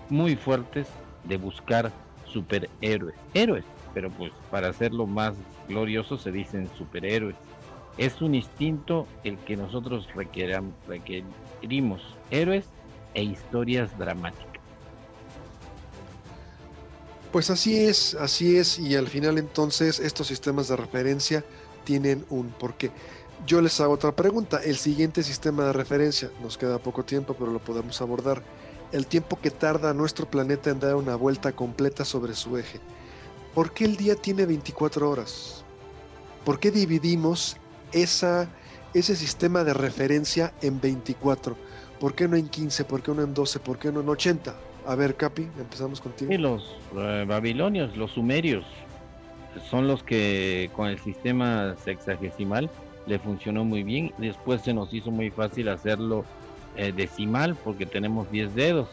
muy 0.08 0.36
fuertes 0.36 0.88
de 1.24 1.36
buscar 1.36 1.90
superhéroes. 2.26 3.16
Héroes, 3.32 3.64
pero 3.92 4.10
pues 4.10 4.32
para 4.50 4.68
hacerlo 4.68 5.06
más 5.06 5.34
glorioso 5.68 6.18
se 6.18 6.32
dicen 6.32 6.68
superhéroes. 6.76 7.36
Es 7.96 8.20
un 8.20 8.34
instinto 8.34 9.06
el 9.22 9.38
que 9.38 9.56
nosotros 9.56 10.08
requerimos 10.14 12.02
héroes 12.30 12.68
e 13.14 13.22
historias 13.22 13.96
dramáticas. 13.96 14.53
Pues 17.34 17.50
así 17.50 17.76
es, 17.76 18.14
así 18.14 18.58
es, 18.58 18.78
y 18.78 18.94
al 18.94 19.08
final 19.08 19.38
entonces 19.38 19.98
estos 19.98 20.28
sistemas 20.28 20.68
de 20.68 20.76
referencia 20.76 21.44
tienen 21.82 22.24
un 22.30 22.50
porqué. 22.50 22.92
Yo 23.44 23.60
les 23.60 23.80
hago 23.80 23.94
otra 23.94 24.14
pregunta. 24.14 24.62
El 24.62 24.76
siguiente 24.76 25.24
sistema 25.24 25.64
de 25.64 25.72
referencia, 25.72 26.30
nos 26.40 26.56
queda 26.56 26.78
poco 26.78 27.04
tiempo, 27.04 27.34
pero 27.36 27.50
lo 27.50 27.58
podemos 27.58 28.00
abordar. 28.00 28.44
el 28.92 29.08
tiempo 29.08 29.40
que 29.40 29.50
tarda 29.50 29.92
nuestro 29.92 30.30
planeta 30.30 30.70
en 30.70 30.78
dar 30.78 30.94
una 30.94 31.16
vuelta 31.16 31.50
completa 31.50 32.04
sobre 32.04 32.36
su 32.36 32.56
eje. 32.56 32.78
¿Por 33.52 33.72
qué 33.72 33.84
el 33.86 33.96
día 33.96 34.14
tiene 34.14 34.46
24 34.46 35.10
horas? 35.10 35.64
¿Por 36.44 36.60
qué 36.60 36.70
dividimos 36.70 37.56
ese 37.90 38.46
sistema 38.94 39.64
de 39.64 39.74
referencia 39.74 40.54
en 40.62 40.80
24? 40.80 41.56
¿Por 41.98 42.14
qué 42.14 42.28
no 42.28 42.36
en 42.36 42.48
15? 42.48 42.84
¿Por 42.84 43.02
qué 43.02 43.10
no 43.10 43.22
en 43.22 43.34
12? 43.34 43.58
¿Por 43.58 43.80
qué 43.80 43.90
no 43.90 44.02
en 44.02 44.08
80? 44.08 44.54
A 44.86 44.94
ver, 44.94 45.14
Capi, 45.16 45.48
empezamos 45.58 46.00
contigo. 46.00 46.30
Sí, 46.30 46.38
los 46.38 46.76
eh, 46.96 47.24
babilonios, 47.26 47.96
los 47.96 48.12
sumerios, 48.12 48.64
son 49.70 49.86
los 49.86 50.02
que 50.02 50.70
con 50.74 50.88
el 50.88 50.98
sistema 50.98 51.74
sexagesimal 51.84 52.70
le 53.06 53.18
funcionó 53.18 53.64
muy 53.64 53.82
bien. 53.82 54.12
Después 54.18 54.62
se 54.62 54.74
nos 54.74 54.92
hizo 54.92 55.10
muy 55.10 55.30
fácil 55.30 55.68
hacerlo 55.68 56.24
eh, 56.76 56.92
decimal 56.92 57.56
porque 57.62 57.86
tenemos 57.86 58.30
10 58.30 58.54
dedos. 58.54 58.88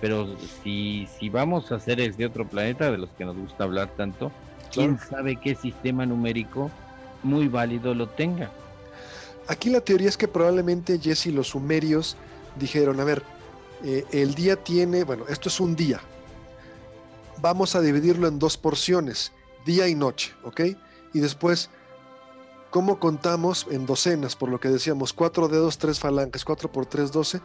Pero 0.00 0.36
si, 0.62 1.08
si 1.18 1.30
vamos 1.30 1.72
a 1.72 1.76
hacer 1.76 2.14
de 2.14 2.26
otro 2.26 2.46
planeta, 2.46 2.90
de 2.90 2.98
los 2.98 3.10
que 3.10 3.24
nos 3.24 3.36
gusta 3.36 3.64
hablar 3.64 3.88
tanto, 3.96 4.30
quién 4.72 4.98
sabe 4.98 5.36
qué 5.36 5.54
sistema 5.54 6.04
numérico 6.04 6.70
muy 7.22 7.48
válido 7.48 7.94
lo 7.94 8.08
tenga. 8.08 8.50
Aquí 9.48 9.70
la 9.70 9.80
teoría 9.80 10.08
es 10.08 10.16
que 10.16 10.28
probablemente 10.28 10.98
Jesse 10.98 11.26
y 11.26 11.32
los 11.32 11.48
sumerios 11.48 12.16
dijeron, 12.56 13.00
a 13.00 13.04
ver, 13.04 13.22
eh, 13.84 14.04
el 14.10 14.34
día 14.34 14.56
tiene, 14.56 15.04
bueno, 15.04 15.24
esto 15.28 15.48
es 15.48 15.60
un 15.60 15.76
día. 15.76 16.00
Vamos 17.40 17.76
a 17.76 17.80
dividirlo 17.80 18.26
en 18.26 18.38
dos 18.38 18.56
porciones, 18.56 19.32
día 19.64 19.86
y 19.88 19.94
noche, 19.94 20.32
¿ok? 20.42 20.60
Y 21.12 21.20
después 21.20 21.70
¿Cómo 22.74 22.98
contamos 22.98 23.68
en 23.70 23.86
docenas? 23.86 24.34
Por 24.34 24.48
lo 24.48 24.58
que 24.58 24.68
decíamos, 24.68 25.12
cuatro 25.12 25.46
dedos, 25.46 25.78
tres 25.78 26.00
falanges, 26.00 26.44
cuatro 26.44 26.72
por 26.72 26.86
tres, 26.86 27.12
doce. 27.12 27.40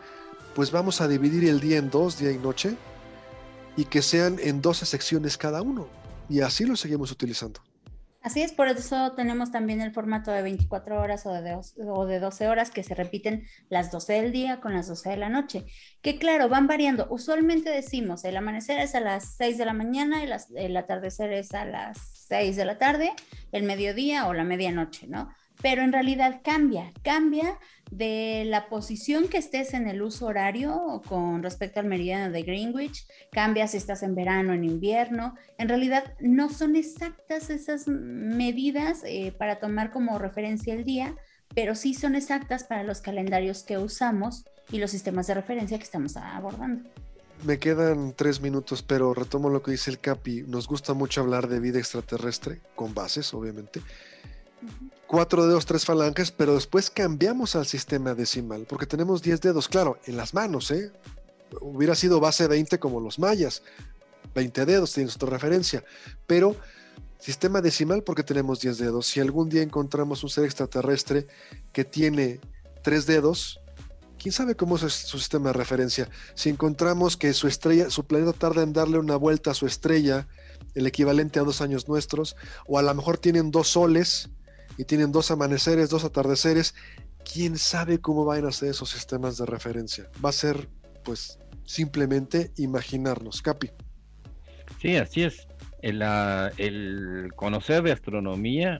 Pues 0.55 0.71
vamos 0.71 1.01
a 1.01 1.07
dividir 1.07 1.47
el 1.47 1.59
día 1.59 1.77
en 1.77 1.91
dos, 1.91 2.17
día 2.17 2.31
y 2.31 2.39
noche, 2.39 2.75
y 3.77 3.85
que 3.85 4.01
sean 4.01 4.39
en 4.39 4.59
doce 4.59 4.87
secciones 4.87 5.37
cada 5.37 5.61
uno. 5.61 5.85
Y 6.29 6.41
así 6.41 6.65
lo 6.65 6.75
seguimos 6.75 7.11
utilizando. 7.11 7.61
Así 8.21 8.41
es, 8.41 8.51
por 8.51 8.67
eso 8.67 9.13
tenemos 9.13 9.49
también 9.49 9.79
el 9.79 9.93
formato 9.93 10.31
de 10.31 10.41
24 10.41 10.99
horas 10.99 11.25
o 11.25 11.31
de, 11.31 11.57
o 11.87 12.05
de 12.05 12.19
12 12.19 12.49
horas 12.49 12.69
que 12.69 12.83
se 12.83 12.93
repiten 12.93 13.47
las 13.69 13.91
12 13.91 14.13
del 14.13 14.31
día 14.33 14.59
con 14.59 14.73
las 14.73 14.87
12 14.87 15.11
de 15.11 15.17
la 15.17 15.29
noche, 15.29 15.65
que 16.01 16.17
claro, 16.17 16.49
van 16.49 16.67
variando. 16.67 17.07
Usualmente 17.09 17.69
decimos, 17.69 18.25
el 18.25 18.35
amanecer 18.35 18.79
es 18.79 18.93
a 18.93 18.99
las 18.99 19.35
6 19.37 19.57
de 19.57 19.65
la 19.65 19.73
mañana, 19.73 20.21
y 20.21 20.29
el 20.57 20.75
atardecer 20.75 21.31
es 21.31 21.53
a 21.53 21.63
las 21.63 22.25
6 22.27 22.57
de 22.57 22.65
la 22.65 22.77
tarde, 22.77 23.13
el 23.53 23.63
mediodía 23.63 24.27
o 24.27 24.33
la 24.33 24.43
medianoche, 24.43 25.07
¿no? 25.07 25.33
Pero 25.61 25.81
en 25.81 25.93
realidad 25.93 26.41
cambia, 26.43 26.91
cambia 27.03 27.57
de 27.91 28.43
la 28.45 28.69
posición 28.69 29.27
que 29.27 29.37
estés 29.37 29.73
en 29.73 29.87
el 29.87 30.01
uso 30.01 30.27
horario 30.27 31.01
con 31.07 31.41
respecto 31.41 31.79
al 31.79 31.87
meridiano 31.87 32.31
de 32.31 32.43
Greenwich, 32.43 33.07
cambia 33.31 33.67
si 33.67 33.77
estás 33.77 34.03
en 34.03 34.15
verano, 34.15 34.53
en 34.53 34.63
invierno. 34.63 35.35
En 35.57 35.69
realidad 35.69 36.13
no 36.19 36.49
son 36.49 36.75
exactas 36.75 37.49
esas 37.49 37.87
medidas 37.87 39.01
eh, 39.05 39.33
para 39.37 39.59
tomar 39.59 39.91
como 39.91 40.19
referencia 40.19 40.73
el 40.73 40.83
día, 40.83 41.15
pero 41.55 41.75
sí 41.75 41.93
son 41.93 42.15
exactas 42.15 42.63
para 42.63 42.83
los 42.83 43.01
calendarios 43.01 43.63
que 43.63 43.77
usamos 43.77 44.45
y 44.71 44.77
los 44.77 44.91
sistemas 44.91 45.27
de 45.27 45.33
referencia 45.33 45.77
que 45.77 45.83
estamos 45.83 46.15
abordando. 46.15 46.89
Me 47.43 47.57
quedan 47.57 48.13
tres 48.13 48.41
minutos, 48.41 48.83
pero 48.83 49.13
retomo 49.13 49.49
lo 49.49 49.63
que 49.63 49.71
dice 49.71 49.89
el 49.89 49.99
Capi. 49.99 50.43
Nos 50.43 50.67
gusta 50.67 50.93
mucho 50.93 51.21
hablar 51.21 51.47
de 51.47 51.61
vida 51.61 51.79
extraterrestre, 51.79 52.59
con 52.75 52.93
bases, 52.93 53.33
obviamente. 53.33 53.81
Cuatro 55.07 55.47
dedos, 55.47 55.65
tres 55.65 55.85
falanges, 55.85 56.31
pero 56.31 56.53
después 56.53 56.89
cambiamos 56.89 57.55
al 57.55 57.65
sistema 57.65 58.13
decimal, 58.13 58.65
porque 58.69 58.85
tenemos 58.85 59.21
diez 59.23 59.41
dedos, 59.41 59.67
claro, 59.67 59.97
en 60.05 60.17
las 60.17 60.33
manos, 60.33 60.69
¿eh? 60.71 60.91
Hubiera 61.61 61.95
sido 61.95 62.19
base 62.19 62.47
20 62.47 62.77
como 62.77 62.99
los 62.99 63.17
mayas. 63.17 63.63
20 64.35 64.65
dedos, 64.65 64.93
tienes 64.93 65.15
otra 65.15 65.29
referencia. 65.29 65.83
Pero 66.27 66.55
sistema 67.19 67.61
decimal 67.61 68.03
porque 68.03 68.23
tenemos 68.23 68.59
10 68.59 68.77
dedos. 68.77 69.07
Si 69.07 69.19
algún 69.19 69.49
día 69.49 69.63
encontramos 69.63 70.23
un 70.23 70.29
ser 70.29 70.45
extraterrestre 70.45 71.27
que 71.73 71.85
tiene 71.85 72.39
tres 72.83 73.07
dedos, 73.07 73.59
quién 74.19 74.31
sabe 74.31 74.55
cómo 74.55 74.75
es 74.75 74.93
su 74.93 75.17
sistema 75.17 75.49
de 75.49 75.53
referencia. 75.53 76.09
Si 76.35 76.49
encontramos 76.49 77.17
que 77.17 77.33
su 77.33 77.47
estrella, 77.47 77.89
su 77.89 78.05
planeta 78.05 78.33
tarda 78.33 78.61
en 78.61 78.73
darle 78.73 78.99
una 78.99 79.15
vuelta 79.15 79.51
a 79.51 79.55
su 79.55 79.65
estrella, 79.65 80.27
el 80.75 80.85
equivalente 80.85 81.39
a 81.39 81.43
dos 81.43 81.61
años 81.61 81.87
nuestros, 81.87 82.35
o 82.67 82.77
a 82.77 82.81
lo 82.81 82.93
mejor 82.93 83.17
tienen 83.17 83.51
dos 83.51 83.69
soles 83.69 84.29
y 84.79 84.85
tienen 84.85 85.11
dos 85.11 85.29
amaneceres, 85.29 85.89
dos 85.89 86.05
atardeceres, 86.05 86.73
quién 87.29 87.57
sabe 87.57 87.99
cómo 87.99 88.23
van 88.23 88.45
a 88.45 88.51
ser 88.53 88.69
esos 88.69 88.89
sistemas 88.89 89.37
de 89.37 89.45
referencia. 89.45 90.09
Va 90.23 90.29
a 90.29 90.31
ser, 90.31 90.69
pues, 91.03 91.37
simplemente 91.65 92.53
imaginarnos. 92.55 93.41
Capi. 93.41 93.71
Sí, 94.81 94.95
así 94.95 95.23
es. 95.23 95.49
El, 95.81 97.29
conocer 97.35 97.83
de 97.83 97.91
astronomía 97.91 98.77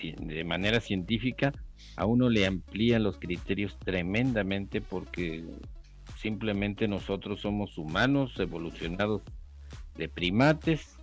de 0.00 0.44
manera 0.44 0.78
científica 0.78 1.52
a 1.96 2.06
uno 2.06 2.28
le 2.28 2.46
amplían 2.46 3.02
los 3.02 3.18
criterios 3.18 3.76
tremendamente 3.80 4.80
porque 4.80 5.44
simplemente 6.22 6.86
nosotros 6.86 7.40
somos 7.40 7.78
humanos 7.78 8.32
evolucionados 8.38 9.22
de 9.96 10.08
primates 10.08 10.95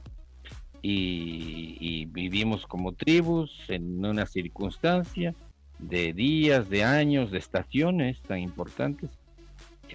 y, 0.86 2.05
vivimos 2.05 2.67
como 2.67 2.91
tribus 2.91 3.51
en 3.69 4.05
una 4.05 4.25
circunstancia 4.25 5.34
de 5.79 6.13
días, 6.13 6.69
de 6.69 6.84
años, 6.84 7.31
de 7.31 7.39
estaciones 7.39 8.21
tan 8.21 8.39
importantes. 8.39 9.09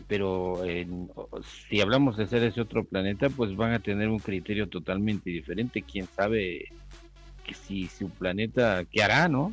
Pero 0.08 0.62
si 1.68 1.80
hablamos 1.80 2.16
de 2.16 2.26
seres 2.26 2.54
de 2.54 2.62
otro 2.62 2.84
planeta, 2.84 3.28
pues 3.30 3.54
van 3.54 3.72
a 3.72 3.80
tener 3.80 4.08
un 4.08 4.18
criterio 4.18 4.68
totalmente 4.68 5.30
diferente. 5.30 5.82
Quién 5.82 6.06
sabe 6.16 6.66
que 7.44 7.54
si 7.54 7.86
su 7.86 8.08
planeta, 8.10 8.84
¿qué 8.90 9.02
hará, 9.02 9.28
no? 9.28 9.52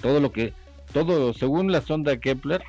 todo 0.00 0.20
lo 0.20 0.32
que, 0.32 0.52
todo, 0.92 1.32
según 1.32 1.70
la 1.72 1.80
sonda 1.80 2.18
Kepler, 2.18 2.62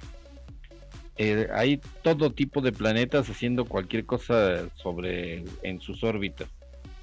eh, 1.17 1.47
hay 1.53 1.79
todo 2.01 2.31
tipo 2.31 2.61
de 2.61 2.71
planetas 2.71 3.29
haciendo 3.29 3.65
cualquier 3.65 4.05
cosa 4.05 4.69
sobre 4.75 5.43
en 5.63 5.79
sus 5.81 6.03
órbitas. 6.03 6.49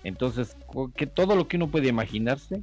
Entonces, 0.09 0.57
que 0.97 1.07
todo 1.07 1.37
lo 1.37 1.49
que 1.49 1.57
uno 1.57 1.69
puede 1.69 1.89
imaginarse 1.89 2.63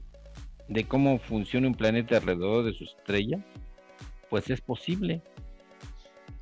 de 0.68 0.84
cómo 0.86 1.20
funciona 1.20 1.68
un 1.68 1.76
planeta 1.76 2.18
alrededor 2.18 2.66
de 2.66 2.74
su 2.74 2.84
estrella, 2.86 3.40
pues 4.30 4.50
es 4.50 4.62
posible. 4.62 5.22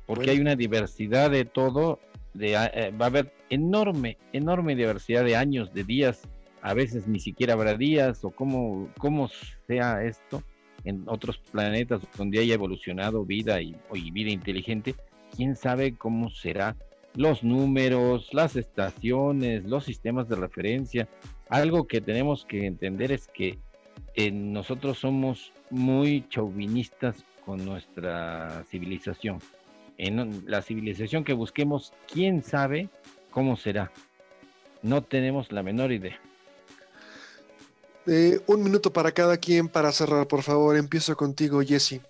Porque 0.06 0.30
hay 0.30 0.40
una 0.40 0.56
diversidad 0.56 1.30
de 1.30 1.44
todo, 1.44 2.00
de, 2.32 2.54
eh, 2.54 2.90
va 2.90 3.06
a 3.06 3.08
haber 3.08 3.32
enorme, 3.50 4.18
enorme 4.32 4.74
diversidad 4.74 5.24
de 5.24 5.36
años, 5.36 5.72
de 5.72 5.84
días, 5.84 6.22
a 6.62 6.74
veces 6.74 7.06
ni 7.06 7.20
siquiera 7.20 7.52
habrá 7.52 7.74
días 7.74 8.24
o 8.24 8.30
cómo, 8.30 8.88
cómo 8.98 9.28
sea 9.66 10.02
esto 10.04 10.42
en 10.84 11.04
otros 11.06 11.38
planetas 11.38 12.00
donde 12.16 12.38
haya 12.38 12.54
evolucionado 12.54 13.24
vida 13.24 13.60
y, 13.60 13.76
vida 14.10 14.30
inteligente, 14.30 14.94
quién 15.36 15.56
sabe 15.56 15.94
cómo 15.96 16.30
será 16.30 16.76
los 17.14 17.44
números, 17.44 18.28
las 18.32 18.56
estaciones, 18.56 19.64
los 19.64 19.84
sistemas 19.84 20.28
de 20.28 20.36
referencia. 20.36 21.08
Algo 21.48 21.86
que 21.86 22.00
tenemos 22.00 22.44
que 22.44 22.66
entender 22.66 23.12
es 23.12 23.28
que 23.28 23.58
nosotros 24.32 24.98
somos 24.98 25.52
muy 25.70 26.26
chauvinistas 26.28 27.24
con 27.44 27.64
nuestra 27.64 28.64
civilización. 28.70 29.40
En 29.98 30.44
la 30.46 30.62
civilización 30.62 31.24
que 31.24 31.34
busquemos, 31.34 31.92
quién 32.12 32.42
sabe 32.42 32.88
cómo 33.30 33.56
será. 33.56 33.92
No 34.82 35.02
tenemos 35.02 35.52
la 35.52 35.62
menor 35.62 35.92
idea. 35.92 36.18
Eh, 38.06 38.40
un 38.46 38.62
minuto 38.62 38.92
para 38.92 39.12
cada 39.12 39.36
quien 39.36 39.68
para 39.68 39.92
cerrar, 39.92 40.26
por 40.26 40.42
favor. 40.42 40.76
Empiezo 40.76 41.16
contigo, 41.16 41.62
Jesse. 41.62 42.00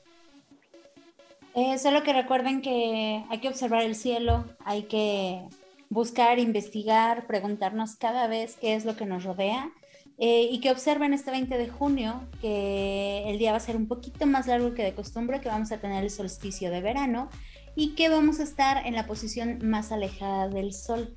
Eh, 1.55 1.79
solo 1.79 2.03
que 2.03 2.13
recuerden 2.13 2.63
que 2.63 3.25
hay 3.29 3.39
que 3.39 3.49
observar 3.49 3.83
el 3.83 3.95
cielo, 3.95 4.45
hay 4.65 4.85
que 4.85 5.43
buscar, 5.89 6.41
investigar, 6.41 7.27
preguntarnos 7.27 7.95
cada 7.95 8.27
vez 8.27 8.57
qué 8.61 8.75
es 8.75 8.85
lo 8.85 8.97
que 8.97 9.07
nos 9.07 9.23
rodea 9.23 9.71
eh, 10.19 10.49
y 10.51 10.61
que 10.61 10.73
observen 10.73 11.13
este 11.13 11.31
20 11.31 11.57
de 11.57 11.69
junio 11.69 12.23
que 12.41 13.23
el 13.29 13.39
día 13.39 13.53
va 13.53 13.59
a 13.59 13.61
ser 13.61 13.77
un 13.77 13.87
poquito 13.87 14.27
más 14.27 14.49
largo 14.49 14.75
que 14.75 14.83
de 14.83 14.95
costumbre, 14.95 15.41
que 15.41 15.49
vamos 15.49 15.71
a 15.71 15.79
tener 15.79 16.03
el 16.03 16.11
solsticio 16.11 16.71
de 16.71 16.81
verano 16.81 17.29
y 17.77 17.95
que 17.95 18.09
vamos 18.09 18.41
a 18.41 18.43
estar 18.43 18.85
en 18.87 18.95
la 18.95 19.07
posición 19.07 19.59
más 19.63 19.93
alejada 19.93 20.49
del 20.49 20.73
sol. 20.73 21.17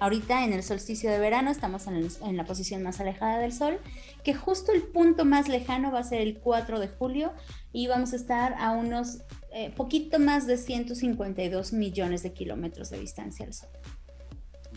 Ahorita 0.00 0.44
en 0.44 0.52
el 0.52 0.62
solsticio 0.62 1.10
de 1.10 1.18
verano 1.18 1.50
estamos 1.50 1.86
en, 1.88 2.36
la 2.36 2.44
posición 2.44 2.84
más 2.84 3.00
alejada 3.00 3.38
del 3.38 3.52
Sol, 3.52 3.80
que 4.22 4.32
justo 4.32 4.70
el 4.70 4.82
punto 4.82 5.24
más 5.24 5.48
lejano 5.48 5.90
va 5.90 5.98
a 5.98 6.04
ser 6.04 6.20
el 6.20 6.38
4 6.38 6.78
de 6.78 6.86
julio 6.86 7.32
y 7.72 7.88
vamos 7.88 8.12
a 8.12 8.16
estar 8.16 8.54
a 8.60 8.70
unos 8.70 9.22
eh, 9.58 9.72
poquito 9.74 10.20
más 10.20 10.46
de 10.46 10.56
152 10.56 11.72
millones 11.72 12.22
de 12.22 12.32
kilómetros 12.32 12.90
de 12.90 13.00
distancia 13.00 13.44
al 13.44 13.52
Sol. 13.52 13.68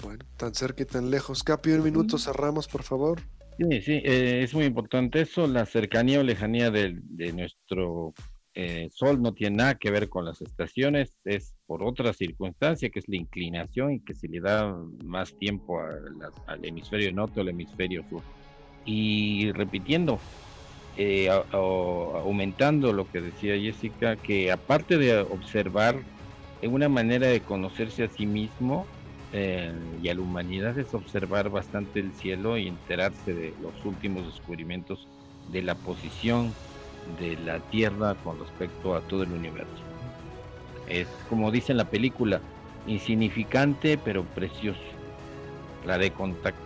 Bueno, 0.02 0.26
tan 0.38 0.56
cerca 0.56 0.82
y 0.82 0.86
tan 0.88 1.12
lejos. 1.12 1.44
Capi, 1.44 1.70
un 1.70 1.84
minuto, 1.84 2.18
cerramos, 2.18 2.68
por 2.68 2.82
favor. 2.82 3.22
Sí, 3.60 3.82
sí, 3.84 4.02
eh, 4.04 4.42
es 4.42 4.56
muy 4.56 4.66
importante 4.66 5.22
eso, 5.22 5.46
la 5.46 5.68
cercanía 5.68 6.20
o 6.20 6.24
lejanía 6.24 6.72
de, 6.72 7.00
nuestro 7.32 8.16
eh, 8.56 8.90
Sol 8.92 9.22
no 9.22 9.36
tiene 9.36 9.58
nada 9.58 9.76
que 9.76 9.92
ver 9.92 10.10
con 10.10 10.26
las 10.26 10.42
estaciones, 10.42 11.16
es 11.26 11.54
por 11.68 11.84
otra 11.84 12.12
circunstancia 12.12 12.90
que 12.90 12.98
es 12.98 13.08
la 13.08 13.18
inclinación 13.18 13.92
y 13.92 14.00
que 14.00 14.16
se 14.16 14.28
le 14.30 14.40
da 14.40 14.76
más 15.06 15.38
tiempo 15.38 15.80
al 16.48 16.66
hemisferio 16.66 17.14
norte 17.14 17.40
o 17.40 17.44
al 17.44 17.50
hemisferio 17.50 18.04
sur. 18.10 18.24
Y 18.84 19.52
repitiendo, 19.52 20.20
eh, 20.98 21.30
aumentando 21.52 22.94
lo 22.94 23.10
que 23.10 23.22
decía 23.22 23.58
Jessica, 23.58 24.16
que 24.16 24.52
aparte 24.52 24.98
de 24.98 25.20
observar 25.20 26.04
en 26.62 26.74
una 26.74 26.90
manera 26.90 27.28
de 27.28 27.42
conocerse 27.42 28.04
a 28.04 28.10
sí 28.10 28.26
mismo 28.26 28.86
eh, 29.34 29.74
y 30.02 30.10
a 30.10 30.14
la 30.14 30.22
humanidad 30.22 30.78
es 30.78 30.94
observar 30.94 31.50
bastante 31.50 32.00
el 32.00 32.14
cielo 32.14 32.58
y 32.58 32.68
enterarse 32.68 33.34
de 33.34 33.56
los 33.62 33.86
últimos 33.86 34.26
descubrimientos 34.26 35.08
de 35.52 35.62
la 35.64 35.76
posición 35.76 36.54
de 37.20 37.38
la 37.38 37.60
Tierra 37.70 38.16
con 38.24 38.40
respecto 38.40 38.96
a 38.96 39.02
todo 39.02 39.24
el 39.24 39.32
universo. 39.32 39.84
Es 40.88 41.08
como 41.30 41.52
dice 41.52 41.72
en 41.72 41.78
la 41.78 41.86
película, 41.86 42.42
insignificante 42.86 43.98
pero 43.98 44.24
precioso. 44.24 44.82
La 45.86 45.98
de 45.98 46.12
contacto. 46.12 46.60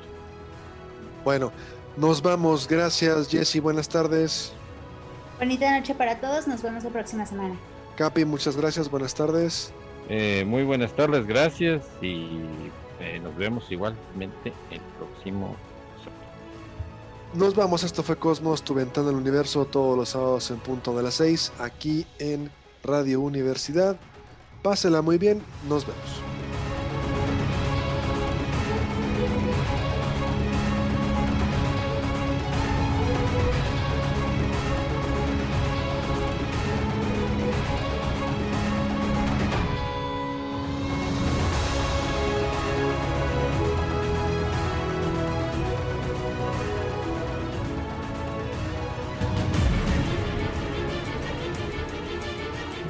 Bueno, 1.23 1.51
nos 1.97 2.21
vamos. 2.21 2.67
Gracias, 2.67 3.29
Jesse. 3.29 3.61
Buenas 3.61 3.89
tardes. 3.89 4.51
Bonita 5.39 5.77
noche 5.77 5.93
para 5.95 6.19
todos. 6.19 6.47
Nos 6.47 6.61
vemos 6.61 6.83
la 6.83 6.89
próxima 6.89 7.25
semana. 7.25 7.55
Capi, 7.95 8.25
muchas 8.25 8.55
gracias. 8.55 8.89
Buenas 8.89 9.13
tardes. 9.13 9.71
Eh, 10.09 10.43
muy 10.45 10.63
buenas 10.63 10.93
tardes. 10.95 11.25
Gracias. 11.25 11.83
Y 12.01 12.27
eh, 12.99 13.19
nos 13.21 13.35
vemos 13.35 13.71
igualmente 13.71 14.53
el 14.71 14.81
próximo 14.97 15.55
nos 17.35 17.53
vamos, 17.53 17.83
esto 17.83 18.01
fue 18.01 18.15
Cosmos, 18.15 18.63
tu 18.63 18.73
ventana 18.73 19.09
al 19.09 19.15
universo, 19.15 19.65
todos 19.65 19.97
los 19.97 20.09
sábados 20.09 20.49
en 20.51 20.57
punto 20.59 20.95
de 20.95 21.03
las 21.03 21.15
6, 21.15 21.51
aquí 21.59 22.07
en 22.17 22.49
Radio 22.81 23.19
Universidad. 23.19 23.97
Pásela 24.63 25.01
muy 25.01 25.17
bien, 25.17 25.41
nos 25.67 25.85
vemos. 25.85 26.24